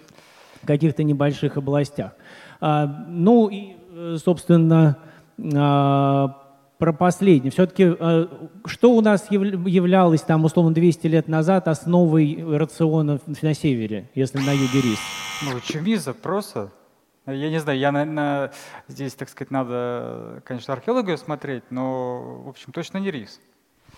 каких-то 0.65 1.03
небольших 1.03 1.57
областях. 1.57 2.11
А, 2.61 2.85
ну 3.07 3.49
и, 3.49 3.75
э, 3.91 4.17
собственно, 4.23 4.97
а, 5.55 6.42
про 6.83 6.91
последнее. 6.91 7.49
Все-таки 7.49 7.95
э, 7.97 8.27
что 8.65 8.91
у 8.91 8.99
нас 8.99 9.31
являлось 9.31 10.19
там 10.19 10.43
условно 10.43 10.73
200 10.73 11.07
лет 11.07 11.29
назад 11.29 11.69
основой 11.69 12.43
рациона 12.57 13.21
на 13.41 13.53
севере, 13.53 14.09
если 14.15 14.39
на 14.39 14.51
юге 14.51 14.81
рис? 14.81 14.99
Ну, 15.43 15.57
чумиза 15.61 16.13
просто. 16.13 16.73
Я 17.25 17.49
не 17.49 17.61
знаю, 17.61 17.79
я 17.79 17.93
на, 17.93 18.03
на, 18.03 18.51
здесь, 18.89 19.13
так 19.13 19.29
сказать, 19.29 19.49
надо, 19.49 20.41
конечно, 20.43 20.73
археологию 20.73 21.17
смотреть, 21.17 21.63
но, 21.69 22.43
в 22.43 22.49
общем, 22.49 22.73
точно 22.73 22.97
не 22.97 23.11
рис. 23.11 23.39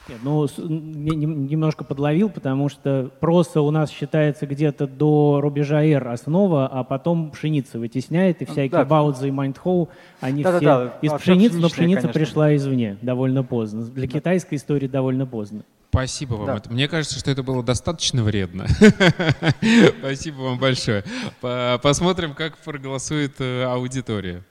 Нет, 0.08 0.20
ну, 0.24 0.48
немножко 0.58 1.84
подловил, 1.84 2.30
потому 2.30 2.70
что 2.70 3.10
проса 3.20 3.62
у 3.62 3.72
нас 3.72 3.90
считается 3.90 4.46
где-то 4.46 4.88
до 4.88 5.40
рубежа 5.42 5.84
эр 5.84 6.08
основа, 6.10 6.68
а 6.68 6.84
потом 6.84 7.32
пшеница 7.32 7.80
вытесняет, 7.80 8.42
и 8.42 8.46
всякие 8.46 8.70
да. 8.70 8.86
Баоцзы 8.86 9.30
и 9.30 9.32
маньтоу, 9.32 9.90
они 10.22 10.44
да, 10.44 10.58
все 10.58 10.66
да, 10.66 10.84
да. 10.86 10.94
из 11.02 11.12
а 11.12 11.18
пшеницы, 11.18 11.58
но 11.58 11.70
пшеница 11.70 12.02
конечно. 12.02 12.20
пришла 12.20 12.56
извне 12.56 12.98
довольно 13.02 13.44
поздно. 13.44 13.84
Для 13.86 14.08
да. 14.08 14.14
китайской 14.14 14.56
истории 14.56 14.88
довольно 14.88 15.26
поздно. 15.26 15.64
Спасибо 15.96 16.36
вам. 16.36 16.48
Да. 16.48 16.62
Мне 16.70 16.88
кажется, 16.88 17.18
что 17.18 17.32
это 17.32 17.42
было 17.42 17.64
достаточно 17.64 18.24
вредно. 18.24 18.68
Спасибо 20.00 20.42
вам 20.42 20.60
большое. 20.60 21.04
Посмотрим, 21.40 22.34
как 22.34 22.58
проголосует 22.58 23.36
э, 23.40 23.64
аудитория. 23.64 24.44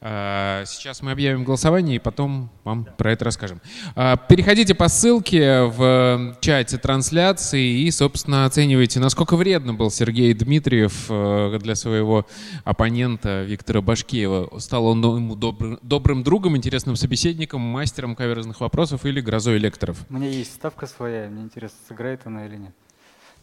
А, 0.00 0.64
сейчас 0.64 1.02
мы 1.02 1.10
объявим 1.10 1.42
голосование 1.42 1.96
и 1.96 1.98
потом 1.98 2.50
вам 2.62 2.86
про 2.96 3.12
это 3.12 3.24
расскажем. 3.24 3.60
А, 3.96 4.16
переходите 4.16 4.74
по 4.74 4.88
ссылке 4.88 5.62
в 5.62 6.36
чате 6.40 6.78
трансляции 6.78 7.80
и, 7.80 7.90
собственно, 7.90 8.44
оценивайте, 8.44 9.00
насколько 9.00 9.36
вредно 9.36 9.74
был 9.74 9.90
Сергей 9.90 10.32
Дмитриев 10.34 11.06
э, 11.08 11.58
для 11.60 11.74
своего 11.74 12.26
оппонента 12.64 13.42
Виктора 13.42 13.80
Башкеева. 13.80 14.60
Стал 14.60 14.86
он 14.86 15.02
ему 15.02 15.34
добрым, 15.34 15.78
добрым 15.82 16.22
другом, 16.22 16.56
интересным 16.56 16.94
собеседником, 16.94 17.60
мастером 17.60 18.14
каверзных 18.14 18.60
вопросов 18.60 19.04
или 19.04 19.20
грозой 19.20 19.58
лекторов? 19.58 19.96
У 20.10 20.14
меня 20.14 20.28
есть 20.28 20.54
ставка 20.54 20.86
своя, 20.88 21.28
мне 21.28 21.42
интересно, 21.42 21.78
сыграет 21.86 22.22
она 22.24 22.46
или 22.46 22.56
нет. 22.56 22.74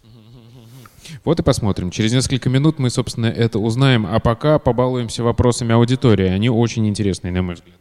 Вот 1.23 1.39
и 1.39 1.43
посмотрим. 1.43 1.91
Через 1.91 2.13
несколько 2.13 2.49
минут 2.49 2.79
мы, 2.79 2.89
собственно, 2.89 3.27
это 3.27 3.59
узнаем. 3.59 4.05
А 4.05 4.19
пока 4.19 4.59
побалуемся 4.59 5.23
вопросами 5.23 5.73
аудитории. 5.73 6.27
Они 6.27 6.49
очень 6.49 6.87
интересные, 6.87 7.31
на 7.31 7.41
мой 7.41 7.55
взгляд. 7.55 7.77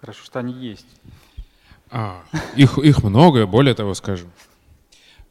Хорошо, 0.00 0.24
что 0.24 0.38
они 0.38 0.52
есть. 0.52 0.86
А, 1.90 2.22
их, 2.56 2.78
их 2.78 3.02
много, 3.02 3.46
более 3.46 3.74
того 3.74 3.94
скажем. 3.94 4.30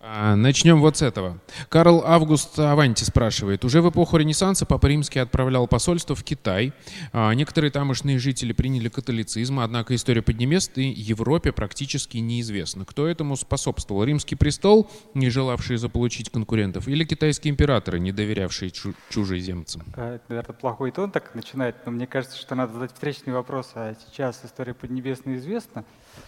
А, 0.07 0.35
начнем 0.35 0.81
вот 0.81 0.97
с 0.97 1.01
этого. 1.01 1.39
Карл 1.67 2.03
Август 2.05 2.59
Аванти 2.59 3.03
спрашивает. 3.03 3.65
Уже 3.65 3.81
в 3.81 3.89
эпоху 3.89 4.17
Ренессанса 4.17 4.67
Папа 4.67 4.85
Римский 4.85 5.17
отправлял 5.17 5.65
посольство 5.67 6.15
в 6.15 6.23
Китай. 6.23 6.73
А, 7.11 7.33
некоторые 7.33 7.71
тамошние 7.71 8.19
жители 8.19 8.53
приняли 8.53 8.87
католицизм, 8.87 9.59
однако 9.59 9.95
история 9.95 10.21
Поднебесной 10.21 10.91
Европе 10.91 11.51
практически 11.51 12.17
неизвестна. 12.17 12.85
Кто 12.85 13.07
этому 13.07 13.35
способствовал? 13.35 14.03
Римский 14.03 14.35
престол, 14.35 14.91
не 15.15 15.31
желавший 15.31 15.77
заполучить 15.77 16.29
конкурентов, 16.29 16.87
или 16.87 17.03
китайские 17.03 17.51
императоры, 17.51 17.99
не 17.99 18.11
доверявшие 18.11 18.69
чу- 18.69 18.93
чужеземцам? 19.09 19.81
А, 19.95 20.15
это, 20.17 20.23
наверное, 20.29 20.53
плохой 20.53 20.91
тон 20.91 21.09
так 21.09 21.33
начинает, 21.33 21.77
но 21.83 21.91
мне 21.91 22.05
кажется, 22.05 22.37
что 22.37 22.53
надо 22.53 22.73
задать 22.73 22.93
встречный 22.93 23.33
вопрос. 23.33 23.71
А 23.73 23.95
сейчас 24.05 24.39
история 24.45 24.75
Поднебесной 24.75 25.37
известна? 25.37 25.83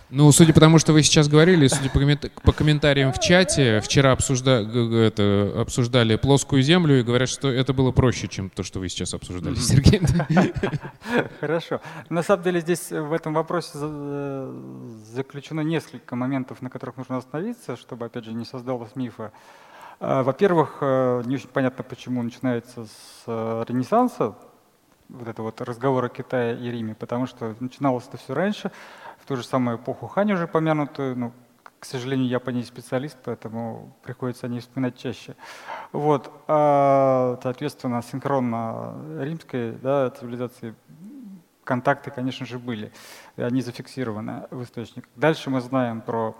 Ну, 0.10 0.32
судя 0.32 0.54
по 0.54 0.62
тому, 0.62 0.80
что 0.80 0.94
вы 0.94 1.04
сейчас 1.04 1.28
говорили, 1.28 1.68
судя 1.68 1.90
по, 1.90 2.00
коммент... 2.00 2.32
по 2.44 2.54
комментариям 2.54 3.12
в 3.12 3.20
чате, 3.20 3.82
вчера 3.82 4.14
обсужда... 4.14 4.62
это, 4.62 5.54
обсуждали 5.60 6.16
плоскую 6.16 6.62
землю 6.62 7.00
и 7.00 7.04
говорят, 7.04 7.28
что 7.28 7.50
это 7.50 7.74
было 7.74 7.92
проще, 7.92 8.30
чем 8.30 8.50
то, 8.50 8.64
что 8.64 8.80
вы 8.80 8.88
сейчас 8.88 9.14
обсуждали, 9.14 9.56
Сергей. 9.56 10.02
Хорошо. 11.42 11.82
На 12.10 12.24
самом 12.24 12.44
деле 12.44 12.62
здесь 12.62 12.90
в 12.90 13.12
этом 13.12 13.34
вопросе 13.34 13.78
заключено 15.14 15.62
несколько 15.62 16.16
моментов, 16.16 16.62
на 16.62 16.70
которых 16.70 16.96
нужно 16.96 17.18
остановиться, 17.18 17.76
чтобы, 17.76 18.06
опять 18.06 18.24
же, 18.24 18.34
не 18.34 18.46
создалось 18.46 18.96
мифа. 18.96 19.34
А, 20.00 20.24
во-первых, 20.24 20.78
э, 20.82 21.24
не 21.26 21.36
очень 21.36 21.50
понятно, 21.50 21.84
почему 21.84 22.22
начинается 22.22 22.86
с 22.86 23.24
э, 23.26 23.66
Ренессанса, 23.68 24.36
вот 25.10 25.28
это 25.28 25.42
вот 25.42 25.62
разговор 25.62 26.06
о 26.06 26.10
Китае 26.10 26.58
и 26.60 26.72
Риме, 26.72 26.94
потому 26.94 27.28
что 27.28 27.56
начиналось 27.60 28.06
это 28.08 28.18
все 28.18 28.34
раньше 28.34 28.72
ту 29.28 29.36
же 29.36 29.44
самую 29.44 29.78
эпоху 29.78 30.08
Хань 30.08 30.32
уже 30.32 30.48
помянутую, 30.48 31.18
ну, 31.18 31.34
к 31.80 31.86
сожалению, 31.86 32.28
я 32.28 32.40
по 32.40 32.50
ней 32.50 32.64
специалист, 32.64 33.18
поэтому 33.24 33.94
приходится 34.02 34.48
о 34.48 34.50
ней 34.50 34.62
вспоминать 34.62 34.98
чаще. 34.98 35.36
Вот, 35.92 36.32
а, 36.48 37.38
соответственно, 37.44 38.02
синхронно 38.02 38.96
римской 39.20 39.74
да, 39.74 40.10
цивилизации 40.10 40.76
контакты, 41.64 42.10
конечно 42.10 42.46
же, 42.46 42.58
были, 42.58 42.92
они 43.36 43.62
зафиксированы 43.62 44.48
в 44.50 44.64
источниках. 44.64 45.10
Дальше 45.16 45.50
мы 45.50 45.60
знаем 45.60 46.02
про, 46.02 46.36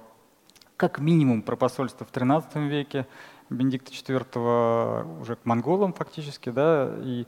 как 0.78 1.00
минимум, 1.00 1.42
про 1.42 1.58
посольство 1.58 2.06
в 2.06 2.12
XIII 2.12 2.68
веке, 2.68 3.06
Бенедикта 3.50 3.92
IV 3.92 5.22
уже 5.22 5.36
к 5.36 5.46
монголам 5.46 5.94
фактически, 5.94 6.50
да, 6.50 6.94
и 7.00 7.26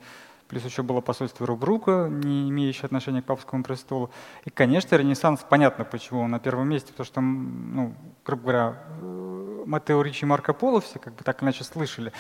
плюс 0.49 0.65
еще 0.65 0.83
было 0.83 0.99
посольство 0.99 1.45
Рубрука, 1.45 2.07
не 2.09 2.49
имеющее 2.49 2.85
отношения 2.85 3.21
к 3.21 3.25
папскому 3.25 3.63
престолу. 3.63 4.09
И, 4.45 4.49
конечно, 4.49 4.95
Ренессанс, 4.95 5.45
понятно, 5.47 5.85
почему 5.85 6.21
он 6.21 6.31
на 6.31 6.39
первом 6.39 6.67
месте, 6.67 6.91
потому 6.91 7.05
что, 7.05 7.21
ну, 7.21 7.95
грубо 8.25 8.41
говоря, 8.41 8.83
э, 9.01 9.63
Матео 9.67 10.01
Ричи 10.01 10.25
и 10.25 10.27
Марко 10.27 10.53
Поло 10.53 10.81
все 10.81 10.97
как 10.97 11.13
бы 11.13 11.23
так 11.23 11.43
иначе 11.43 11.63
слышали. 11.63 12.11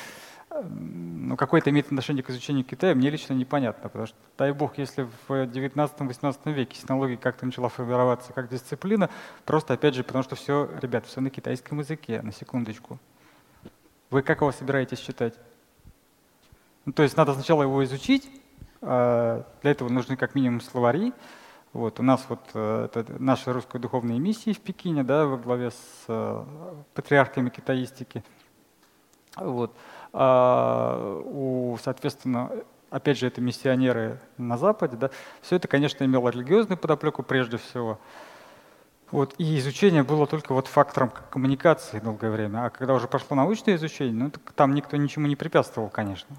Но 0.63 1.35
какое-то 1.37 1.69
имеет 1.69 1.87
отношение 1.87 2.23
к 2.23 2.29
изучению 2.29 2.65
Китая, 2.65 2.95
мне 2.95 3.09
лично 3.09 3.33
непонятно, 3.33 3.89
потому 3.89 4.07
что, 4.07 4.17
дай 4.37 4.51
бог, 4.51 4.77
если 4.77 5.07
в 5.27 5.31
19-18 5.31 6.53
веке 6.53 6.79
синология 6.79 7.17
как-то 7.17 7.45
начала 7.45 7.69
формироваться 7.69 8.33
как 8.33 8.49
дисциплина, 8.49 9.09
просто, 9.45 9.73
опять 9.73 9.95
же, 9.95 10.03
потому 10.03 10.23
что 10.23 10.35
все, 10.35 10.69
ребят, 10.81 11.05
все 11.05 11.21
на 11.21 11.29
китайском 11.29 11.79
языке, 11.79 12.21
на 12.21 12.31
секундочку. 12.31 12.99
Вы 14.09 14.23
как 14.23 14.41
его 14.41 14.51
собираетесь 14.51 14.99
читать? 14.99 15.35
Ну, 16.89 16.93
то 16.93 17.03
есть 17.03 17.15
надо 17.15 17.35
сначала 17.35 17.61
его 17.61 17.83
изучить, 17.83 18.27
а, 18.81 19.45
для 19.61 19.69
этого 19.69 19.89
нужны 19.89 20.17
как 20.17 20.33
минимум 20.33 20.59
словари. 20.59 21.13
Вот, 21.71 21.99
у 21.99 22.03
нас 22.03 22.25
вот 22.29 22.39
э, 22.55 22.89
это 22.91 23.05
наша 23.19 23.53
русская 23.53 23.77
духовная 23.77 24.17
миссия 24.17 24.53
в 24.53 24.59
Пекине, 24.59 25.03
да, 25.03 25.27
во 25.27 25.37
главе 25.37 25.69
с 25.69 26.05
э, 26.07 26.43
патриархами 26.95 27.51
китаистики. 27.51 28.23
Вот. 29.35 29.75
А 30.13 31.21
у, 31.25 31.77
соответственно, 31.79 32.49
опять 32.89 33.19
же, 33.19 33.27
это 33.27 33.39
миссионеры 33.39 34.19
на 34.39 34.57
Западе, 34.57 34.97
да, 34.97 35.11
все 35.43 35.57
это, 35.57 35.67
конечно, 35.67 36.03
имело 36.03 36.29
религиозную 36.29 36.79
подоплеку 36.79 37.21
прежде 37.21 37.57
всего. 37.57 37.99
Вот, 39.11 39.33
и 39.39 39.57
изучение 39.57 40.03
было 40.03 40.27
только 40.27 40.53
вот 40.53 40.67
фактором 40.67 41.11
коммуникации 41.31 41.99
долгое 41.99 42.29
время. 42.29 42.65
А 42.65 42.69
когда 42.69 42.93
уже 42.93 43.07
пошло 43.07 43.35
научное 43.35 43.75
изучение, 43.75 44.13
ну, 44.13 44.31
там 44.55 44.75
никто 44.75 44.97
ничему 44.97 45.27
не 45.27 45.35
препятствовал, 45.35 45.89
конечно. 45.89 46.35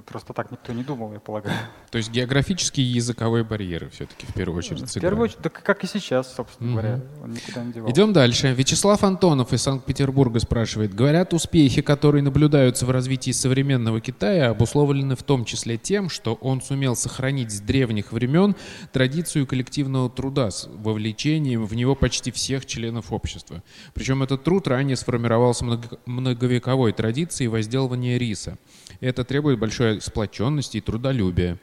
Просто 0.00 0.32
так 0.32 0.50
никто 0.50 0.72
не 0.72 0.82
думал, 0.82 1.12
я 1.12 1.20
полагаю. 1.20 1.56
То 1.90 1.98
есть 1.98 2.10
географические 2.10 2.86
и 2.86 2.90
языковые 2.90 3.44
барьеры 3.44 3.88
все-таки 3.90 4.26
в 4.26 4.34
первую 4.34 4.58
очередь 4.58 4.88
В 4.88 5.00
первую 5.00 5.24
очередь, 5.24 5.40
да 5.42 5.50
как 5.50 5.84
и 5.84 5.86
сейчас, 5.86 6.34
собственно 6.34 6.70
угу. 6.70 6.78
говоря. 6.78 7.00
Он 7.22 7.32
никуда 7.32 7.64
не 7.64 7.72
девался. 7.72 7.94
Идем 7.94 8.12
дальше. 8.12 8.52
Вячеслав 8.52 9.02
Антонов 9.02 9.52
из 9.52 9.62
Санкт-Петербурга 9.62 10.40
спрашивает. 10.40 10.94
Говорят, 10.94 11.32
успехи, 11.32 11.82
которые 11.82 12.22
наблюдаются 12.22 12.86
в 12.86 12.90
развитии 12.90 13.30
современного 13.30 14.00
Китая, 14.00 14.50
обусловлены 14.50 15.16
в 15.16 15.22
том 15.22 15.44
числе 15.44 15.76
тем, 15.78 16.08
что 16.08 16.34
он 16.34 16.60
сумел 16.60 16.96
сохранить 16.96 17.52
с 17.52 17.60
древних 17.60 18.12
времен 18.12 18.56
традицию 18.92 19.46
коллективного 19.46 20.10
труда 20.10 20.50
с 20.50 20.66
вовлечением 20.66 21.64
в 21.64 21.74
него 21.74 21.94
почти 21.94 22.30
всех 22.30 22.66
членов 22.66 23.12
общества. 23.12 23.62
Причем 23.94 24.22
этот 24.22 24.44
труд 24.44 24.68
ранее 24.68 24.96
сформировался 24.96 25.64
многовековой 26.06 26.92
традицией 26.92 27.48
возделывания 27.48 28.18
риса. 28.18 28.58
Это 29.00 29.24
требует 29.24 29.58
большой 29.58 30.00
сплоченности 30.00 30.78
и 30.78 30.80
трудолюбия. 30.80 31.58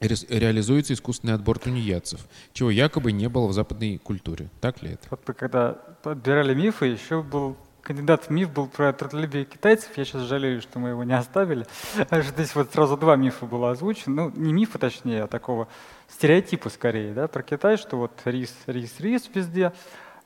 Ре 0.00 0.14
реализуется 0.30 0.94
искусственный 0.94 1.34
отбор 1.34 1.58
тунеядцев, 1.58 2.26
чего 2.54 2.70
якобы 2.70 3.12
не 3.12 3.28
было 3.28 3.46
в 3.46 3.52
западной 3.52 3.98
культуре. 3.98 4.48
Так 4.60 4.82
ли 4.82 4.92
это? 4.92 5.06
Вот 5.10 5.20
когда 5.36 5.72
подбирали 6.02 6.54
мифы, 6.54 6.86
еще 6.86 7.22
был 7.22 7.56
кандидат 7.82 8.24
в 8.24 8.30
миф 8.30 8.50
был 8.52 8.66
про 8.66 8.92
трудолюбие 8.92 9.44
китайцев. 9.44 9.90
Я 9.96 10.04
сейчас 10.04 10.22
жалею, 10.22 10.62
что 10.62 10.78
мы 10.78 10.90
его 10.90 11.04
не 11.04 11.16
оставили. 11.16 11.66
Здесь 12.10 12.54
вот 12.54 12.72
сразу 12.72 12.96
два 12.96 13.16
мифа 13.16 13.46
было 13.46 13.72
озвучено. 13.72 14.30
Ну, 14.30 14.32
не 14.36 14.52
мифа, 14.52 14.78
точнее, 14.78 15.24
а 15.24 15.26
такого 15.26 15.68
стереотипа 16.08 16.70
скорее, 16.70 17.12
да, 17.12 17.28
про 17.28 17.42
Китай, 17.42 17.76
что 17.76 17.96
вот 17.96 18.12
рис, 18.24 18.54
рис, 18.66 19.00
рис 19.00 19.28
везде. 19.34 19.72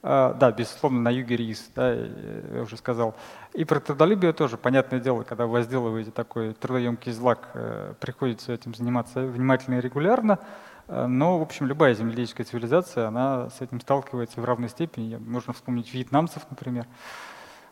А, 0.07 0.35
да, 0.35 0.53
безусловно, 0.53 1.01
на 1.01 1.09
юге 1.09 1.35
рис, 1.35 1.71
да, 1.75 1.95
я 1.95 2.61
уже 2.61 2.77
сказал. 2.77 3.15
И 3.55 3.65
про 3.65 3.81
трудолюбие 3.81 4.35
тоже, 4.35 4.59
понятное 4.59 5.01
дело, 5.01 5.23
когда 5.23 5.47
вы 5.47 5.53
возделываете 5.53 6.11
такой 6.11 6.53
трудоемкий 6.53 7.11
злак, 7.11 7.49
э, 7.55 7.95
приходится 8.01 8.53
этим 8.53 8.75
заниматься 8.75 9.23
внимательно 9.23 9.79
и 9.79 9.81
регулярно. 9.81 10.41
Э, 10.89 11.07
но, 11.07 11.39
в 11.39 11.43
общем, 11.43 11.65
любая 11.65 11.95
земледельческая 11.95 12.45
цивилизация, 12.45 13.09
она 13.09 13.49
с 13.49 13.63
этим 13.63 13.81
сталкивается 13.81 14.43
в 14.43 14.45
равной 14.45 14.69
степени. 14.69 15.17
Можно 15.17 15.55
вспомнить 15.55 15.95
вьетнамцев, 15.95 16.43
например, 16.51 16.85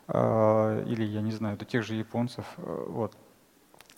э, 0.08 0.84
или, 0.86 1.04
я 1.04 1.20
не 1.20 1.32
знаю, 1.32 1.58
до 1.58 1.66
тех 1.66 1.82
же 1.82 1.94
японцев. 1.96 2.46
Вот. 2.56 3.12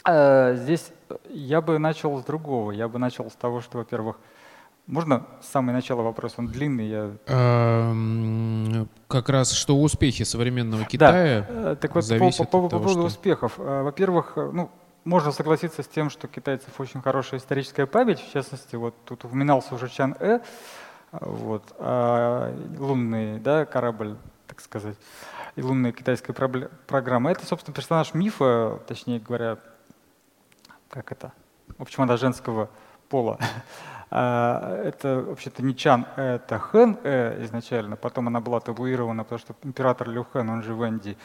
Здесь 0.06 0.92
я 1.30 1.62
бы 1.62 1.78
начал 1.78 2.18
с 2.18 2.24
другого. 2.24 2.72
Я 2.72 2.88
бы 2.88 2.98
начал 2.98 3.30
с 3.30 3.34
того, 3.34 3.60
что, 3.60 3.78
во-первых, 3.78 4.18
Можно 4.86 5.26
с 5.40 5.48
самого 5.48 5.72
начала 5.72 6.02
вопрос? 6.02 6.34
Он 6.36 6.46
длинный. 6.46 6.86
Я... 6.88 7.12
А, 7.26 8.86
как 9.08 9.30
раз 9.30 9.52
что 9.52 9.80
успехи 9.80 10.24
современного 10.24 10.84
Китая 10.84 11.46
да. 11.48 11.72
Э, 11.72 11.76
так 11.76 11.94
вот, 11.94 12.04
зависят 12.04 12.38
по, 12.38 12.44
по, 12.44 12.44
от 12.44 12.50
того, 12.50 12.68
по 12.68 12.78
поводу 12.78 13.00
что... 13.00 13.06
успехов. 13.06 13.54
Э, 13.58 13.82
во-первых, 13.82 14.34
э, 14.36 14.50
ну, 14.52 14.70
можно 15.04 15.32
согласиться 15.32 15.82
с 15.82 15.88
тем, 15.88 16.10
что 16.10 16.28
китайцев 16.28 16.78
очень 16.78 17.00
хорошая 17.00 17.40
историческая 17.40 17.86
память. 17.86 18.20
В 18.20 18.30
частности, 18.30 18.76
вот 18.76 18.94
тут 19.06 19.24
упоминался 19.24 19.74
уже 19.74 19.88
Чан 19.88 20.16
Э, 20.20 20.40
вот, 21.12 21.62
а 21.78 22.54
лунный 22.78 23.38
да, 23.38 23.64
корабль, 23.64 24.16
так 24.46 24.60
сказать, 24.60 24.96
и 25.56 25.62
лунная 25.62 25.92
китайская 25.92 26.34
программа. 26.34 27.30
Это, 27.30 27.46
собственно, 27.46 27.74
персонаж 27.74 28.12
мифа, 28.12 28.80
точнее 28.86 29.20
говоря, 29.20 29.58
как 30.90 31.10
это? 31.10 31.32
В 31.78 31.82
общем, 31.82 32.02
она 32.02 32.18
женского 32.18 32.68
пола. 33.08 33.38
А, 34.16 34.80
это 34.84 35.24
вообще-то 35.26 35.64
не 35.64 35.74
Чан, 35.74 36.06
это 36.14 36.60
Хэн 36.60 36.98
э, 37.02 37.42
изначально. 37.44 37.96
Потом 37.96 38.28
она 38.28 38.40
была 38.40 38.60
табуирована, 38.60 39.24
потому 39.24 39.40
что 39.40 39.56
император 39.64 40.08
Лю 40.08 40.24
Хэн, 40.32 40.48
он 40.48 40.62
же 40.62 40.72
Венди, 40.72 41.16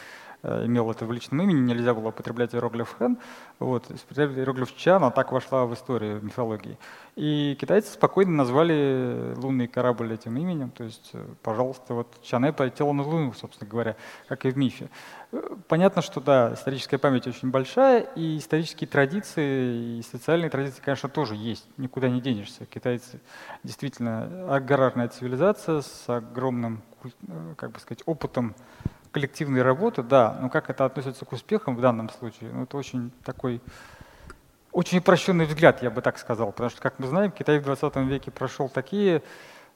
Э, 0.42 0.66
имел 0.66 0.90
это 0.90 1.06
в 1.06 1.12
личном 1.12 1.42
имени, 1.42 1.60
нельзя 1.60 1.94
было 1.94 2.10
употреблять 2.10 2.56
иероглиф 2.56 2.96
хэн, 2.98 3.18
вот, 3.60 3.92
иероглиф 3.92 4.74
ча, 4.74 4.98
но 4.98 5.12
так 5.12 5.34
вошла 5.34 5.66
в 5.66 5.74
историю 5.74 6.22
мифологии. 6.24 6.78
И 7.20 7.58
китайцы 7.60 7.92
спокойно 7.92 8.32
назвали 8.32 9.34
лунный 9.36 9.68
корабль 9.68 10.14
этим 10.14 10.38
именем, 10.38 10.72
то 10.72 10.86
есть, 10.86 11.10
э, 11.12 11.28
пожалуйста, 11.44 11.94
вот 11.94 12.08
Чане 12.24 12.54
полетела 12.54 12.94
на 12.94 13.04
Луну, 13.04 13.34
собственно 13.34 13.70
говоря, 13.70 13.98
как 14.30 14.46
и 14.46 14.52
в 14.52 14.58
мифе. 14.58 14.90
Э, 15.34 15.58
понятно, 15.68 16.02
что 16.02 16.22
да, 16.22 16.54
историческая 16.54 16.98
память 16.98 17.28
очень 17.28 17.52
большая, 17.52 18.04
и 18.16 18.38
исторические 18.38 18.88
традиции, 18.88 19.98
и 19.98 20.02
социальные 20.02 20.50
традиции, 20.50 20.82
конечно, 20.82 21.10
тоже 21.10 21.36
есть, 21.36 21.68
никуда 21.76 22.08
не 22.08 22.22
денешься. 22.22 22.66
Китайцы 22.66 23.20
действительно 23.66 24.56
аграрная 24.56 25.10
цивилизация 25.10 25.82
с 25.82 26.06
огромным, 26.08 26.82
как 27.58 27.72
бы 27.72 27.82
сказать, 27.82 28.02
опытом 28.06 28.56
коллективной 29.12 29.62
работы, 29.62 30.04
да, 30.04 30.38
но 30.42 30.50
как 30.50 30.70
это 30.70 30.86
относится 30.86 31.26
к 31.26 31.34
успехам 31.34 31.76
в 31.76 31.82
данном 31.82 32.08
случае, 32.08 32.52
ну, 32.54 32.64
это 32.64 32.78
очень 32.78 33.12
такой, 33.26 33.60
очень 34.80 35.00
упрощенный 35.00 35.44
взгляд, 35.44 35.84
я 35.84 35.92
бы 35.92 36.02
так 36.02 36.18
сказал, 36.18 36.54
потому 36.54 36.70
что, 36.70 36.82
как 36.82 37.00
мы 37.00 37.08
знаем, 37.08 37.32
Китай 37.32 37.60
в 37.60 37.64
20 37.64 37.98
веке 37.98 38.32
прошел 38.32 38.70
такие 38.70 39.22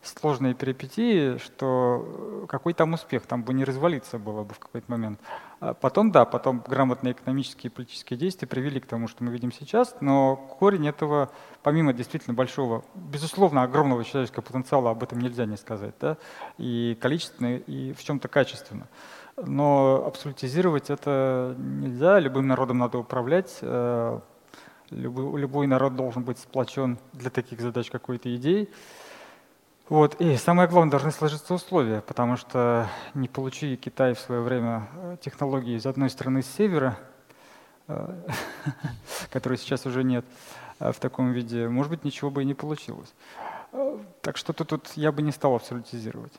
сложные 0.01 0.53
перипетии, 0.53 1.37
что 1.39 2.45
какой 2.47 2.73
там 2.73 2.93
успех, 2.93 3.25
там 3.25 3.43
бы 3.43 3.53
не 3.53 3.65
развалиться 3.65 4.17
было 4.17 4.43
бы 4.43 4.53
в 4.53 4.59
какой-то 4.59 4.89
момент. 4.89 5.19
А 5.59 5.73
потом, 5.73 6.11
да, 6.11 6.23
потом 6.23 6.63
грамотные 6.65 7.11
экономические 7.11 7.69
и 7.69 7.73
политические 7.73 8.17
действия 8.17 8.47
привели 8.47 8.79
к 8.79 8.85
тому, 8.85 9.09
что 9.09 9.25
мы 9.25 9.31
видим 9.33 9.51
сейчас, 9.51 9.93
но 9.99 10.37
корень 10.37 10.87
этого, 10.87 11.31
помимо 11.63 11.91
действительно 11.91 12.33
большого, 12.33 12.85
безусловно, 12.95 13.63
огромного 13.63 14.05
человеческого 14.05 14.43
потенциала, 14.43 14.91
об 14.91 15.03
этом 15.03 15.19
нельзя 15.19 15.45
не 15.45 15.57
сказать, 15.57 15.95
да, 15.99 16.15
и 16.57 16.97
количественно, 17.01 17.57
и 17.57 17.91
в 17.91 18.01
чем-то 18.01 18.29
качественно. 18.29 18.87
Но 19.35 20.05
абсолютизировать 20.07 20.89
это 20.89 21.55
нельзя, 21.57 22.19
любым 22.19 22.47
народом 22.47 22.77
надо 22.77 22.99
управлять, 22.99 23.57
э, 23.61 24.19
любой, 24.93 25.39
любой 25.39 25.67
народ 25.67 25.95
должен 25.95 26.23
быть 26.23 26.39
сплочен 26.39 26.97
для 27.13 27.29
таких 27.29 27.61
задач 27.61 27.89
какой-то 27.89 28.33
идеей. 28.35 28.69
Вот. 29.89 30.19
И 30.21 30.37
самое 30.37 30.69
главное, 30.69 30.91
должны 30.91 31.11
сложиться 31.11 31.53
условия, 31.53 32.01
потому 32.01 32.37
что 32.37 32.87
не 33.13 33.27
получи 33.27 33.75
Китай 33.75 34.13
в 34.13 34.19
свое 34.19 34.41
время 34.41 34.87
э, 34.95 35.17
технологии 35.21 35.75
из 35.75 35.85
одной 35.85 36.09
страны 36.09 36.41
с 36.41 36.47
севера, 36.47 36.97
э, 37.87 38.23
которой 39.31 39.57
сейчас 39.57 39.85
уже 39.85 40.03
нет 40.03 40.25
в 40.79 40.95
таком 40.99 41.31
виде, 41.31 41.67
может 41.69 41.91
быть, 41.91 42.03
ничего 42.03 42.29
бы 42.29 42.41
и 42.41 42.45
не 42.45 42.53
получилось. 42.53 43.13
Так 44.21 44.37
что 44.37 44.53
тут 44.53 44.91
я 44.95 45.11
бы 45.11 45.21
не 45.21 45.31
стал 45.31 45.55
абсолютизировать. 45.55 46.33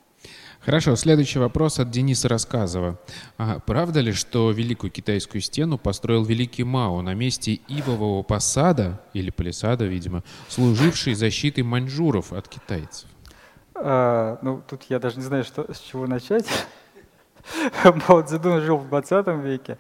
Хорошо, 0.64 0.96
следующий 0.96 1.38
вопрос 1.38 1.78
от 1.78 1.90
Дениса 1.90 2.28
Рассказова. 2.28 2.98
А 3.36 3.58
правда 3.58 4.00
ли, 4.00 4.12
что 4.12 4.50
Великую 4.50 4.90
Китайскую 4.90 5.42
стену 5.42 5.76
построил 5.76 6.24
Великий 6.24 6.64
Мао 6.64 7.02
на 7.02 7.12
месте 7.12 7.60
ивового 7.68 8.22
посада, 8.22 8.98
или 9.12 9.28
палисада, 9.28 9.84
видимо, 9.84 10.22
служивший 10.48 11.14
защитой 11.14 11.60
маньчжуров 11.60 12.32
от 12.32 12.48
китайцев? 12.48 13.08
А, 13.74 14.38
ну, 14.40 14.62
тут 14.66 14.84
я 14.88 14.98
даже 14.98 15.16
не 15.16 15.22
знаю, 15.22 15.44
что, 15.44 15.70
с 15.70 15.80
чего 15.80 16.06
начать. 16.06 16.46
Мао 17.84 18.22
Цзэдун 18.22 18.62
жил 18.62 18.78
в 18.78 18.88
20 18.88 19.26
веке. 19.44 19.76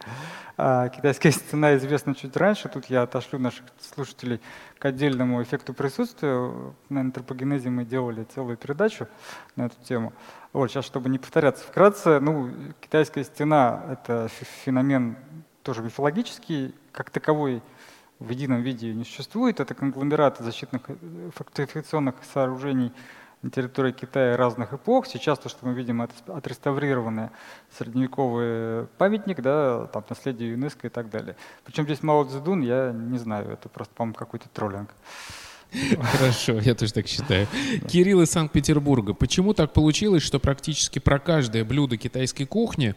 А 0.56 0.88
китайская 0.88 1.30
стена 1.32 1.76
известна 1.76 2.14
чуть 2.14 2.36
раньше. 2.36 2.68
Тут 2.68 2.86
я 2.86 3.02
отошлю 3.02 3.38
наших 3.38 3.64
слушателей 3.80 4.40
к 4.78 4.84
отдельному 4.84 5.42
эффекту 5.42 5.74
присутствия. 5.74 6.52
На 6.88 7.00
антропогенезе 7.00 7.70
мы 7.70 7.84
делали 7.84 8.24
целую 8.34 8.56
передачу 8.56 9.08
на 9.56 9.66
эту 9.66 9.76
тему. 9.82 10.12
Вот, 10.52 10.70
сейчас, 10.70 10.84
чтобы 10.84 11.08
не 11.08 11.18
повторяться 11.18 11.64
вкратце, 11.64 12.20
ну, 12.20 12.50
китайская 12.80 13.24
стена— 13.24 13.82
это 13.90 14.28
феномен 14.64 15.16
тоже 15.62 15.82
мифологический, 15.82 16.74
как 16.92 17.10
таковой 17.10 17.60
в 18.20 18.30
едином 18.30 18.62
виде 18.62 18.94
не 18.94 19.04
существует. 19.04 19.58
Это 19.58 19.74
конгломерат 19.74 20.38
защитных 20.38 20.82
э, 20.86 20.94
фортификационных 21.34 22.14
сооружений— 22.32 22.92
на 23.44 23.50
территории 23.50 23.92
Китая 23.92 24.36
разных 24.36 24.72
эпох. 24.72 25.06
Сейчас 25.06 25.38
то, 25.38 25.50
что 25.50 25.66
мы 25.66 25.74
видим, 25.74 26.00
это 26.00 26.14
отреставрированный 26.34 27.28
средневековый 27.76 28.86
памятник, 28.96 29.42
да, 29.42 29.86
там 29.92 30.02
наследие 30.08 30.52
ЮНЕСКО 30.52 30.86
и 30.86 30.90
так 30.90 31.10
далее. 31.10 31.36
Причем 31.64 31.84
здесь 31.84 32.02
Мао 32.02 32.24
Цзэдун, 32.24 32.62
я 32.62 32.92
не 32.92 33.18
знаю, 33.18 33.50
это 33.50 33.68
просто, 33.68 33.94
по-моему, 33.94 34.14
какой-то 34.14 34.48
троллинг. 34.48 34.94
Хорошо, 36.00 36.58
я 36.60 36.74
тоже 36.74 36.94
так 36.94 37.06
считаю. 37.06 37.46
Кирилл 37.88 38.22
из 38.22 38.30
Санкт-Петербурга. 38.30 39.12
Почему 39.12 39.52
так 39.52 39.72
получилось, 39.74 40.22
что 40.22 40.38
практически 40.38 40.98
про 40.98 41.18
каждое 41.18 41.64
блюдо 41.64 41.98
китайской 41.98 42.44
кухни, 42.44 42.94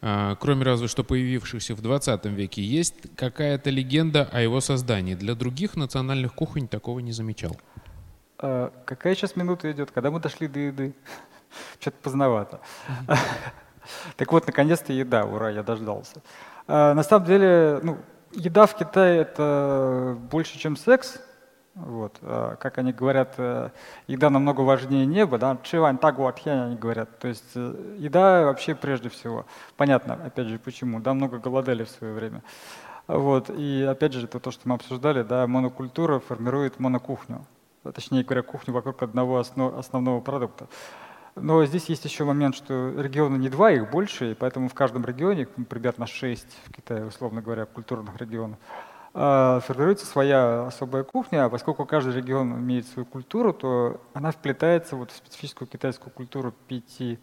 а, 0.00 0.36
кроме 0.36 0.64
разве 0.64 0.88
что 0.88 1.04
появившихся 1.04 1.74
в 1.74 1.82
20 1.82 2.24
веке, 2.26 2.62
есть 2.62 2.94
какая-то 3.16 3.68
легенда 3.68 4.26
о 4.32 4.40
его 4.40 4.60
создании? 4.60 5.16
Для 5.16 5.34
других 5.34 5.76
национальных 5.76 6.32
кухонь 6.32 6.66
такого 6.66 7.00
не 7.00 7.12
замечал. 7.12 7.56
А, 8.42 8.72
какая 8.84 9.14
сейчас 9.14 9.36
минута 9.36 9.70
идет? 9.70 9.92
Когда 9.92 10.10
мы 10.10 10.18
дошли 10.18 10.48
до 10.48 10.58
еды? 10.58 10.94
Что-то 11.80 11.96
поздновато. 12.02 12.60
Так 14.16 14.30
вот, 14.30 14.46
наконец-то 14.46 14.92
еда, 14.92 15.24
ура, 15.24 15.50
я 15.50 15.64
дождался. 15.64 16.22
А, 16.68 16.94
на 16.94 17.02
самом 17.02 17.26
деле, 17.26 17.80
ну, 17.82 17.98
еда 18.30 18.66
в 18.66 18.76
Китае 18.76 19.22
это 19.22 20.16
больше, 20.30 20.56
чем 20.56 20.76
секс. 20.76 21.18
Вот, 21.74 22.16
а, 22.22 22.54
как 22.56 22.78
они 22.78 22.92
говорят, 22.92 23.34
э, 23.38 23.70
еда 24.06 24.30
намного 24.30 24.60
важнее 24.60 25.04
неба, 25.04 25.36
да, 25.36 25.58
чивань 25.64 25.98
так 25.98 26.16
они 26.46 26.76
говорят. 26.76 27.18
То 27.18 27.26
есть 27.26 27.50
э, 27.56 27.96
еда 27.98 28.44
вообще 28.44 28.76
прежде 28.76 29.08
всего. 29.08 29.46
Понятно, 29.76 30.14
опять 30.14 30.46
же, 30.46 30.60
почему. 30.60 31.00
Да, 31.00 31.12
много 31.12 31.38
голодали 31.38 31.82
в 31.82 31.90
свое 31.90 32.12
время. 32.12 32.42
Вот, 33.08 33.50
и 33.50 33.82
опять 33.82 34.12
же, 34.12 34.26
это 34.26 34.38
то, 34.38 34.52
что 34.52 34.68
мы 34.68 34.76
обсуждали, 34.76 35.22
да, 35.22 35.48
монокультура 35.48 36.20
формирует 36.20 36.78
монокухню 36.78 37.44
точнее 37.90 38.22
говоря, 38.22 38.42
кухню 38.42 38.72
вокруг 38.72 39.02
одного 39.02 39.38
основ, 39.38 39.76
основного 39.76 40.20
продукта. 40.20 40.68
Но 41.34 41.64
здесь 41.64 41.86
есть 41.86 42.04
еще 42.04 42.24
момент, 42.24 42.54
что 42.54 42.92
регионы 43.00 43.36
не 43.36 43.48
два, 43.48 43.72
их 43.72 43.90
больше, 43.90 44.32
и 44.32 44.34
поэтому 44.34 44.68
в 44.68 44.74
каждом 44.74 45.04
регионе, 45.04 45.46
примерно 45.46 46.06
шесть 46.06 46.58
в 46.66 46.72
Китае, 46.72 47.06
условно 47.06 47.40
говоря, 47.40 47.64
культурных 47.64 48.16
регионов, 48.18 48.58
а, 49.14 49.60
формируется 49.60 50.04
своя 50.04 50.66
особая 50.66 51.04
кухня, 51.04 51.46
а 51.46 51.48
поскольку 51.48 51.86
каждый 51.86 52.14
регион 52.14 52.52
имеет 52.58 52.86
свою 52.86 53.06
культуру, 53.06 53.54
то 53.54 54.00
она 54.12 54.30
вплетается 54.30 54.94
вот 54.94 55.10
в 55.10 55.16
специфическую 55.16 55.68
китайскую 55.68 56.12
культуру 56.12 56.54
пяти 56.68 57.18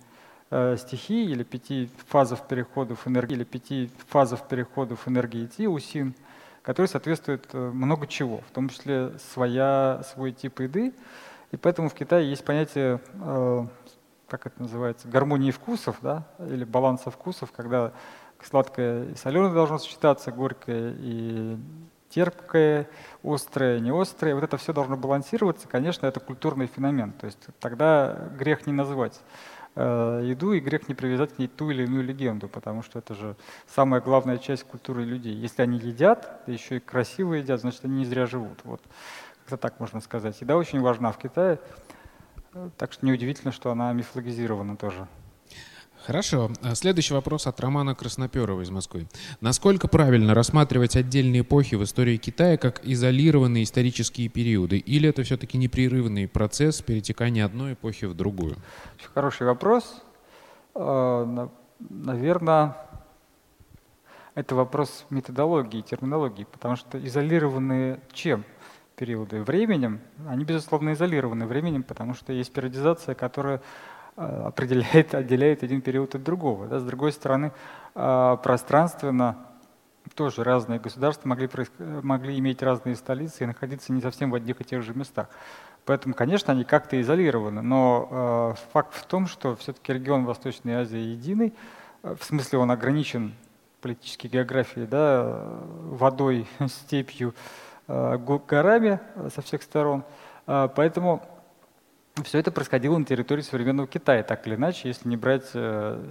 э, 0.49 0.76
стихий 0.78 1.32
или 1.32 1.43
пяти 1.43 1.89
фазов 2.07 2.47
переходов 2.47 3.07
энергии, 3.07 3.36
или 3.36 3.43
пяти 3.43 3.91
фазов 4.07 4.47
переходов 4.47 5.07
энергии 5.07 5.45
Ти, 5.45 5.68
усин– 5.68 6.16
который 6.62 6.88
соответствует 6.88 7.47
э, 7.53 7.57
много 7.57 8.07
чего, 8.07 8.41
в 8.47 8.51
том 8.51 8.70
числе 8.70 9.12
своя, 9.34 10.01
свой 10.14 10.32
тип 10.32 10.60
еды. 10.60 10.93
И 11.51 11.57
поэтому 11.57 11.89
в 11.89 11.93
Китае 11.93 12.30
есть 12.30 12.43
понятие, 12.43 13.01
э, 13.14 13.66
как 14.28 14.45
это 14.45 14.62
называется, 14.62 15.07
гармонии 15.07 15.51
вкусов, 15.51 15.97
да, 16.01 16.26
или 16.39 16.64
баланса 16.64 17.12
вкусов, 17.12 17.51
когда 17.51 17.91
сладкое 18.43 19.05
и 19.05 19.16
соленое 19.16 19.53
должно 19.53 19.78
сочетаться, 19.78 20.32
горькое 20.32 20.95
и 20.97 21.57
терпкое, 22.10 22.89
острое, 23.24 23.80
не 23.80 23.91
острое. 23.91 24.36
Вот 24.36 24.43
это 24.43 24.57
все 24.57 24.74
должно 24.74 24.97
балансироваться. 24.97 25.68
Конечно, 25.68 26.07
это 26.07 26.20
культурный 26.20 26.68
феномен. 26.68 27.12
То 27.14 27.28
есть 27.28 27.39
тогда 27.60 28.30
грех 28.38 28.66
не 28.66 28.74
назвать 28.74 29.20
еду, 29.76 30.54
и 30.54 30.60
грех 30.60 30.88
не 30.90 30.96
привязать 30.96 31.36
к 31.36 31.40
ней 31.40 31.48
ту 31.48 31.70
или 31.70 31.84
иную 31.84 32.04
легенду, 32.04 32.48
потому 32.48 32.82
что 32.84 33.00
это 33.00 33.14
же 33.14 33.36
самая 33.68 34.02
главная 34.02 34.38
часть 34.38 34.64
культуры 34.64 35.04
людей. 35.04 35.34
Если 35.34 35.62
они 35.62 35.78
едят, 35.78 36.42
да 36.46 36.52
еще 36.52 36.78
и 36.78 36.80
красиво 36.80 37.36
едят, 37.36 37.62
значит, 37.62 37.86
они 37.86 38.00
не 38.00 38.06
зря 38.06 38.26
живут. 38.26 38.60
Вот. 38.64 38.82
Как-то 39.42 39.58
так 39.58 39.80
можно 39.80 40.02
сказать. 40.02 40.40
Еда 40.42 40.58
очень 40.58 40.82
важна 40.82 41.12
в 41.12 41.18
Китае, 41.18 41.60
так 42.78 42.92
что 42.92 43.06
неудивительно, 43.06 43.52
что 43.52 43.72
она 43.72 43.94
мифологизирована 43.94 44.76
тоже. 44.76 45.08
Хорошо. 46.10 46.49
А 46.64 46.74
следующий 46.74 47.14
вопрос 47.14 47.45
от 47.45 47.60
Романа 47.60 47.93
Красноперова 47.93 48.62
из 48.62 48.72
Москвы. 48.72 49.05
Насколько 49.41 49.88
правильно 49.88 50.34
рассматривать 50.34 50.95
отдельные 50.95 51.41
эпохи 51.41 51.76
в 51.76 51.84
истории 51.84 52.18
Китая 52.18 52.57
как 52.57 52.84
изолированные 52.84 53.64
исторические 53.64 54.28
периоды? 54.28 54.80
Или 54.80 55.07
это 55.07 55.22
все-таки 55.22 55.60
непрерывный 55.60 56.28
процесс 56.28 56.82
перетекания 56.82 57.45
одной 57.45 57.74
эпохи 57.74 58.05
в 58.05 58.16
другую? 58.16 58.55
Хороший 59.14 59.45
вопрос. 59.45 60.01
А, 60.74 61.47
Наверное, 61.78 62.76
это 64.34 64.55
вопрос 64.55 65.05
методологии, 65.12 65.82
терминологии, 65.82 66.47
потому 66.51 66.76
что 66.76 66.97
изолированные 66.97 67.99
чем? 68.14 68.45
периоды 68.99 69.41
временем, 69.43 70.01
они, 70.28 70.43
безусловно, 70.43 70.91
изолированы 70.91 71.45
временем, 71.45 71.84
потому 71.84 72.14
что 72.14 72.34
есть 72.34 72.51
периодизация, 72.51 73.16
которая 73.16 73.62
определяет, 74.20 75.16
отделяет 75.16 75.64
один 75.64 75.82
период 75.82 76.14
от 76.16 76.24
другого. 76.24 76.68
Да? 76.68 76.80
С 76.80 76.84
другой 76.84 77.12
стороны, 77.12 77.52
а, 77.96 78.36
пространственно 78.38 79.38
тоже 80.16 80.44
разные 80.44 80.80
государства 80.80 81.28
могли, 81.30 81.50
могли 81.78 82.38
иметь 82.40 82.62
разные 82.62 82.96
столицы 82.96 83.44
и 83.44 83.48
находиться 83.48 83.94
не 83.94 84.02
совсем 84.02 84.32
в 84.32 84.36
одних 84.36 84.60
и 84.60 84.64
тех 84.64 84.82
же 84.82 84.94
местах. 84.94 85.30
Поэтому, 85.86 86.14
конечно, 86.16 86.52
они 86.52 86.64
как-то 86.64 87.00
изолированы, 87.00 87.62
но 87.62 88.56
э, 88.56 88.72
факт 88.74 88.94
в 88.96 89.06
том, 89.06 89.28
что 89.28 89.56
все-таки 89.56 89.94
регион 89.94 90.26
Восточной 90.26 90.74
Азии 90.74 91.00
единый, 91.00 91.54
в 92.04 92.22
смысле 92.24 92.60
он 92.60 92.72
ограничен 92.72 93.34
политической 93.82 94.28
географией, 94.28 94.88
да, 94.88 95.48
водой, 95.84 96.48
степью, 96.68 97.34
горами 97.88 99.00
со 99.34 99.42
всех 99.42 99.64
сторон. 99.64 100.04
Поэтому 100.46 101.24
все 102.24 102.40
это 102.40 102.52
происходило 102.52 102.98
на 102.98 103.06
территории 103.06 103.42
современного 103.42 103.88
Китая, 103.88 104.24
так 104.24 104.46
или 104.48 104.56
иначе, 104.56 104.88
если 104.88 105.08
не 105.08 105.18
брать 105.18 105.50
э, 105.54 106.04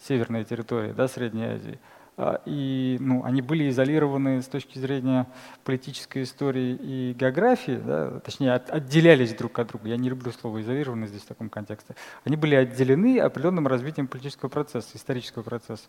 северные 0.00 0.44
территории 0.44 0.92
да, 0.92 1.08
Средней 1.08 1.44
Азии. 1.44 1.78
А, 2.18 2.42
и 2.44 2.98
ну, 3.00 3.24
они 3.24 3.40
были 3.40 3.70
изолированы 3.70 4.42
с 4.42 4.46
точки 4.46 4.78
зрения 4.78 5.26
политической 5.64 6.24
истории 6.24 6.78
и 6.80 7.16
географии, 7.18 7.80
да, 7.82 8.20
точнее 8.20 8.52
от, 8.52 8.70
отделялись 8.70 9.34
друг 9.34 9.58
от 9.58 9.68
друга. 9.68 9.88
Я 9.88 9.96
не 9.96 10.10
люблю 10.10 10.30
слово 10.30 10.60
изолированные 10.60 11.08
здесь 11.08 11.22
в 11.22 11.26
таком 11.26 11.48
контексте. 11.48 11.94
Они 12.24 12.36
были 12.36 12.54
отделены 12.54 13.18
определенным 13.18 13.66
развитием 13.66 14.08
политического 14.08 14.50
процесса, 14.50 14.90
исторического 14.94 15.42
процесса. 15.42 15.84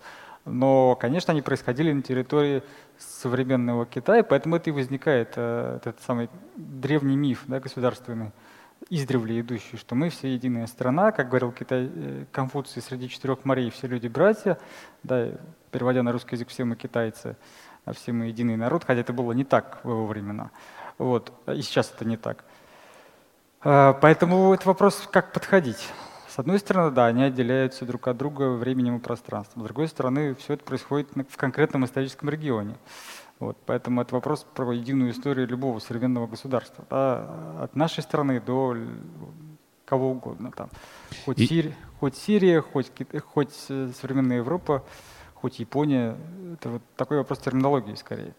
Но, 0.45 0.95
конечно, 0.95 1.33
они 1.33 1.41
происходили 1.41 1.91
на 1.91 2.01
территории 2.01 2.63
современного 2.97 3.85
Китая, 3.85 4.23
поэтому 4.23 4.55
это 4.55 4.69
и 4.69 4.73
возникает 4.73 5.33
э, 5.35 5.77
этот 5.81 5.99
самый 6.01 6.29
древний 6.55 7.17
миф 7.17 7.43
да, 7.47 7.59
государственный 7.59 8.31
издревле 8.89 9.41
идущий, 9.41 9.77
что 9.77 9.95
мы 9.95 10.09
все 10.09 10.33
единая 10.33 10.67
страна, 10.67 11.11
как 11.11 11.29
говорил 11.29 11.51
Китай, 11.51 11.89
э, 11.93 12.25
Конфуций, 12.31 12.81
среди 12.81 13.09
четырех 13.09 13.45
морей 13.45 13.69
все 13.69 13.87
люди 13.87 14.07
братья, 14.07 14.57
да, 15.03 15.29
переводя 15.71 16.03
на 16.03 16.11
русский 16.11 16.35
язык, 16.35 16.49
все 16.49 16.63
мы 16.63 16.75
китайцы, 16.75 17.35
а 17.85 17.93
все 17.93 18.11
мы 18.11 18.25
единый 18.25 18.55
народ, 18.55 18.83
хотя 18.85 19.01
это 19.01 19.13
было 19.13 19.31
не 19.31 19.43
так 19.43 19.79
в 19.83 19.89
его 19.89 20.05
времена. 20.05 20.51
Вот, 20.97 21.33
и 21.47 21.61
сейчас 21.61 21.91
это 21.95 22.05
не 22.05 22.17
так. 22.17 22.43
А, 23.61 23.93
поэтому 23.93 24.53
это 24.53 24.67
вопрос, 24.67 25.07
как 25.11 25.33
подходить. 25.33 25.89
С 26.27 26.39
одной 26.39 26.59
стороны, 26.59 26.91
да, 26.91 27.05
они 27.05 27.23
отделяются 27.23 27.85
друг 27.85 28.07
от 28.07 28.17
друга 28.17 28.49
временем 28.49 28.97
и 28.97 28.99
пространством. 28.99 29.63
С 29.63 29.65
другой 29.65 29.87
стороны, 29.87 30.33
все 30.35 30.53
это 30.53 30.63
происходит 30.63 31.09
в 31.29 31.37
конкретном 31.37 31.85
историческом 31.85 32.29
регионе. 32.29 32.75
Вот, 33.43 33.57
поэтому 33.65 34.01
это 34.01 34.15
вопрос 34.15 34.45
про 34.55 34.71
единую 34.71 35.11
историю 35.11 35.47
любого 35.47 35.79
современного 35.79 36.27
государства. 36.27 36.85
Да, 36.89 37.63
от 37.63 37.75
нашей 37.75 38.01
страны 38.01 38.39
до 38.39 38.77
кого 39.85 40.11
угодно. 40.11 40.51
Там. 40.51 40.69
Хоть, 41.25 41.39
И... 41.39 41.45
Сирия, 41.45 41.75
хоть 41.99 42.15
Сирия, 42.15 42.61
хоть, 42.61 42.91
хоть 43.33 43.65
э, 43.69 43.91
современная 43.99 44.37
Европа, 44.37 44.83
хоть 45.33 45.59
Япония. 45.59 46.15
Это 46.53 46.69
вот 46.69 46.81
такой 46.95 47.17
вопрос 47.17 47.39
терминологии 47.39 47.95
скорее. 47.95 48.33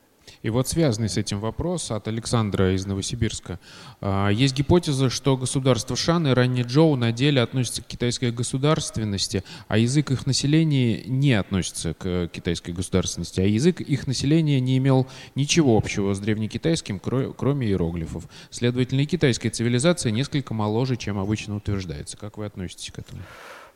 И 0.45 0.51
вот 0.51 0.69
связанный 0.69 1.09
с 1.09 1.17
этим 1.17 1.41
вопрос 1.41 1.91
от 1.91 2.07
Александра 2.07 2.75
из 2.75 2.85
Новосибирска. 2.85 3.59
А, 4.03 4.29
есть 4.29 4.55
гипотеза, 4.55 5.09
что 5.09 5.39
государство 5.39 5.97
Шан 5.97 6.27
и 6.27 6.33
ранее 6.33 6.65
Джоу 6.65 6.97
на 6.97 7.13
деле 7.13 7.41
относятся 7.41 7.83
к 7.83 7.87
китайской 7.87 8.31
государственности, 8.31 9.43
а 9.69 9.79
язык 9.79 10.11
их 10.11 10.27
населения 10.27 11.03
не 11.05 11.33
относится 11.33 11.95
к 11.95 12.29
китайской 12.29 12.73
государственности, 12.73 13.41
а 13.41 13.45
язык 13.45 13.81
их 13.81 14.07
населения 14.07 14.61
не 14.61 14.77
имел 14.77 15.07
ничего 15.35 15.79
общего 15.79 16.13
с 16.13 16.21
древнекитайским, 16.21 17.01
кроме 17.01 17.69
иероглифов. 17.69 18.25
Следовательно, 18.51 19.01
и 19.01 19.07
китайская 19.07 19.49
цивилизация 19.49 20.13
несколько 20.13 20.53
моложе, 20.53 20.99
чем 20.99 21.19
обычно 21.19 21.57
утверждается. 21.57 22.19
Как 22.19 22.37
вы 22.37 22.45
относитесь 22.45 22.91
к 22.91 22.99
этому? 22.99 23.23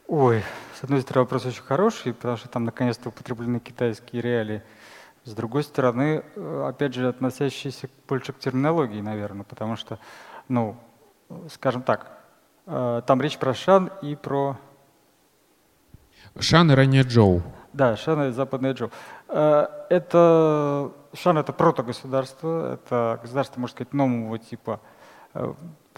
Ой, 0.06 0.42
с 0.78 0.84
одной 0.84 1.00
стороны, 1.00 1.24
вопрос 1.24 1.46
очень 1.46 1.62
хороший, 1.62 2.12
потому 2.12 2.36
что 2.36 2.48
там 2.48 2.64
наконец-то 2.64 3.08
употреблены 3.08 3.58
китайские 3.58 4.20
реалии. 4.20 4.62
С 5.28 5.34
другой 5.34 5.62
стороны, 5.62 6.24
э, 6.36 6.64
опять 6.66 6.94
же, 6.94 7.06
относящиеся 7.06 7.90
больше 8.08 8.32
к 8.32 8.38
терминологии, 8.38 9.02
наверное, 9.02 9.44
потому 9.44 9.76
что, 9.76 9.98
ну, 10.48 10.74
скажем 11.50 11.82
так, 11.82 12.18
э, 12.64 13.02
там 13.06 13.20
речь 13.20 13.36
про 13.36 13.52
Шан 13.52 13.90
и 14.00 14.16
про... 14.16 14.56
Шан 16.40 16.72
и 16.72 16.74
ранее 16.74 17.02
Джоу. 17.02 17.42
Да, 17.74 17.94
Шан 17.98 18.28
и 18.28 18.30
западное 18.30 18.72
Джоу. 18.72 18.90
Э, 19.28 19.66
это... 19.90 20.92
Шан— 21.12 21.36
это 21.38 21.52
протогосударство, 21.52 22.72
это 22.72 23.18
государство, 23.20 23.60
можно 23.60 23.74
сказать, 23.74 23.92
нового 23.92 24.38
типа, 24.38 24.80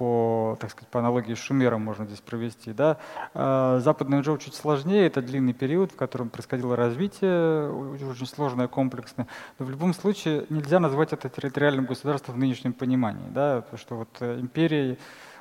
по, 0.01 0.57
так 0.59 0.71
сказать, 0.71 0.89
по 0.89 1.01
аналогии 1.01 1.35
с 1.35 1.39
Шумером 1.39 1.83
можно 1.83 2.07
здесь 2.07 2.23
провести. 2.23 2.73
Да? 2.73 2.97
А, 3.35 3.81
западный 3.81 4.23
Джоу 4.23 4.39
чуть 4.39 4.55
сложнее, 4.55 5.07
это 5.07 5.21
длинный 5.21 5.53
период, 5.53 5.93
в 5.93 5.97
котором 5.97 6.31
происходило 6.31 6.75
развитие, 6.75 7.71
очень 7.71 8.27
сложное, 8.27 8.67
комплексное. 8.67 9.27
Но 9.59 9.67
в 9.67 9.71
любом 9.71 9.93
случае 9.93 10.47
нельзя 10.49 10.81
назвать 10.81 11.13
это 11.13 11.29
территориальным 11.29 11.85
государством 11.85 12.37
в 12.37 12.39
нынешнем 12.39 12.73
понимании. 12.73 13.29
Да? 13.29 13.61
Потому 13.61 13.79
что 13.79 13.95
вот 13.97 14.09
э, 14.21 14.41
империя 14.41 14.97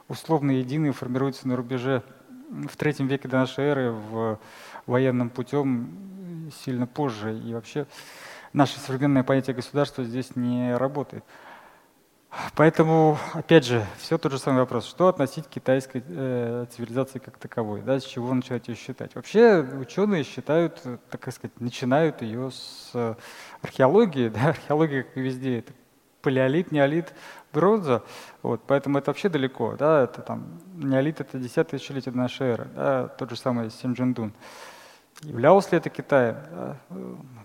условно 0.10 0.52
единая 0.52 0.92
формируется 0.92 1.48
на 1.48 1.56
рубеже 1.56 2.04
в 2.50 2.76
третьем 2.76 3.08
веке 3.08 3.30
до 3.30 3.38
нашей 3.38 3.64
эры 3.64 3.92
в 3.92 4.40
военным 4.88 5.30
путем 5.30 6.52
сильно 6.66 6.86
позже. 6.86 7.40
И 7.40 7.54
вообще 7.54 7.88
наше 8.52 8.78
современное 8.82 9.24
понятие 9.24 9.56
государства 9.56 10.04
здесь 10.04 10.36
не 10.36 10.76
работает. 10.76 11.24
Поэтому, 12.56 13.18
опять 13.34 13.66
же, 13.66 13.84
все 13.98 14.20
тот 14.20 14.32
же 14.32 14.38
самый 14.38 14.60
вопрос. 14.60 14.86
Что 14.86 15.08
относить 15.08 15.48
к 15.48 15.50
китайской 15.50 16.04
э, 16.08 16.66
цивилизации 16.70 17.18
как 17.18 17.38
таковой? 17.38 17.82
Да, 17.82 18.00
с 18.00 18.04
чего 18.04 18.34
начать 18.34 18.68
ее 18.68 18.76
считать? 18.76 19.16
Вообще 19.16 19.60
ученые 19.62 20.24
считают, 20.24 20.80
так 21.10 21.34
сказать, 21.34 21.60
начинают 21.60 22.22
ее 22.22 22.52
с 22.52 23.18
археологии. 23.62 24.30
Да? 24.40 24.50
Археология, 24.50 25.04
как 25.04 25.18
и 25.18 25.22
везде, 25.22 25.60
это 25.60 25.74
палеолит, 26.22 26.72
неолит, 26.72 27.14
бронза. 27.52 28.04
Вот, 28.44 28.62
поэтому 28.68 29.00
это 29.00 29.10
вообще 29.10 29.30
далеко. 29.30 29.76
Да? 29.78 30.04
Это, 30.04 30.22
там, 30.22 30.60
неолит— 30.76 31.20
это 31.22 31.40
10 31.40 31.68
тысячелетие 31.70 32.14
нашей 32.14 32.48
эры. 32.48 32.68
Да? 32.76 33.08
Тот 33.08 33.32
же 33.32 33.38
самый 33.38 33.72
Синджендун. 33.72 34.34
Являлось 35.24 35.72
ли 35.72 35.78
это 35.78 35.90
Китаем? 35.90 36.38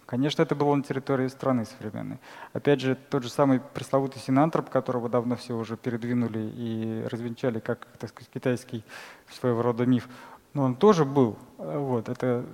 Конечно, 0.06 0.42
это 0.42 0.54
было 0.54 0.74
на 0.74 0.82
территории 0.82 1.28
страны 1.28 1.64
современной. 1.64 2.18
Опять 2.52 2.80
же, 2.80 2.94
тот 2.94 3.22
же 3.22 3.30
самый 3.30 3.60
пресловутый 3.60 4.20
синантроп, 4.20 4.68
которого 4.68 5.08
давно 5.08 5.34
все 5.34 5.56
уже 5.56 5.76
передвинули 5.76 6.38
и 6.54 7.06
развенчали 7.10 7.58
как, 7.58 7.86
так 7.98 8.10
сказать, 8.10 8.30
китайский 8.32 8.84
своего 9.30 9.62
рода 9.62 9.86
миф, 9.86 10.08
но 10.52 10.64
он 10.64 10.76
тоже 10.76 11.04
был. 11.04 11.38
Вот, 11.56 12.08
это 12.08 12.44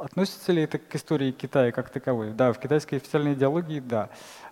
Относится 0.00 0.52
ли 0.52 0.62
это 0.62 0.78
к 0.78 0.94
истории 0.94 1.30
Китая 1.30 1.72
как 1.72 1.90
таковой? 1.90 2.32
Да, 2.32 2.52
в 2.52 2.58
китайской 2.58 2.94
официальной 2.96 3.34
идеологии– 3.34 3.80
да. 3.86 4.08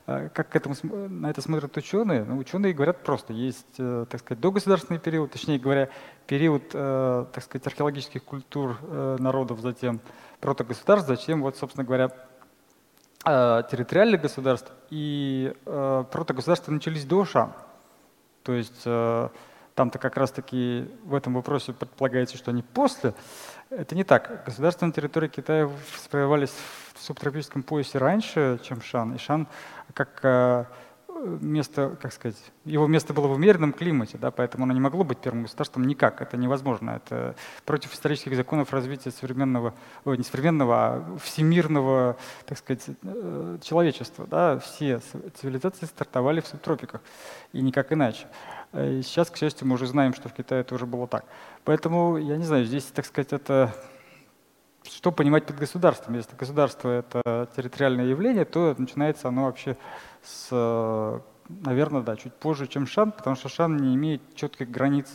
А 0.06 0.28
как 0.28 0.50
к 0.50 0.56
этому, 0.56 0.74
на 0.82 1.28
это 1.30 1.42
смотрят 1.42 1.76
ученые? 1.76 2.24
Ну, 2.24 2.38
ученые 2.38 2.72
говорят 2.72 3.02
просто, 3.02 3.32
есть, 3.32 3.74
э, 3.78 4.06
так 4.08 4.20
сказать, 4.20 4.40
догосударственный 4.40 4.98
период, 4.98 5.30
точнее 5.30 5.58
говоря, 5.58 5.90
период, 6.26 6.64
э, 6.72 7.26
так 7.32 7.44
сказать, 7.44 7.66
археологических 7.66 8.24
культур 8.24 8.78
э, 8.82 9.16
народов, 9.18 9.60
затем 9.60 10.00
протогосударств, 10.40 11.08
затем, 11.08 11.42
вот, 11.42 11.56
собственно 11.56 11.84
говоря, 11.84 12.10
территориальных 13.24 14.22
государств. 14.22 14.72
И 14.88 15.52
протогосударства 15.64 16.72
начались 16.72 17.04
до 17.04 17.26
Шан. 17.26 17.52
То 18.44 18.52
есть 18.52 18.84
там-то 18.84 19.98
как 19.98 20.16
раз-таки 20.16 20.88
в 21.04 21.14
этом 21.14 21.34
вопросе 21.34 21.72
предполагается, 21.72 22.36
что 22.36 22.52
они 22.52 22.62
после. 22.62 23.14
Это 23.70 23.94
не 23.94 24.02
так. 24.02 24.44
Государства 24.46 24.86
на 24.86 24.92
территории 24.92 25.28
Китая 25.28 25.68
сформировались 25.96 26.54
в 26.94 27.02
субтропическом 27.02 27.62
поясе 27.62 27.98
раньше, 27.98 28.58
чем 28.62 28.80
Шан. 28.80 29.14
И 29.14 29.18
Шан 29.18 29.46
как 29.92 30.20
э, 30.22 30.64
место, 31.18 31.96
как 32.00 32.12
сказать, 32.12 32.36
его 32.64 32.86
место 32.86 33.12
было 33.12 33.26
в 33.26 33.32
умеренном 33.32 33.72
климате, 33.72 34.18
да, 34.18 34.30
поэтому 34.30 34.64
оно 34.64 34.72
не 34.72 34.80
могло 34.80 35.04
быть 35.04 35.18
первым 35.18 35.42
государством 35.42 35.86
никак. 35.86 36.20
Это 36.22 36.36
невозможно. 36.36 36.90
Это 36.90 37.34
против 37.64 37.94
исторических 37.94 38.36
законов 38.36 38.72
развития 38.72 39.10
современного, 39.10 39.74
ой, 40.04 40.18
не 40.18 40.24
современного, 40.24 40.74
а 40.76 41.18
всемирного, 41.22 42.16
так 42.46 42.58
сказать, 42.58 42.84
э, 43.02 43.58
человечества. 43.62 44.26
Да. 44.26 44.58
Все 44.58 45.00
цивилизации 45.34 45.86
стартовали 45.86 46.40
в 46.40 46.46
субтропиках, 46.46 47.00
и 47.52 47.60
никак 47.60 47.92
иначе. 47.92 48.26
И 48.72 49.02
сейчас, 49.02 49.30
к 49.30 49.36
счастью, 49.36 49.66
мы 49.66 49.74
уже 49.74 49.86
знаем, 49.86 50.14
что 50.14 50.28
в 50.28 50.34
Китае 50.34 50.60
это 50.60 50.74
уже 50.74 50.86
было 50.86 51.06
так. 51.06 51.24
Поэтому, 51.64 52.18
я 52.18 52.36
не 52.36 52.44
знаю, 52.44 52.64
здесь, 52.64 52.84
так 52.84 53.06
сказать, 53.06 53.32
это 53.32 53.74
что 54.84 55.12
понимать 55.12 55.44
под 55.46 55.58
государством? 55.58 56.14
Если 56.14 56.34
государство— 56.36 56.88
это 56.90 57.48
территориальное 57.56 58.06
явление, 58.06 58.44
то 58.44 58.74
начинается 58.78 59.28
оно 59.28 59.44
вообще 59.44 59.76
с, 60.22 61.22
наверное, 61.48 62.02
да, 62.02 62.16
чуть 62.16 62.34
позже, 62.34 62.66
чем 62.66 62.86
Шан, 62.86 63.12
потому 63.12 63.36
что 63.36 63.48
Шан 63.48 63.76
не 63.76 63.94
имеет 63.94 64.22
четких 64.34 64.70
границ 64.70 65.08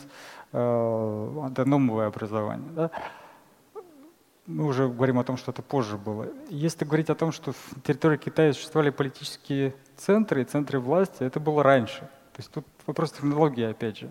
э, 0.52 1.64
новое 1.64 2.06
образование. 2.06 2.70
Да? 2.72 2.90
Мы 4.46 4.66
уже 4.66 4.88
говорим 4.88 5.18
о 5.18 5.24
том, 5.24 5.38
что 5.38 5.52
это 5.52 5.62
позже 5.62 5.96
было. 5.96 6.28
Если 6.50 6.84
говорить 6.84 7.08
о 7.08 7.14
том, 7.14 7.32
что 7.32 7.52
в 7.52 7.80
территории 7.82 8.18
Китая 8.18 8.52
существовали 8.52 8.90
политические 8.90 9.74
центры 9.96 10.42
и 10.42 10.44
центры 10.44 10.80
власти, 10.80 11.22
это 11.22 11.40
было 11.40 11.62
раньше. 11.62 12.00
То 12.00 12.38
есть 12.38 12.50
тут 12.50 12.66
вопрос 12.86 13.12
технологии, 13.12 13.64
опять 13.64 13.98
же. 13.98 14.10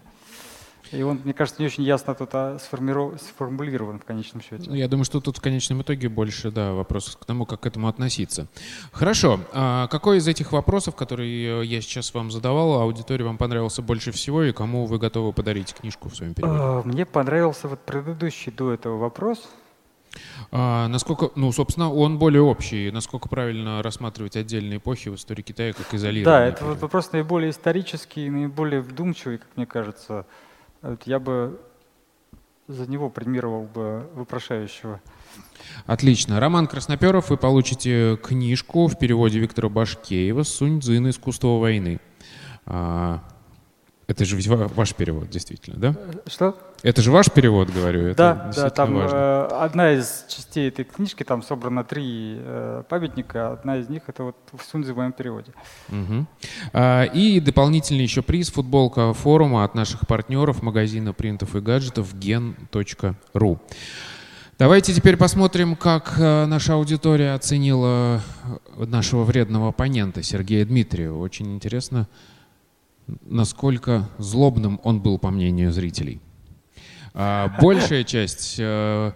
И 0.94 1.02
он, 1.02 1.20
мне 1.24 1.34
кажется, 1.34 1.62
не 1.62 1.66
очень 1.66 1.84
ясно 1.84 2.14
тут 2.14 2.30
а, 2.34 2.58
сформулирован 2.60 4.00
в 4.00 4.06
конечном 4.06 4.42
счете. 4.42 4.70
Я 4.72 4.88
думаю, 4.88 5.06
что 5.06 5.20
тут 5.20 5.38
в 5.38 5.42
конечном 5.42 5.82
итоге 5.82 6.08
больше 6.08 6.52
да, 6.52 6.74
вопрос 6.74 7.18
к 7.20 7.26
тому, 7.26 7.46
как 7.46 7.62
к 7.62 7.66
этому 7.66 7.88
относиться. 7.88 8.48
Хорошо. 8.92 9.40
А 9.54 9.88
какой 9.88 10.18
из 10.18 10.28
этих 10.28 10.52
вопросов, 10.52 10.96
которые 10.96 11.66
я 11.66 11.82
сейчас 11.82 12.14
вам 12.14 12.32
задавал, 12.32 12.82
аудитории 12.82 13.24
вам 13.24 13.38
понравился 13.38 13.82
больше 13.82 14.12
всего 14.12 14.44
и 14.44 14.52
кому 14.52 14.86
вы 14.86 15.00
готовы 15.00 15.34
подарить 15.34 15.74
книжку 15.74 16.10
в 16.10 16.16
своем 16.16 16.34
переводе? 16.34 16.60
А, 16.62 16.82
мне 16.84 17.06
понравился 17.06 17.68
вот 17.68 17.80
предыдущий 17.80 18.52
до 18.52 18.72
этого 18.72 18.98
вопрос. 18.98 19.50
А, 20.52 20.88
насколько, 20.88 21.32
ну, 21.36 21.52
собственно, 21.52 21.92
он 21.92 22.20
более 22.20 22.42
общий. 22.42 22.92
Насколько 22.92 23.30
правильно 23.30 23.82
рассматривать 23.82 24.36
отдельные 24.36 24.78
эпохи 24.78 25.10
в 25.10 25.16
истории 25.16 25.42
Китая 25.42 25.74
как 25.74 25.94
изолированные? 25.94 26.24
Да, 26.24 26.46
это 26.46 26.66
вот 26.66 26.82
вопрос 26.82 27.12
наиболее 27.12 27.52
исторический, 27.52 28.30
наиболее 28.30 28.82
вдумчивый, 28.82 29.40
как 29.40 29.48
мне 29.56 29.66
кажется. 29.66 30.26
Я 31.06 31.20
бы 31.20 31.60
за 32.68 32.90
него 32.90 33.10
премировал 33.10 33.64
бы 33.64 34.10
вопрошающего. 34.14 35.02
Отлично. 35.86 36.40
Роман 36.40 36.68
Красноперов, 36.68 37.30
вы 37.30 37.38
получите 37.38 38.18
книжку 38.18 38.88
в 38.88 38.98
переводе 38.98 39.40
Виктора 39.40 39.70
Башкеева 39.70 40.44
«Сунь 40.44 40.82
Цзин. 40.82 41.10
Искусство 41.10 41.60
войны». 41.60 42.00
Это 44.14 44.26
же 44.26 44.38
ваш 44.48 44.94
перевод, 44.94 45.28
действительно, 45.30 45.78
да? 45.78 45.96
Что? 46.28 46.56
Это 46.84 47.02
же 47.02 47.12
ваш 47.12 47.32
перевод, 47.32 47.72
говорю. 47.72 48.06
Это 48.06 48.52
да, 48.56 48.64
да, 48.64 48.70
там 48.70 48.96
э, 48.98 49.46
одна 49.48 49.94
из 49.94 50.26
частей 50.28 50.68
этой 50.68 50.86
книжки, 50.86 51.24
там 51.24 51.42
собрано 51.42 51.84
три 51.84 52.36
э, 52.38 52.84
памятника, 52.88 53.54
одна 53.54 53.78
из 53.78 53.90
них 53.90 54.04
это 54.06 54.24
вот 54.24 54.36
в 54.52 54.64
Сунзе 54.64 54.94
в 54.94 54.98
моем 54.98 55.14
переводе. 55.14 55.52
Угу. 55.90 56.28
И 57.14 57.40
дополнительный 57.44 58.04
еще 58.04 58.22
приз, 58.22 58.52
футболка 58.52 59.14
форума 59.14 59.64
от 59.64 59.74
наших 59.74 60.06
партнеров 60.06 60.62
магазина 60.62 61.12
принтов 61.12 61.56
и 61.56 61.60
гаджетов 61.60 62.14
gen.ru. 62.14 63.60
Давайте 64.60 64.94
теперь 64.94 65.18
посмотрим, 65.18 65.76
как 65.76 66.14
э, 66.20 66.46
наша 66.46 66.76
аудитория 66.76 67.34
оценила 67.34 68.22
нашего 68.78 69.24
вредного 69.24 69.70
оппонента 69.70 70.22
Сергея 70.22 70.64
Дмитриева. 70.64 71.18
Очень 71.18 71.56
интересно, 71.56 72.08
насколько 73.26 74.10
злобным 74.18 74.80
он 74.84 75.02
был, 75.02 75.18
по 75.18 75.30
мнению 75.30 75.72
зрителей. 75.72 76.22
А, 77.14 77.56
большая 77.62 78.04
часть 78.04 78.56
э, 78.58 79.12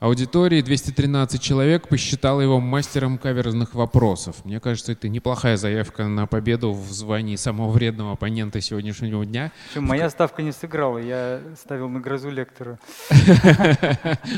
аудитории, 0.00 0.62
213 0.62 1.40
человек, 1.40 1.86
посчитала 1.88 2.40
его 2.40 2.58
мастером 2.58 3.18
каверзных 3.18 3.74
вопросов. 3.74 4.44
Мне 4.44 4.58
кажется, 4.58 4.92
это 4.92 5.08
неплохая 5.08 5.58
заявка 5.58 6.08
на 6.08 6.26
победу 6.26 6.72
в 6.72 6.90
звании 6.90 7.36
самого 7.36 7.70
вредного 7.70 8.12
оппонента 8.12 8.60
сегодняшнего 8.62 9.24
дня. 9.26 9.52
Причем 9.68 9.84
моя 9.84 10.08
ставка 10.08 10.42
не 10.42 10.52
сыграла, 10.52 10.98
я 10.98 11.40
ставил 11.60 11.88
на 11.88 12.00
грозу 12.00 12.30
лектора. 12.30 12.78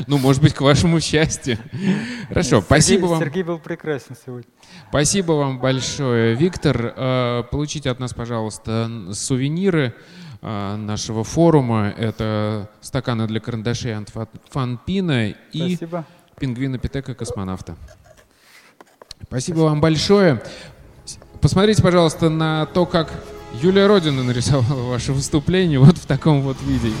Ну, 0.07 0.17
может 0.17 0.41
быть, 0.41 0.53
к 0.53 0.61
вашему 0.61 0.99
счастью. 0.99 1.57
Хорошо, 2.27 2.61
спасибо 2.61 3.05
вам. 3.05 3.19
Сергей 3.19 3.43
был 3.43 3.59
прекрасен 3.59 4.15
сегодня. 4.25 4.49
Спасибо 4.89 5.33
вам 5.33 5.59
большое, 5.59 6.35
Виктор. 6.35 6.93
Э, 6.95 7.43
получите 7.49 7.89
от 7.89 7.99
нас, 7.99 8.13
пожалуйста, 8.13 8.89
сувениры. 9.13 9.93
А, 10.45 10.75
нашего 10.75 11.23
форума. 11.23 11.93
Это 11.97 12.69
стаканы 12.81 13.27
для 13.27 13.39
карандашей 13.39 13.95
Фанпина 14.49 15.29
и 15.29 15.75
Спасибо. 15.75 16.05
пингвина 16.37 16.77
Питека 16.77 17.15
космонавта. 17.15 17.77
Спасибо, 17.77 19.25
Спасибо 19.25 19.59
вам 19.59 19.79
большое. 19.79 20.43
Посмотрите, 21.39 21.81
пожалуйста, 21.81 22.29
на 22.29 22.65
то, 22.65 22.85
как 22.85 23.23
Юлия 23.61 23.87
Родина 23.87 24.21
нарисовала 24.21 24.89
ваше 24.89 25.13
выступление 25.13 25.79
вот 25.79 25.97
в 25.97 26.05
таком 26.05 26.41
вот 26.41 26.61
виде. 26.63 26.91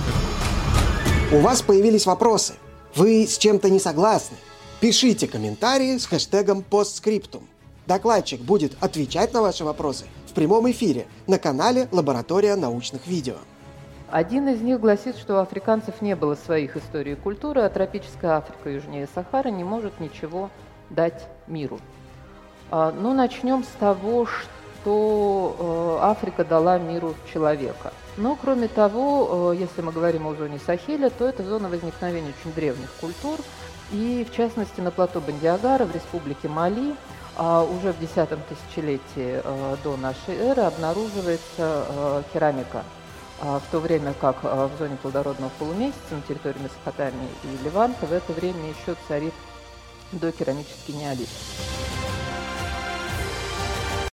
У 1.33 1.39
вас 1.39 1.61
появились 1.61 2.05
вопросы. 2.05 2.53
Вы 2.95 3.27
с 3.27 3.37
чем-то 3.37 3.69
не 3.69 3.81
согласны? 3.81 4.37
Пишите 4.79 5.27
комментарии 5.27 5.97
с 5.97 6.05
хэштегом 6.05 6.61
постскриптум. 6.61 7.43
Докладчик 7.85 8.39
будет 8.39 8.77
отвечать 8.81 9.33
на 9.33 9.41
ваши 9.41 9.65
вопросы 9.65 10.05
в 10.27 10.33
прямом 10.33 10.69
эфире 10.71 11.05
на 11.27 11.37
канале 11.37 11.89
«Лаборатория 11.91 12.55
научных 12.55 13.07
видео». 13.07 13.35
Один 14.09 14.47
из 14.47 14.61
них 14.61 14.79
гласит, 14.79 15.17
что 15.17 15.35
у 15.35 15.37
африканцев 15.37 16.01
не 16.01 16.15
было 16.15 16.35
своих 16.35 16.77
историй 16.77 17.13
и 17.13 17.15
культуры, 17.15 17.61
а 17.61 17.69
тропическая 17.69 18.37
Африка 18.37 18.69
южнее 18.69 19.07
Сахары 19.13 19.51
не 19.51 19.63
может 19.63 19.99
ничего 19.99 20.49
дать 20.89 21.27
миру. 21.47 21.79
А, 22.71 22.91
ну, 22.91 23.13
начнем 23.13 23.63
с 23.63 23.79
того, 23.79 24.27
что 24.27 25.99
э, 25.99 26.05
Африка 26.05 26.45
дала 26.45 26.77
миру 26.77 27.15
человека. 27.33 27.91
Но, 28.15 28.37
кроме 28.39 28.67
того, 28.67 29.51
э, 29.53 29.57
если 29.57 29.81
мы 29.81 29.91
говорим 29.91 30.27
о 30.27 30.35
зоне 30.35 30.59
Сахеля, 30.63 31.09
то 31.09 31.27
это 31.27 31.43
зона 31.43 31.67
возникновения 31.67 32.33
очень 32.39 32.53
древних 32.53 32.91
культур, 33.01 33.39
и, 33.91 34.25
в 34.29 34.33
частности, 34.33 34.79
на 34.79 34.91
плато 34.91 35.19
Бандиагара 35.21 35.85
в 35.85 35.93
республике 35.93 36.47
Мали 36.47 36.95
уже 37.37 37.93
в 37.93 38.01
X 38.01 38.11
тысячелетии 38.13 39.41
э, 39.43 39.77
до 39.83 39.97
нашей 39.97 40.35
эры 40.35 40.61
обнаруживается 40.61 41.85
э, 41.87 42.23
керамика. 42.31 42.83
А 43.41 43.59
в 43.59 43.71
то 43.71 43.79
время 43.79 44.13
как 44.13 44.37
э, 44.43 44.69
в 44.73 44.77
зоне 44.77 44.97
плодородного 45.01 45.51
полумесяца 45.57 46.15
на 46.15 46.21
территории 46.21 46.59
Месопотамии 46.59 47.29
и 47.43 47.63
Ливанта 47.63 48.05
в 48.05 48.13
это 48.13 48.31
время 48.33 48.69
еще 48.69 48.95
царит 49.07 49.33
докерамический 50.11 50.93
неолит. 50.93 51.29